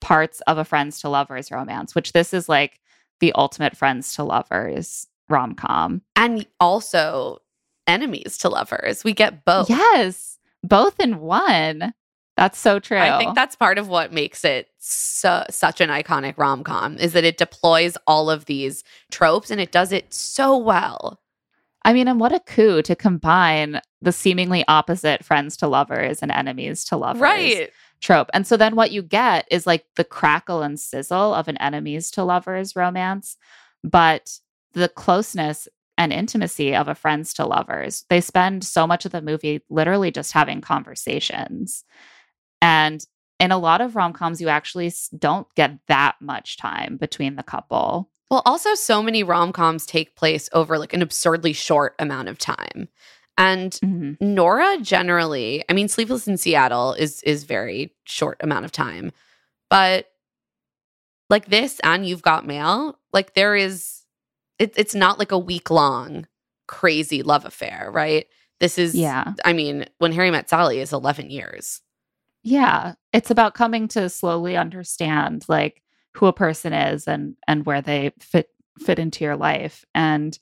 [0.00, 2.80] parts of a friends to lovers romance, which this is like
[3.20, 6.02] the ultimate friends to lovers rom com.
[6.16, 7.38] And also
[7.86, 9.04] enemies to lovers.
[9.04, 9.68] We get both.
[9.70, 11.94] Yes, both in one.
[12.36, 12.98] That's so true.
[12.98, 17.14] I think that's part of what makes it so, such an iconic rom com is
[17.14, 21.18] that it deploys all of these tropes and it does it so well.
[21.84, 26.30] I mean, and what a coup to combine the seemingly opposite friends to lovers and
[26.30, 27.70] enemies to lovers Right.
[28.00, 28.28] Trope.
[28.32, 32.10] And so then what you get is like the crackle and sizzle of an enemies
[32.12, 33.36] to lovers romance,
[33.82, 34.38] but
[34.72, 35.68] the closeness
[35.98, 38.04] and intimacy of a friends to lovers.
[38.10, 41.84] They spend so much of the movie literally just having conversations.
[42.60, 43.04] And
[43.40, 47.42] in a lot of rom coms, you actually don't get that much time between the
[47.42, 48.10] couple.
[48.30, 52.38] Well, also, so many rom coms take place over like an absurdly short amount of
[52.38, 52.88] time.
[53.38, 54.20] And Mhm.
[54.20, 59.12] Nora generally, I mean, Sleepless in Seattle is is very short amount of time,
[59.68, 60.10] But
[61.28, 64.02] like this and You've Got Mail, like there is,
[64.60, 66.26] it, it's not like a week long
[66.68, 68.26] crazy love affair, right?
[68.60, 69.32] This is, Yeah.
[69.44, 71.82] I mean, when Harry met Sally is 11 years.
[72.44, 72.94] Yeah.
[73.12, 75.82] It's about coming to slowly understand like
[76.14, 78.48] who a person is and and where they fit
[78.78, 79.84] fit into your life.
[79.94, 80.38] And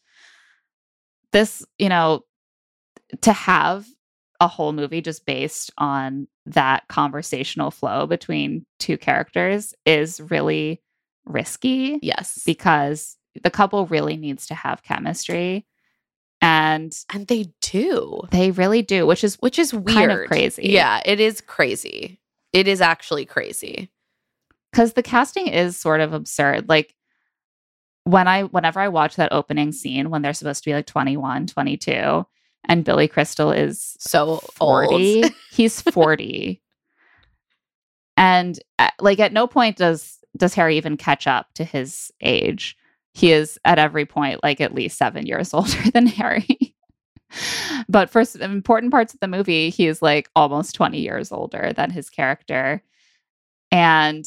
[1.32, 2.24] this, you know,
[3.22, 3.86] to have
[4.40, 10.82] a whole movie just based on that conversational flow between two characters is really
[11.24, 12.42] risky Yes.
[12.44, 15.66] because the couple really needs to have chemistry
[16.40, 19.86] and and they do, they really do which is which is weird.
[19.88, 20.68] Kind of crazy.
[20.70, 22.20] Yeah, it is crazy.
[22.52, 23.90] It is actually crazy.
[24.70, 26.94] because the casting is sort of absurd like
[28.04, 31.46] when i whenever i watch that opening scene when they're supposed to be like 21
[31.46, 32.26] 22
[32.66, 35.32] and billy crystal is So 40 old.
[35.50, 36.60] he's 40
[38.16, 42.76] and uh, like at no point does does harry even catch up to his age.
[43.12, 46.74] He is at every point like at least seven years older than harry.
[47.88, 51.72] But for some important parts of the movie he is like almost 20 years older
[51.74, 52.82] than his character.
[53.70, 54.24] And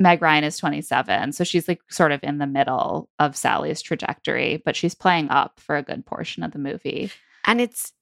[0.00, 4.62] meg ryan is 27 so she's like sort of in the middle of sally's trajectory
[4.64, 7.10] but she's playing up for a good portion of the movie
[7.44, 7.92] And it's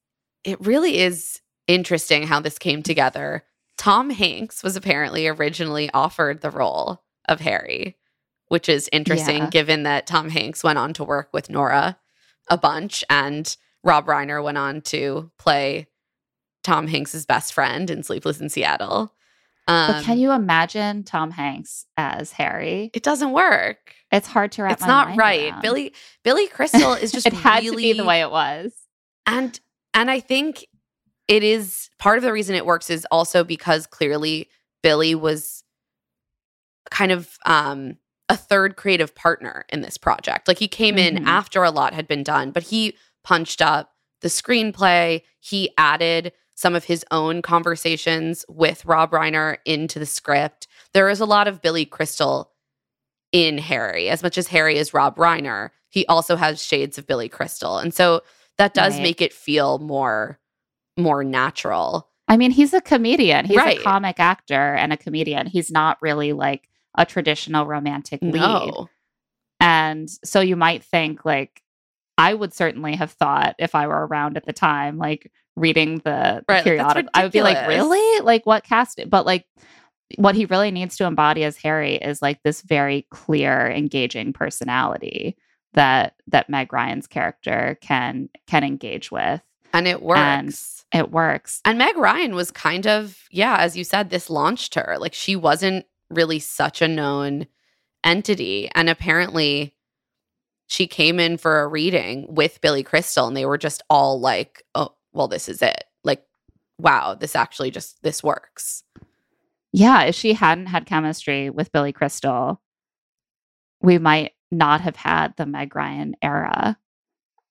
[0.45, 3.45] it really is interesting how this came together.
[3.77, 7.97] Tom Hanks was apparently originally offered the role of Harry,
[8.49, 9.51] which is interesting Yeah.
[9.51, 11.99] given that Tom Hanks went on to work with Nora
[12.51, 13.55] a bunch and
[13.85, 15.87] Rob Reiner went on to play
[16.65, 19.13] Tom Hanks's best friend in Sleepless in Seattle.
[19.69, 23.93] Um, but can you imagine tom hanks as harry It doesn't work.
[24.11, 25.51] it's hard to wrap It's not right.
[25.53, 25.61] around.
[25.61, 25.93] Billy
[26.25, 28.73] Billy Crystal is just it had really to be the way it was
[29.29, 29.61] and
[29.95, 30.67] and i think
[31.29, 34.49] it is part of the reason it works is also because clearly
[34.83, 35.63] billy was
[36.91, 37.97] kind of um
[38.31, 40.49] a third creative partner in this project.
[40.49, 41.27] Like he came in Mhm.
[41.27, 45.23] after a lot had been done but he punched up the screenplay.
[45.41, 50.67] He added some of his own conversations with rob reiner into the script.
[50.93, 52.53] There is a lot of billy crystal
[53.33, 54.09] in harry.
[54.11, 57.79] As much as harry is rob reiner he also has shades of billy crystal.
[57.79, 58.23] And so
[58.59, 59.03] that does Right.
[59.03, 60.39] make it feel more
[60.97, 62.09] more natural.
[62.27, 63.47] I mean, he's a comedian.
[63.47, 63.79] He's Right.
[63.79, 65.47] a comic actor and a comedian.
[65.47, 68.35] He's not really like a traditional romantic lead.
[68.35, 68.89] No.
[69.61, 71.63] And so you might think like
[72.19, 76.43] I would certainly have thought if I were around at the time, like reading the,
[76.49, 78.21] Right, periodical, I would be like, really?
[78.23, 79.01] Like what cast?
[79.09, 79.47] But like
[80.17, 85.37] what he really needs to embody as Harry is like this very clear, engaging personality
[85.75, 89.41] that that Meg Ryan's character can can engage with.
[89.73, 90.85] And it works.
[90.93, 91.61] And- It works.
[91.67, 94.97] And Meg Ryan was kind of, yeah, as you said, this launched her.
[94.99, 97.47] Like she wasn't really such a known
[98.03, 98.71] entity.
[98.75, 99.75] And apparently
[100.67, 104.63] she came in for a reading with Billy Crystal and they were just all like,
[104.75, 105.85] oh, well, this is it.
[106.05, 106.25] Like,
[106.79, 108.85] wow, this actually just this works.
[109.73, 112.63] yeah, if she hadn't had chemistry with Billy Crystal,
[113.83, 116.79] we might not have had the Meg Ryan era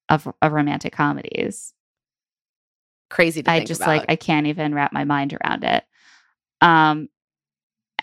[0.09, 1.73] of, of romantic comedies.
[3.09, 3.97] Crazy I just about.
[3.97, 5.85] like I can't even wrap my mind around it.
[6.61, 7.09] Um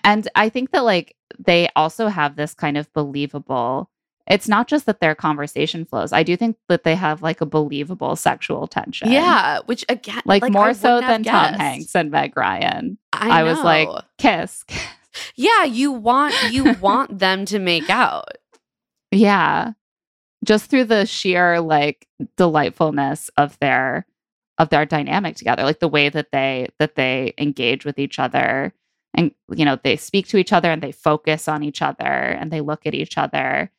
[0.03, 3.91] and I think that like they also have this kind of believable
[4.27, 6.13] it's not just that their conversation flows.
[6.13, 9.11] I do think that they have like a believable sexual tension.
[9.11, 11.55] yeah, which again, Like, I more so wouldn't than Tom.
[11.55, 12.97] Hanks and Meg Ryan.
[13.13, 13.89] I, I was like.
[14.17, 14.65] Kiss.
[15.37, 18.29] yeah, you want you want them to make out.
[19.15, 19.73] Yeah.
[20.45, 24.07] Just through the sheer like delightfulness of their
[24.59, 28.73] of their dynamic together, like the way that they that they engage with each other
[29.15, 32.51] and you know, they speak to each other and they focus on each other and
[32.51, 33.71] they look at each other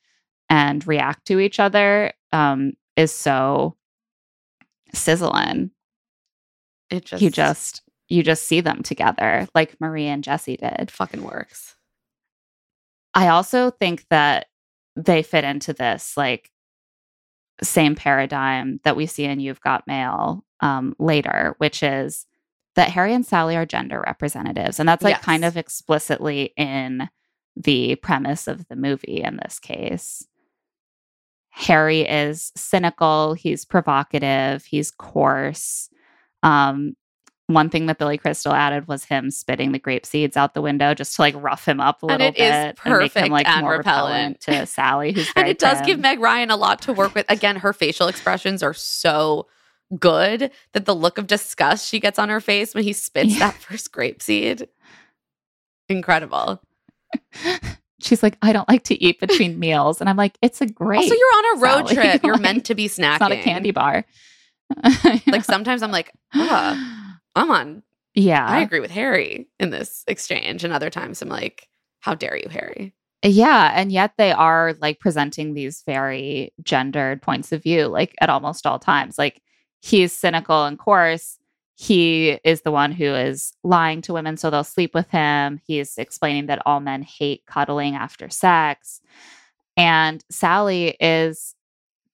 [0.50, 3.76] and react to each other um is so
[4.94, 5.72] sizzling.
[6.90, 10.92] It just you just you just see them together like Marie and Jesse did.
[10.92, 11.76] fucking works.
[13.14, 14.48] I also think that
[14.96, 16.52] they fit into this like
[17.64, 22.26] same paradigm that we see in You've Got Mail um, later, which is
[22.76, 24.80] that Harry and Sally are gender representatives.
[24.80, 27.10] And that's like kind of explicitly in
[27.56, 30.26] the premise of the movie in this case.
[31.52, 35.90] Harry is cynical, he's provocative, he's coarse.
[36.44, 36.96] Um,
[37.48, 40.94] one thing that Billy Crystal added was him spitting the grape seeds out the window
[40.96, 43.26] just to like rough him up a And little it is bit and make perfect
[43.28, 44.38] him like and more repellent.
[44.46, 46.00] repellent to Sally, who's And it does give.
[46.00, 47.26] Meg Ryan a lot to work with.
[47.30, 49.48] Again, her facial expressions are so
[50.00, 53.40] good that the look of disgust she gets on her face when he spits Yeah.
[53.52, 54.68] that first grape seed.
[55.88, 56.62] Incredible.
[58.02, 60.02] She's like, I don't like to eat between meals.
[60.02, 60.98] And I'm like, it's a great.
[61.04, 61.96] Also, you're on a road Sally.
[61.96, 62.24] trip.
[62.24, 63.12] You're Like, meant to be snacking.
[63.14, 64.04] It's not a candy bar.
[65.28, 67.05] Like sometimes I'm like, I'm
[67.36, 67.84] on.
[68.14, 68.46] yeah.
[68.46, 71.68] I agree with Harry in this exchange, and other times I'm like,
[72.00, 72.94] how dare you, Harry?
[73.24, 78.30] Yeah, and yet they are like presenting these very gendered points of view, like at
[78.30, 79.18] almost all times.
[79.18, 79.42] Like
[79.82, 81.40] he's cynical and coarse.
[81.74, 85.60] He is the one who is lying to women so they'll sleep with him.
[85.66, 89.02] He's explaining that all men hate cuddling after sex.
[89.76, 91.56] And Sally is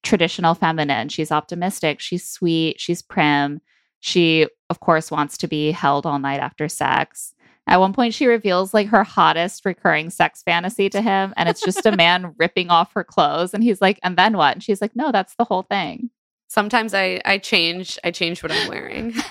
[0.03, 1.09] traditional feminine.
[1.09, 1.99] She's optimistic.
[1.99, 2.79] She's sweet.
[2.79, 3.61] She's prim.
[4.01, 7.33] She, of course, wants to be held all night after sex.
[7.67, 11.61] At one point, she reveals like her hottest recurring sex fantasy to him, and it's
[11.61, 13.53] just a man ripping off her clothes.
[13.53, 16.09] And he's like, "And then what?" And she's like, "No, that's the whole thing."
[16.49, 19.13] Sometimes I I change I change what I'm wearing.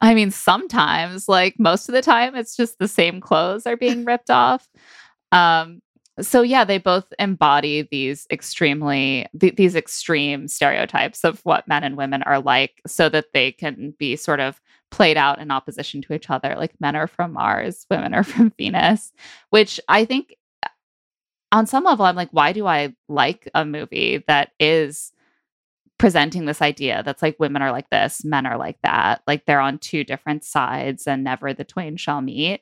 [0.00, 4.04] I mean, sometimes, like most of the time, it's just the same clothes are being
[4.04, 4.68] ripped off.
[5.30, 5.82] Um,
[6.20, 11.96] so yeah, they both embody these extremely th- these extreme stereotypes of what men and
[11.96, 14.60] women are like, so that they can be sort of
[14.90, 16.54] played out in opposition to each other.
[16.56, 19.12] Like men are from Mars, women are from Venus,
[19.50, 20.68] which I think uh,
[21.50, 25.12] on some level, I'm like, why do I like a movie that is
[25.98, 29.60] presenting this idea that's like women are like this, men are like that, like they're
[29.60, 32.60] on two different sides and never the twain shall meet.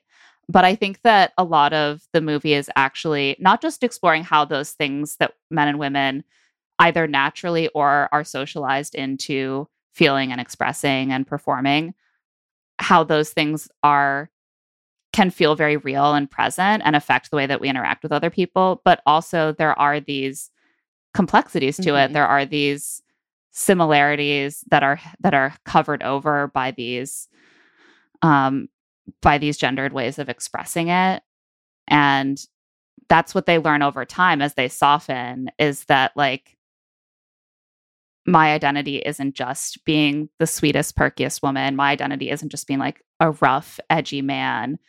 [0.49, 4.45] But I think that a lot of the movie is actually not just exploring how
[4.45, 6.23] those things that men and women
[6.79, 11.93] either naturally or are socialized into feeling and expressing and performing,
[12.79, 14.29] how those things are
[15.13, 18.31] can feel very real and present and affect the way that we interact with other
[18.31, 18.81] people.
[18.83, 20.49] But also, there are these
[21.13, 22.09] complexities to it.
[22.09, 22.13] Mhm.
[22.13, 23.01] There are these
[23.51, 27.27] similarities that are that are covered over by these
[28.23, 28.67] um
[29.21, 31.21] by these gendered ways of expressing it
[31.87, 32.39] and
[33.09, 36.57] that's what they learn over time as they soften is that like
[38.25, 41.75] my identity isn't just being the sweetest perkiest woman.
[41.75, 44.79] My identity isn't just being like a rough edgy man.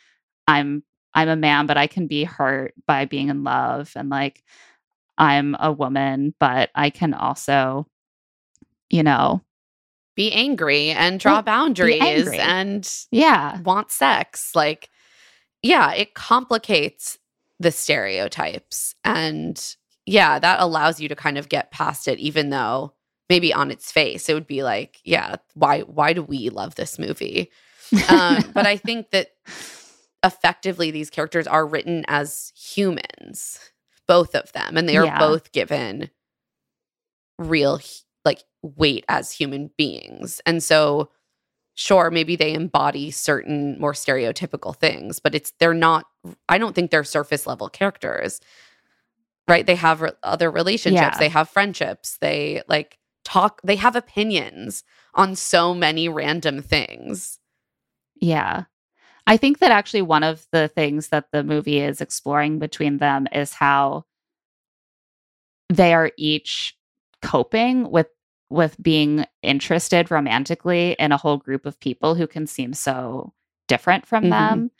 [0.47, 0.83] I'm
[1.15, 4.43] i'm a man but i can be hurt by being in love and like
[5.17, 7.87] i'm a woman but i can also
[8.89, 9.41] you know
[10.15, 14.55] Be angry and draw Well, boundaries and yeah want sex.
[14.55, 14.89] Like,
[15.61, 17.17] yeah, it complicates
[17.59, 18.95] the stereotypes.
[19.03, 19.61] And
[20.05, 22.93] yeah, that allows you to kind of get past it, even though
[23.29, 26.97] maybe on its face it would be like, yeah, why why do we love this
[26.99, 27.51] movie?
[28.09, 29.29] Um, but I think that
[30.23, 33.59] effectively these characters are written as humans,
[34.07, 35.19] both of them, and they are Yeah.
[35.19, 36.09] both given
[37.37, 37.79] real
[38.75, 40.41] weight as human beings.
[40.45, 41.09] And so
[41.75, 46.05] sure maybe they embody certain more stereotypical things, but it's they're not
[46.49, 48.41] I don't think they're surface level characters.
[49.47, 49.65] Right?
[49.65, 51.19] They have re- other relationships, Yeah.
[51.19, 54.83] they have friendships, they like talk they have opinions
[55.13, 57.39] on so many random things.
[58.19, 58.63] Yeah.
[59.27, 63.27] I think that actually one of the things that the movie is exploring between them
[63.31, 64.05] is how
[65.69, 66.77] they are each
[67.21, 68.07] coping with
[68.49, 73.33] with being interested romantically in a whole group of people who can seem so
[73.67, 74.29] different from Mhm.
[74.29, 74.71] them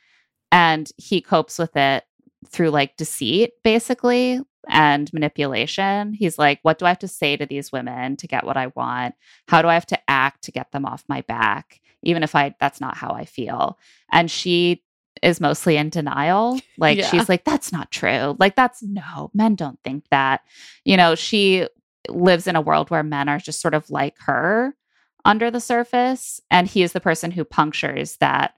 [0.51, 2.03] and he copes with it
[2.47, 6.13] through like deceit basically and manipulation.
[6.13, 8.67] He's like what do i have to say to these women to get what i
[8.67, 9.15] want?
[9.47, 12.53] How do i have to act to get them off my back even if i
[12.59, 13.79] that's not how i feel?
[14.11, 14.83] And she
[15.23, 16.59] is mostly in denial.
[16.77, 17.07] Like Yeah.
[17.09, 18.35] she's like that's not true.
[18.39, 20.41] Like that's no men don't think that.
[20.83, 21.67] You know she
[22.09, 24.75] lives in a world where men are just sort of like her
[25.23, 28.53] under the surface and he is the person who punctures that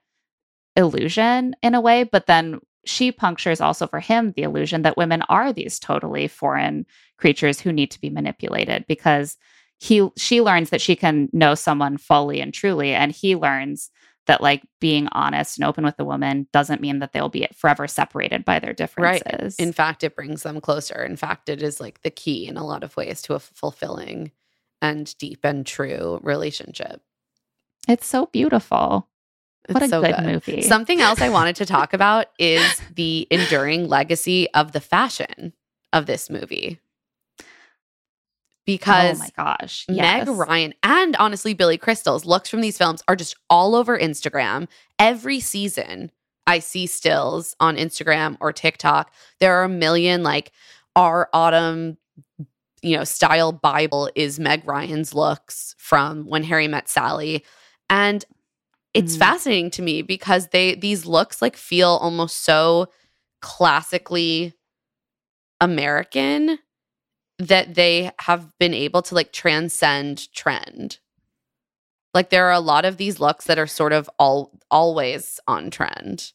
[0.76, 5.22] illusion in a way but then she punctures also for him the illusion that women
[5.24, 6.86] are these totally foreign
[7.18, 9.38] creatures who need to be manipulated because
[9.80, 13.90] he she learns that she can know someone fully and truly and he learns
[14.28, 17.88] that like being honest and open with a woman doesn't mean that they'll be forever
[17.88, 18.78] separated by their Right.
[18.78, 21.04] differences In fact, it brings them closer.
[21.04, 24.32] In fact, it is like the key in a lot of ways to a fulfilling
[24.82, 27.02] and deep and true relationship.
[27.88, 29.08] it's so beautiful
[29.70, 33.28] what a It's so good, movie Something else I wanted to talk about is the
[33.32, 35.54] enduring legacy of the fashion
[35.92, 36.80] of this movie.
[38.68, 40.28] Because oh my gosh Meg.
[40.28, 44.68] Ryan and honestly Billy Crystal's looks from these films are just all over Instagram.
[45.00, 46.12] Every season,
[46.46, 49.12] I see stills on Instagram or TikTok.
[49.40, 50.52] There are a million like
[50.96, 51.98] our autumn,
[52.82, 57.44] you know, style Bible is Meg Ryan's looks from when Harry met Sally.
[57.90, 58.24] And
[58.94, 59.20] it's Mhm.
[59.20, 62.88] fascinating to me because they these looks like feel almost so
[63.42, 64.54] classically
[65.62, 66.60] American
[67.40, 71.00] that they have been able to like transcend trend.
[72.14, 75.70] Like there are a lot of these looks that are sort of all always on
[75.70, 76.32] trend.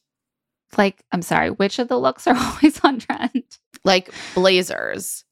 [0.77, 3.43] Like, I'm sorry, which of the looks are always on trend?
[3.83, 5.25] Like blazers,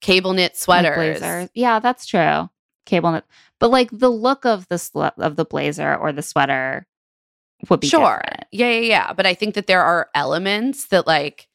[0.00, 1.20] cable knit Like sweaters.
[1.20, 1.50] blazers.
[1.54, 2.50] Yeah, that's true.
[2.84, 3.24] Cable knit.
[3.60, 6.86] But like the look of the sl- of the blazer or the sweater
[7.70, 8.20] would be sure.
[8.24, 8.46] different.
[8.50, 9.12] Yeah, yeah, yeah.
[9.12, 11.48] But I think that there are elements that like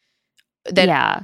[0.66, 1.24] that yeah.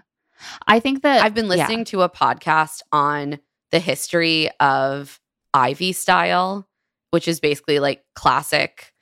[0.68, 1.56] I think that I've been yeah.
[1.56, 3.40] listening to a podcast on
[3.72, 5.20] the history of
[5.54, 6.68] Ivy style,
[7.12, 8.94] which is basically like classic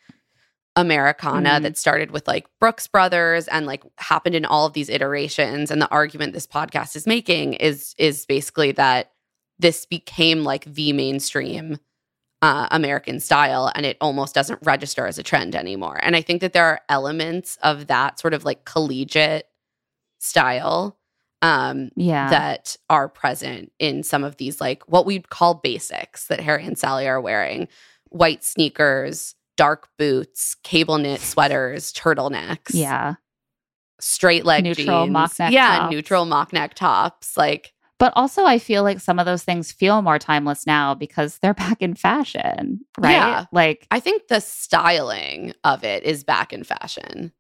[0.75, 1.61] Americana Mhm.
[1.63, 5.71] that started with like Brooks Brothers and like happened in all of these iterations.
[5.71, 9.11] And the argument this podcast is making is is basically that
[9.57, 11.79] this became like the mainstream
[12.41, 15.97] uh, American style, and it almost doesn't register as a trend anymore.
[16.03, 19.47] And I think that there are elements of that sort of like collegiate
[20.19, 20.97] style
[21.41, 22.29] um, Yeah.
[22.29, 26.77] that are present in some of these like what we'd call basics that Harry and
[26.77, 27.67] Sally are wearing
[28.09, 33.15] white sneakers, dark boots, cable knit sweaters, turtlenecks, yeah.
[33.99, 35.13] straight leg Neutral jeans.
[35.13, 35.91] mock neck yeah, tops.
[35.91, 37.35] neutral mock neck tops.
[37.37, 41.37] Like, But also, I feel like some of those things feel more timeless now because
[41.39, 43.11] they're back in fashion, right?
[43.11, 43.45] Yeah.
[43.51, 47.31] Like, I think the styling of it is back in fashion.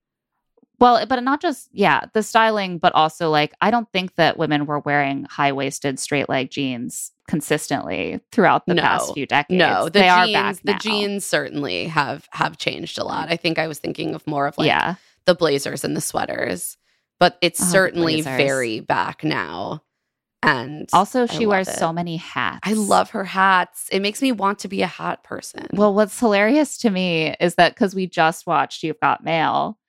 [0.79, 4.65] Well, but not just, yeah, the styling, but also like, I don't think that women
[4.65, 8.81] were wearing high waisted straight leg jeans consistently throughout the No.
[8.81, 9.57] past few decades.
[9.57, 10.77] No, the they are jeans, back the now.
[10.79, 13.29] jeans certainly have have changed a lot.
[13.29, 13.31] Mm.
[13.31, 14.95] I think I was thinking of more of like yeah.
[15.25, 16.77] the blazers and the sweaters,
[17.19, 19.81] but it's Oh, certainly very back now.
[20.43, 21.77] And Also, she wears it.
[21.77, 22.59] so many hats.
[22.61, 23.89] I love her hats.
[23.91, 25.65] It makes me want to be a hat person.
[25.73, 29.79] Well, what's hilarious to me is that because we just watched You've Got Mail,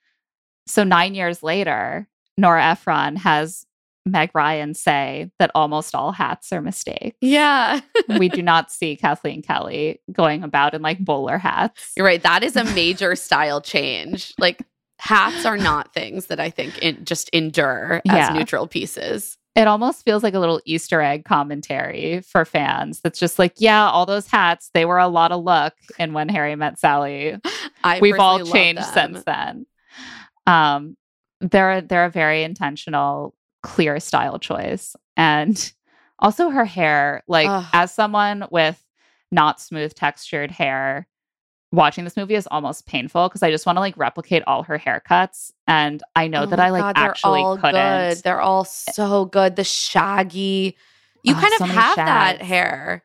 [0.66, 3.64] so nine years later, Nora Ephron has
[4.04, 7.16] Meg Ryan say that almost all hats are mistakes.
[7.20, 7.80] yeah,
[8.18, 11.92] we do not see Kathleen Kelly going about in like bowler hats.
[11.96, 12.22] you're right.
[12.22, 14.32] That is a major style change.
[14.38, 14.62] Like
[15.00, 18.32] hats are not things that I think in, just endure as Yeah.
[18.32, 19.36] neutral pieces.
[19.56, 23.00] It almost feels like a little Easter egg commentary for fans.
[23.00, 25.72] That's just like, yeah, all those hats, they were a lot of look.
[25.98, 27.38] And when Harry met Sally,
[27.82, 29.14] I we've all changed them.
[29.14, 29.66] since then.
[30.46, 30.96] Um,
[31.40, 35.72] they're they're a very intentional, clear style choice, and
[36.18, 37.22] also her hair.
[37.28, 37.64] Like Ugh.
[37.72, 38.82] as someone with
[39.30, 41.06] not smooth textured hair,
[41.72, 44.78] watching this movie is almost painful because I just want to like replicate all her
[44.78, 47.72] haircuts, and I know Oh that I like God, they're actually all couldn't.
[47.72, 48.24] Good.
[48.24, 49.56] They're all so good.
[49.56, 50.76] The shaggy.
[51.22, 53.02] You Oh, kind of so many have that hair.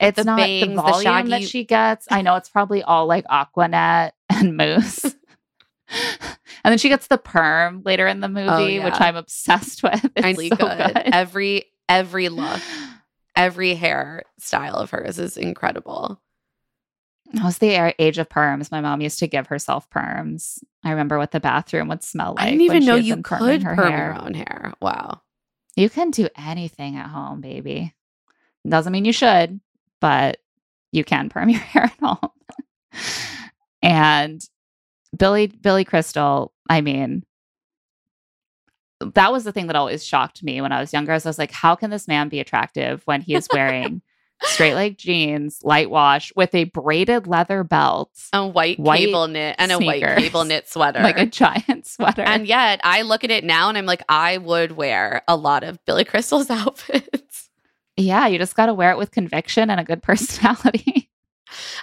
[0.00, 2.06] It's the not bangs, the the volume that she gets.
[2.10, 5.16] I know it's probably all like Aqua Net and Mousse.
[6.64, 9.04] and then she gets the perm later in the oh, movie, which Oh, yeah.
[9.08, 10.04] I'm obsessed with.
[10.16, 10.94] It's Really so good.
[10.94, 10.96] good.
[11.12, 12.60] Every every look,
[13.36, 16.20] every hair style of hers is incredible.
[17.32, 18.70] It was the age of perms.
[18.70, 20.58] My mom used to give herself perms.
[20.84, 22.46] I remember what the bathroom would smell like.
[22.46, 24.12] I didn't even know you could perm hair.
[24.14, 24.72] your own hair.
[24.80, 25.20] Wow.
[25.74, 27.92] You can do anything at home, baby.
[28.68, 29.60] Doesn't mean you should,
[30.00, 30.38] but
[30.92, 32.30] you can perm your hair at home.
[33.82, 34.40] and
[35.16, 37.24] Billy Billy Crystal, I mean,
[39.00, 41.12] that was the thing that always shocked me when I was younger.
[41.12, 44.02] Is I was like, how can this man be attractive when he is wearing
[44.42, 49.56] straight leg jeans, light wash, with a braided leather belt, A white, White cable knit
[49.58, 51.00] and a white cable knit sweater.
[51.02, 52.22] like a giant sweater?
[52.22, 55.64] and yet I look at it now and I'm like, I would wear a lot
[55.64, 57.50] of Billy Crystal's outfits.
[57.96, 61.10] yeah, you just got to wear it with conviction and a good personality.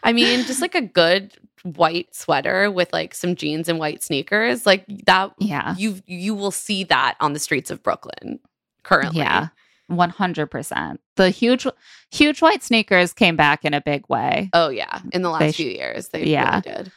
[0.03, 4.65] I mean, just like a good white sweater with like some jeans and white sneakers,
[4.65, 5.75] like that yeah.
[5.77, 8.39] you you will see that on the streets of Brooklyn
[8.83, 9.19] currently.
[9.19, 9.47] Yeah.
[9.89, 10.97] 100%.
[11.17, 11.67] The huge
[12.11, 14.49] huge white sneakers came back in a big way.
[14.53, 16.61] Oh yeah, in the last They few years they yeah.
[16.65, 16.91] really did.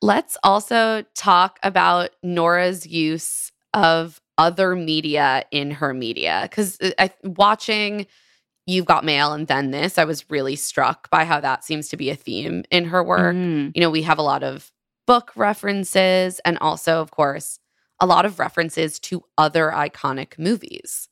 [0.00, 7.10] Let's also talk about Nora's use of other media in her media because uh, I
[7.24, 8.06] watching
[8.68, 11.96] You've Got Mail and then this, I was really struck by how that seems to
[11.96, 13.34] be a theme in her work.
[13.34, 14.70] Mm, You know, we have a lot of
[15.06, 17.58] book references and also, of course,
[17.98, 21.08] a lot of references to other iconic movies.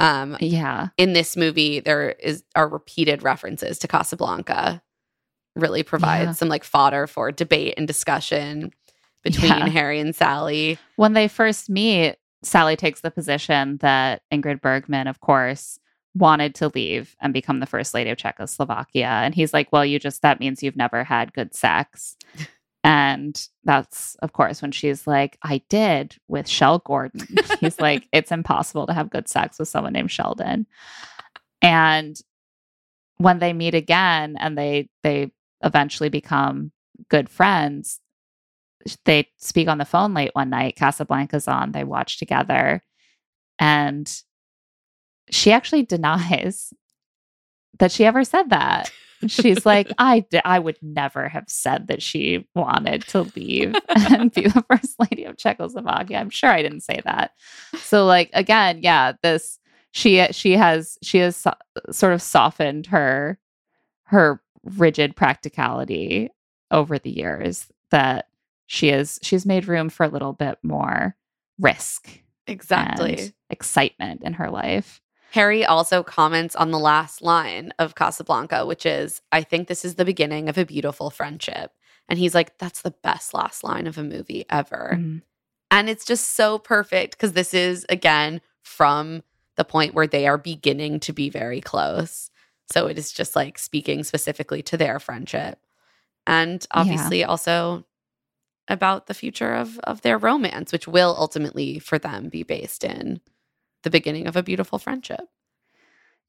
[0.00, 0.88] Um, yeah.
[0.96, 4.80] in this movie there is are repeated references to Casablanca
[5.56, 6.32] really provides Yeah.
[6.34, 8.70] some like fodder for debate and discussion
[9.24, 9.68] between Yeah.
[9.68, 10.78] Harry and Sally.
[10.94, 12.14] When they first meet,
[12.44, 15.80] Sally takes the position that Ingrid Bergman, of course,
[16.18, 19.06] wanted to leave and become the first lady of Czechoslovakia.
[19.06, 22.16] And he's like, Well, you just, that means you've never had good sex.
[22.84, 27.26] And that's, of course, when she's like, I did with Shel Gordon.
[27.60, 30.66] He's like, it's impossible to have good sex with someone named Sheldon.
[31.60, 32.18] And
[33.16, 35.32] when they meet again and they they
[35.62, 36.70] eventually become
[37.10, 38.00] good friends,
[39.04, 40.76] they speak on the phone late one night.
[40.76, 42.80] Casablanca's on, they watch together.
[43.58, 44.10] And
[45.30, 46.72] she actually denies
[47.78, 48.90] that she ever said that.
[49.26, 54.32] She's like, I, d- I would never have said that she wanted to leave and
[54.32, 56.18] be the first lady of Czechoslovakia.
[56.18, 57.32] I'm sure I didn't say that.
[57.78, 59.58] So, like, again, yeah, this
[59.92, 61.54] she she has she has so-
[61.90, 63.38] sort of softened her
[64.04, 66.30] her rigid practicality
[66.70, 68.26] over the years that
[68.66, 71.16] she is she's made room for a little bit more
[71.58, 72.08] risk
[72.46, 73.32] Exactly.
[73.50, 75.00] excitement in her life.
[75.32, 79.96] Harry also comments on the last line of Casablanca, which is, I think this is
[79.96, 81.72] the beginning of a beautiful friendship.
[82.08, 84.96] And he's like, that's the best last line of a movie ever.
[84.98, 85.22] Mhm.
[85.70, 89.22] And it's just so perfect because this is, again, from
[89.56, 92.30] the point where they are beginning to be very close.
[92.72, 95.58] So it is just like speaking specifically to their friendship.
[96.26, 97.84] And obviously also
[98.68, 103.20] about the future of of their romance, which will ultimately for them be based in
[103.82, 105.20] the beginning of a beautiful friendship.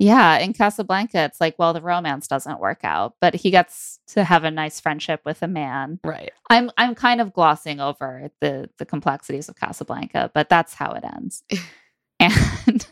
[0.01, 4.23] Yeah, in Casablanca, it's like, well, the romance doesn't work out, but he gets to
[4.23, 5.99] have a nice friendship with a man.
[6.05, 6.31] Right.
[6.49, 11.03] I'm I'm kind of glossing over the the complexities of Casablanca, but that's how it
[11.03, 11.43] ends.
[12.19, 12.87] and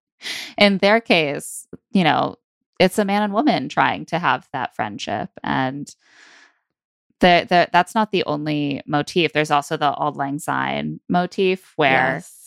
[0.58, 2.34] in their case, you know,
[2.80, 5.94] it's a man and woman trying to have that friendship, and
[7.20, 9.32] the, the that's not the only motif.
[9.32, 12.37] There's also the Auld Lang Syne motif where Yes.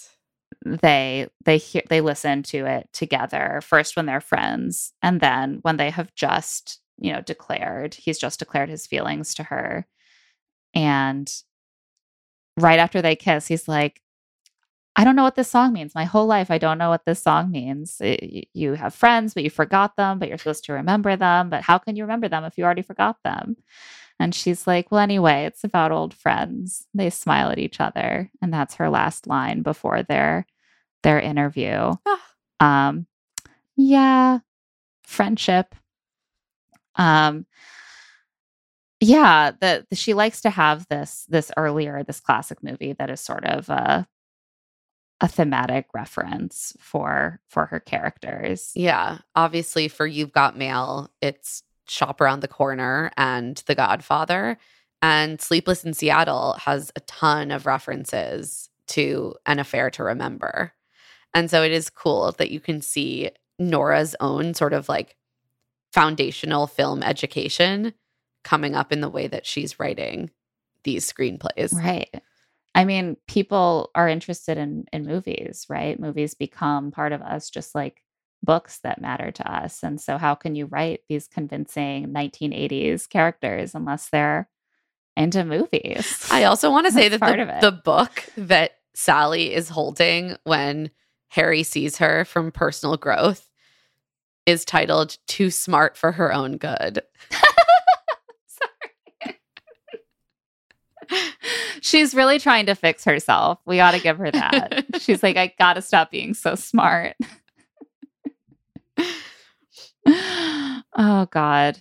[0.65, 5.77] They they hear they listen to it together first when they're friends and then when
[5.77, 9.87] they have just you know declared he's just declared his feelings to her
[10.75, 11.43] and
[12.59, 14.01] right after they kiss he's like
[14.95, 15.95] i don't know what this song means.
[15.95, 17.97] My whole life i don't know what this song means.
[18.01, 21.63] It- you have friends but you forgot them but you're supposed to remember them but
[21.63, 23.57] how can you remember them if you already forgot them
[24.21, 26.85] and she's like, Well, anyway, it's about old friends.
[26.93, 28.29] They smile at each other.
[28.41, 30.45] And that's her last line before their
[31.03, 31.93] their interview.
[32.05, 32.87] Ah.
[32.87, 33.07] Um
[33.75, 34.39] yeah,
[35.03, 35.73] friendship.
[36.95, 37.47] Um
[38.99, 43.19] yeah, the, the she likes to have this this earlier, this classic movie that is
[43.21, 44.07] sort of a
[45.21, 48.71] a thematic reference for for her characters.
[48.75, 49.19] Yeah.
[49.35, 54.57] Obviously, for You've Got Mail, it's Shop Around the Corner and The Godfather.
[55.01, 60.73] And Sleepless in Seattle has a ton of references to An Affair to Remember.
[61.33, 65.17] And so it is cool that you can see Nora's own sort of like
[65.91, 67.93] foundational film education
[68.43, 70.31] coming up in the way that she's writing
[70.83, 71.73] these screenplays.
[71.73, 72.09] Right.
[72.73, 75.99] I mean, people are interested in in movies, right?
[75.99, 78.01] Movies become part of us just like
[78.43, 79.83] books that matter to us.
[79.83, 84.49] And so how can you write these convincing 1980s characters unless they're
[85.15, 86.27] into movies?
[86.31, 87.61] I also want to say that part the, of it.
[87.61, 90.91] the book that Sally is holding when
[91.29, 93.47] Harry sees her from personal growth
[94.45, 97.01] is titled Too Smart for Her Own Good.
[101.81, 103.59] She's really trying to fix herself.
[103.65, 104.85] We got to give her that.
[104.99, 107.15] She's like, I got to stop being so smart.
[110.07, 111.77] Oh, God.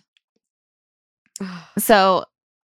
[1.78, 2.24] So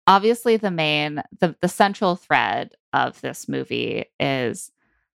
[0.07, 4.71] obviously the main the the central thread of this movie is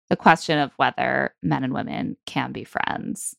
[0.09, 3.35] the question of whether men and women can be friends.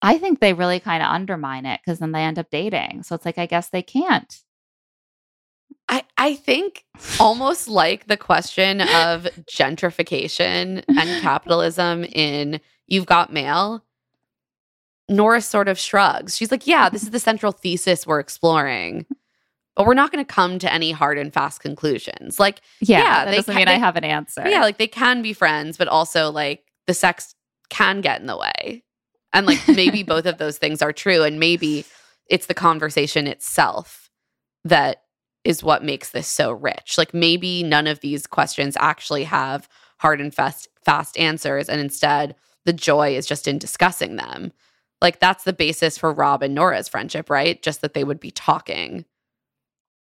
[0.00, 3.02] I think they really kind of undermine it because then they end up dating.
[3.04, 4.34] So it's like I guess they can't.
[5.88, 6.84] I, I think
[7.20, 13.84] almost like the question of gentrification and capitalism in You've Got Mail,
[15.12, 16.36] Nora sort of shrugs.
[16.36, 19.06] She's like, Yeah, this is the central thesis we're exploring,
[19.76, 22.40] but we're not going to come to any hard and fast conclusions.
[22.40, 24.42] Like, Yeah, Yeah, that they doesn't ca- mean they- I have an answer.
[24.46, 27.34] Yeah, like they can be friends, but also like the sex
[27.70, 28.82] can get in the way.
[29.32, 31.22] And like maybe both of those things are true.
[31.22, 31.84] And maybe
[32.28, 34.10] it's the conversation itself
[34.64, 35.02] that
[35.44, 36.96] is what makes this so rich.
[36.98, 39.68] Like maybe none of these questions actually have
[39.98, 41.68] hard and fast fast answers.
[41.68, 42.34] And instead
[42.64, 44.52] the joy is just in discussing them.
[45.02, 47.60] Like that's the basis for Rob and Nora's friendship, right?
[47.60, 49.04] Just that they would be talking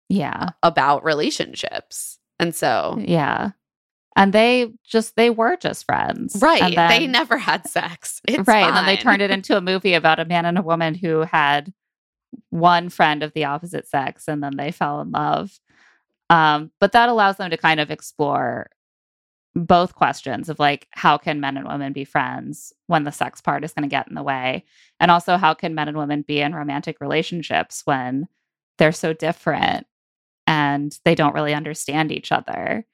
[0.09, 2.19] yeah, about relationships.
[2.39, 3.52] And so yeah.
[4.14, 6.62] And they just they were just friends, Right.
[6.62, 8.20] And they never had sex.
[8.28, 10.62] It's right, and then they turned it into a movie about a man and a
[10.62, 11.73] woman who had
[12.51, 15.59] one friend of the opposite sex and then they fell in love.
[16.28, 18.69] Um, but that allows them to kind of explore
[19.55, 23.65] both questions of like how can men and women be friends when the sex part
[23.65, 24.65] is going to get in the way?
[25.01, 28.29] And also how can men and women be in romantic relationships when
[28.79, 29.87] they're so different
[30.47, 32.87] and they don't really understand each other?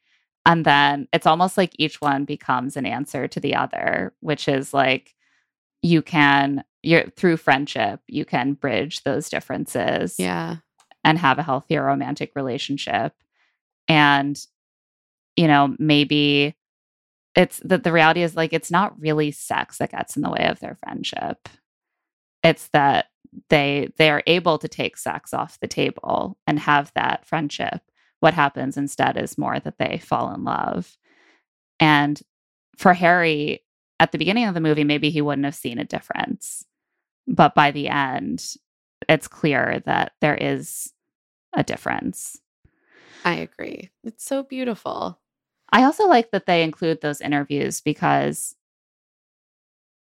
[0.47, 4.73] And then it's almost like each one becomes an answer to the other which is
[4.75, 5.15] like
[5.83, 10.57] you can you're through friendship you can bridge those differences Yeah.
[11.05, 13.15] and have a healthier romantic relationship.
[13.89, 14.39] And
[15.39, 16.56] you know maybe
[17.36, 20.48] it's that the reality is like it's not really sex that gets in the way
[20.48, 21.48] of their friendship
[22.43, 23.06] it's that
[23.48, 27.81] they they are able to take sex off the table and have that friendship
[28.19, 30.97] what happens instead is more that they fall in love
[31.78, 32.20] and
[32.77, 33.62] for harry
[34.01, 36.65] at the beginning of the movie maybe he wouldn't have seen a difference
[37.28, 38.55] but by the end
[39.09, 40.93] it's clear that there is
[41.55, 42.40] a difference
[43.24, 43.90] I agree.
[44.05, 45.20] It's so beautiful.
[45.70, 48.55] I also like that they include those interviews because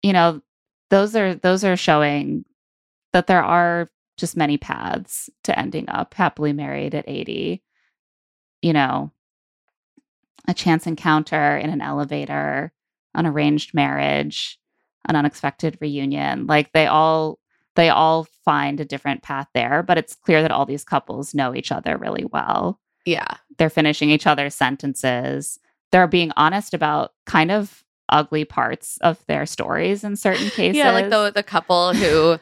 [0.03, 0.43] you know,
[0.91, 2.45] those are those are showing
[3.13, 7.63] that there are just many paths to ending up happily married at 80.
[8.63, 9.13] You know,
[10.49, 12.73] a chance encounter in an elevator,
[13.15, 14.59] an arranged marriage,
[15.09, 16.47] an unexpected reunion.
[16.47, 17.39] Like they all
[17.77, 21.55] they all find a different path there, but it's clear that all these couples know
[21.55, 23.27] each other really well Yeah.
[23.59, 25.59] they're finishing each other's sentences.
[25.91, 30.77] They're being honest about kind of ugly parts of their stories in certain cases.
[30.79, 32.39] Yeah, like the the couple who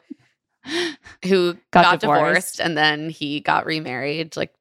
[1.25, 2.57] who Got got, divorced.
[2.57, 2.61] divorced.
[2.61, 4.53] and then he got remarried like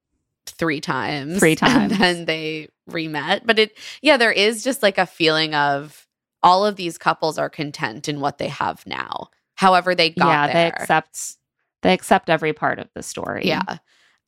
[0.46, 1.40] three times.
[1.40, 1.92] Three times.
[1.94, 3.42] And then they remet.
[3.46, 6.08] But it yeah, there is just like a feeling of
[6.42, 9.30] all of these couples are content in what they have now.
[9.56, 10.54] However they got yeah, there.
[10.54, 11.36] they accept
[11.82, 13.46] they accept every part of the story.
[13.46, 13.78] Yeah.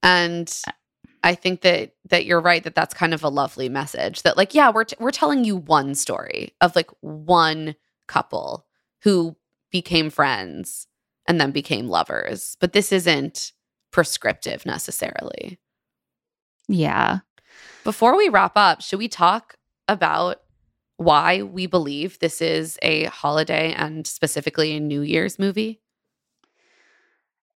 [0.04, 0.52] And
[1.24, 4.56] I think that that you're right that that's kind of a lovely message that like
[4.56, 7.76] yeah, we're t- we're telling you one story of like one
[8.08, 8.66] couple
[9.04, 9.36] who
[9.72, 10.88] became friends
[11.28, 13.54] and then became lovers, but this isn't
[13.92, 15.60] prescriptive necessarily.
[16.68, 17.20] Yeah.
[17.84, 19.56] Before we wrap up, should we talk
[19.88, 20.42] about
[20.98, 25.82] why we believe this is a holiday and specifically a New Year's movie?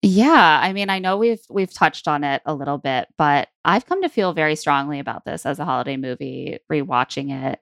[0.07, 3.87] Yeah, I mean, I know we've we've touched on it a little bit, but I've
[3.87, 7.59] come to feel very strongly about this as a holiday movie rewatching it.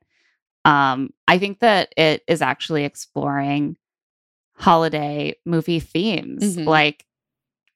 [0.66, 3.78] Um I think that it is actually exploring
[4.56, 6.66] holiday movie themes Mhm.
[6.68, 7.06] like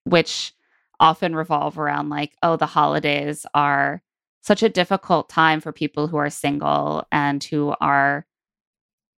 [0.05, 0.53] which
[0.99, 4.03] often revolve around like oh the holidays are
[4.41, 8.27] such a difficult time for people who are single and who are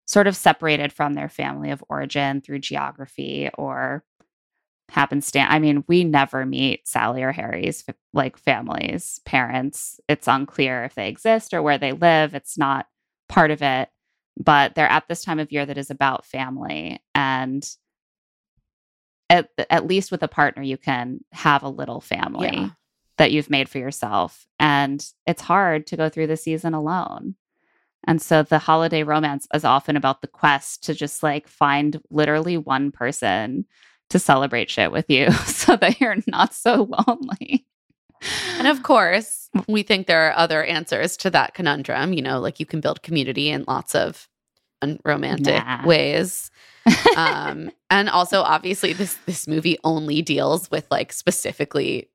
[0.05, 4.03] sort of separated from their family of origin through geography or
[4.89, 5.47] happenstance.
[5.49, 7.83] I mean, we never meet Sally or Harry's
[8.13, 9.99] like families, parents.
[10.07, 12.33] It's unclear if they exist or where they live.
[12.33, 12.87] It's not
[13.27, 13.89] part of it,
[14.37, 17.67] but they're at this time of year that is about family and
[19.29, 22.69] at, at least with a partner you can have a little family Yeah.
[23.17, 27.35] that you've made for yourself and it's hard to go through the season alone
[28.05, 32.55] and so the holiday romance is often about the quest to just like find literally
[32.57, 33.65] one person
[34.09, 37.65] to celebrate shit with you so that you're not so lonely.
[38.57, 42.13] And of course, we think there are other answers to that conundrum.
[42.13, 44.27] You know, like you can build community in lots of
[44.81, 45.85] unromantic Nah.
[45.85, 46.49] ways.
[47.17, 52.09] Um, and also, obviously, this this movie only deals with like specifically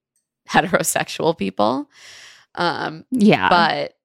[0.48, 1.90] heterosexual people.
[2.55, 3.51] Um, yeah.
[3.51, 3.97] but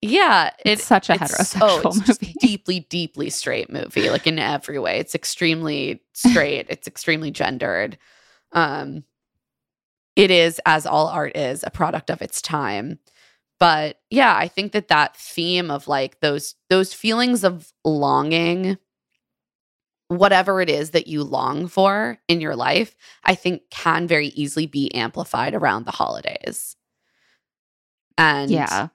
[0.00, 2.34] yeah, it's it, such a it's- heterosexual oh, it's movie.
[2.40, 4.98] deeply, deeply straight movie, like in every way.
[4.98, 6.66] It's extremely straight.
[6.68, 7.98] it's extremely gendered.
[8.52, 9.04] Um,
[10.16, 12.98] it is, as all art is, a product of its time.
[13.60, 18.78] But yeah, I think that that theme of like those those feelings of longing,
[20.06, 24.66] whatever it is that you long for in your life, I think can very easily
[24.66, 26.76] be amplified around the holidays.
[28.16, 28.88] And yeah.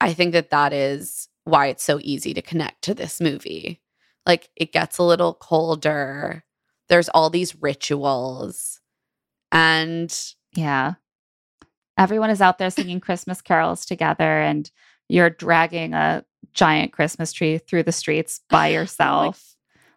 [0.00, 3.80] I think that that is why it's so easy to connect to this movie.
[4.26, 6.44] Like it gets a little colder.
[6.88, 8.80] There's all these rituals.
[9.52, 10.16] And
[10.54, 10.94] Yeah.
[11.98, 14.70] Everyone is out there singing Christmas carols together, and
[15.08, 16.24] you're dragging a
[16.54, 19.54] giant Christmas tree through the streets by yourself,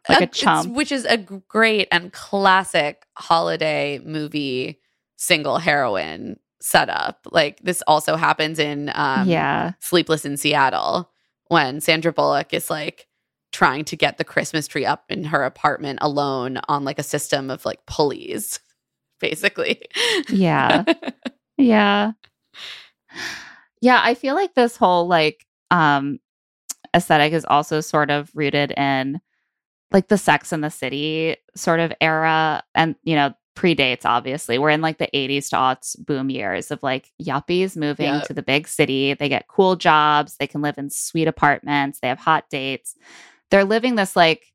[0.10, 0.74] like a it's- chump.
[0.76, 4.82] which is a great and classic holiday movie
[5.16, 7.28] single heroine setup.
[7.30, 9.74] Like this also happens in um, yeah.
[9.80, 11.12] Sleepless in Seattle
[11.48, 13.08] when Sandra Bullock is like
[13.52, 17.52] trying to get the Christmas tree up in her apartment alone on like a system
[17.52, 18.60] of like pulleys
[19.20, 19.82] basically.
[20.30, 20.86] Yeah.
[21.58, 22.14] yeah.
[23.82, 26.20] Yeah, I feel like this whole like um
[26.96, 29.20] aesthetic is also sort of rooted in
[29.92, 34.58] like the sex and the city sort of era and you know predates obviously.
[34.58, 38.24] We're in like the 80s to aughts boom years of like yuppies moving Yep.
[38.26, 39.14] to the big city.
[39.14, 40.38] They get cool jobs.
[40.38, 42.00] They can live in sweet apartments.
[42.00, 42.96] They have hot dates.
[43.52, 44.46] They're living this like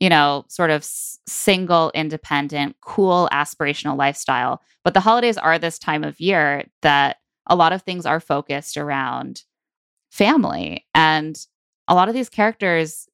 [0.00, 4.62] you know sort of s- single independent cool aspirational lifestyle.
[4.84, 7.16] But the holidays are this time of year that
[7.46, 9.42] a lot of things are focused around
[10.10, 10.86] family.
[10.94, 11.38] And
[11.86, 13.08] a lot of these characters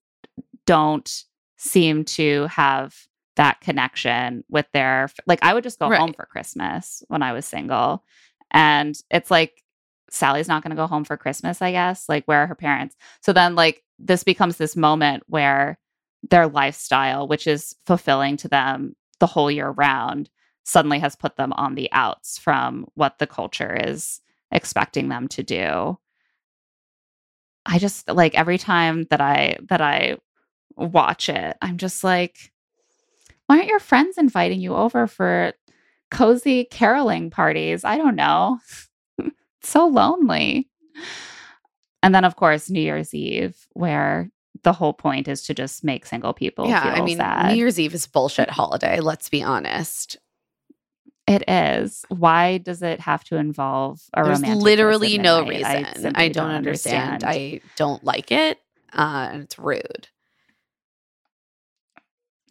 [0.67, 1.25] don't
[1.57, 2.95] seem to have
[3.37, 7.45] that connection with their like I would just go home for Christmas when I was
[7.45, 8.05] single
[8.51, 9.63] and it's like
[10.11, 12.97] Sally's not going to go home for Christmas I guess like where are her parents?
[13.21, 15.79] So then like this becomes this moment where
[16.31, 20.31] their lifestyle which is fulfilling to them the whole year round
[20.65, 24.21] suddenly has put them on the outs from what the culture is
[24.51, 25.99] expecting them to do.
[27.67, 30.17] I just like every time that I that I
[30.77, 32.53] watch it, I'm just like,
[33.47, 35.53] why aren't your friends inviting you over for
[36.11, 37.85] cozy caroling parties?
[37.85, 38.59] I don't know.
[39.61, 40.69] It's so lonely.
[42.03, 44.31] And then of course New Year's Eve, where
[44.63, 47.51] the whole point is to just make single people yeah, feel I mean, sad.
[47.51, 49.01] New Year's Eve is a bullshit holiday.
[49.01, 50.19] Let's be honest.
[51.27, 52.05] it is.
[52.09, 55.65] Why does it have to involve a There's romantic literally no reason.
[55.65, 57.25] I, simply don't understand.
[57.25, 58.59] I don't like it,
[58.93, 60.09] uh, and it's rude.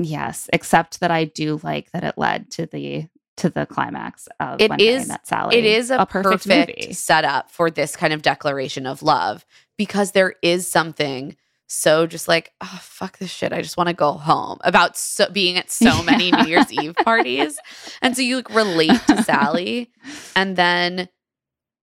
[0.04, 3.08] Yes, except that I do like that it led to the
[3.38, 5.58] to the climax of It is- met Sally.
[5.58, 6.94] It is a, perfect, movie.
[6.94, 9.44] setup for this kind of declaration of love
[9.78, 11.36] because there is something
[11.66, 13.52] so just like, oh, fuck this shit.
[13.52, 16.94] I just want to go home about so, being at so many New Year's Eve
[17.04, 17.58] parties.
[18.00, 19.90] And so you like relate to Sally.
[20.36, 21.10] And then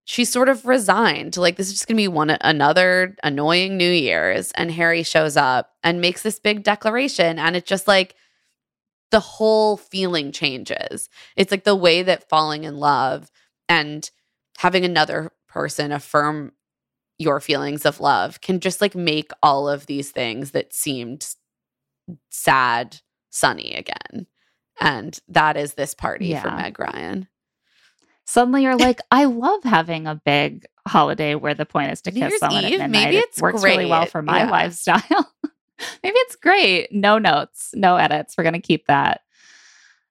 [0.05, 3.91] she's sort of resigned like, this is just going to be one another annoying New
[3.91, 4.51] Year's.
[4.53, 7.39] And Harry shows up and makes this big declaration.
[7.39, 8.15] And it's just like,
[9.11, 11.09] the whole feeling changes.
[11.35, 13.29] It's like the way that falling in love
[13.69, 14.09] and
[14.57, 16.53] having another person affirm
[17.19, 21.35] your feelings of love can just like make all of these things that seemed
[22.29, 24.27] sad sunny again.
[24.79, 27.27] And that is this party for Meg Ryan.
[28.25, 32.19] Suddenly you're like, I love having a big holiday where the point is to kiss
[32.19, 33.03] Year's someone Eve, at midnight.
[33.05, 34.49] maybe It it's works really well for my Yeah.
[34.51, 35.01] lifestyle.
[36.03, 36.91] maybe it's great.
[36.91, 38.35] No notes, no edits.
[38.37, 39.21] We're gonna keep that.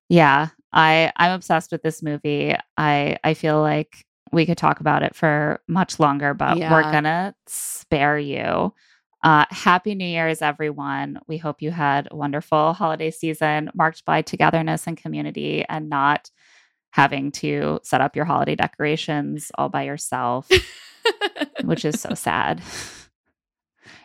[0.09, 2.55] Yeah, I I'm obsessed with this movie.
[2.77, 7.35] I I feel like we could talk about it for much longer, but we're gonna
[7.47, 8.73] spare you.
[9.23, 11.19] Uh, happy New Year's, everyone.
[11.27, 16.31] We hope you had a wonderful holiday season marked by togetherness and community and not
[16.91, 20.49] having to set up your holiday decorations all by yourself,
[21.62, 22.61] which is so sad.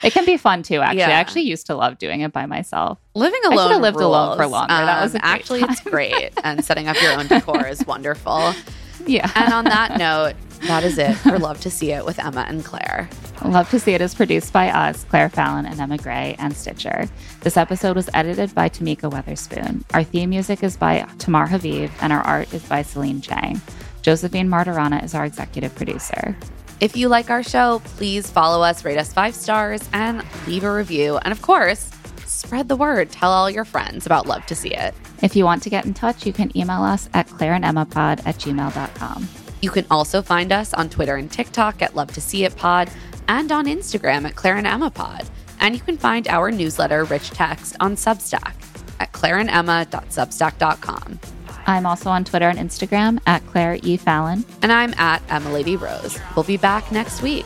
[0.04, 1.00] It can be fun too, actually.
[1.00, 1.10] Yeah.
[1.10, 3.00] I actually used to love doing it by myself.
[3.16, 3.68] Living I alone.
[3.70, 4.52] should've lived alone for rules.
[4.52, 4.74] longer.
[4.74, 6.32] That was um, great actually it's great.
[6.44, 8.54] And setting up your own decor is wonderful.
[9.06, 9.32] Yeah.
[9.36, 10.34] And on that note,
[10.68, 13.10] that is it for Love to See It with Emma and Claire.
[13.44, 17.08] Love to See It is produced by us, Claire Fallon and Emma Gray, and Stitcher.
[17.42, 19.84] This episode was edited by Tamika Weatherspoon.
[19.94, 23.62] Our theme music is by Tamar Haviv, and our art is by Celine Chang.
[24.02, 26.36] Josephine Martirana is our executive producer.
[26.80, 30.74] If you like our show, please follow us, rate us five stars, and leave a
[30.74, 31.18] review.
[31.18, 31.90] And of course,
[32.36, 33.12] spread the word.
[33.12, 34.94] Tell all your friends about Love to See It.
[35.22, 39.28] If you want to get in touch, you can email us at claireandemmapod at gmail.com.
[39.62, 42.90] You can also find us on Twitter and TikTok at Love to See It Pod
[43.28, 45.28] and on Instagram at Claire and Emma Pod.
[45.60, 48.54] And you can find our newsletter, Rich Text, on Substack
[49.00, 51.20] at claireandemma.substack.com.
[51.68, 53.98] I'm also on Twitter and Instagram at Claire E.
[53.98, 54.46] Fallon.
[54.62, 56.20] And I'm at Emma Lady Rose.
[56.36, 57.46] We'll be back next week.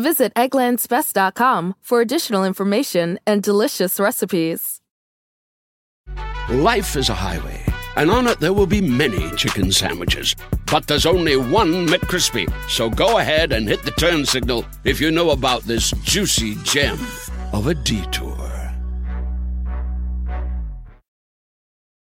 [0.00, 4.80] Visit egglandsbest.com for additional information and delicious recipes.
[6.48, 7.62] Life is a highway,
[7.96, 10.34] and on it there will be many chicken sandwiches.
[10.72, 15.10] But there's only one McCrispy, so go ahead and hit the turn signal if you
[15.10, 16.98] know about this juicy gem
[17.52, 18.49] of a detour.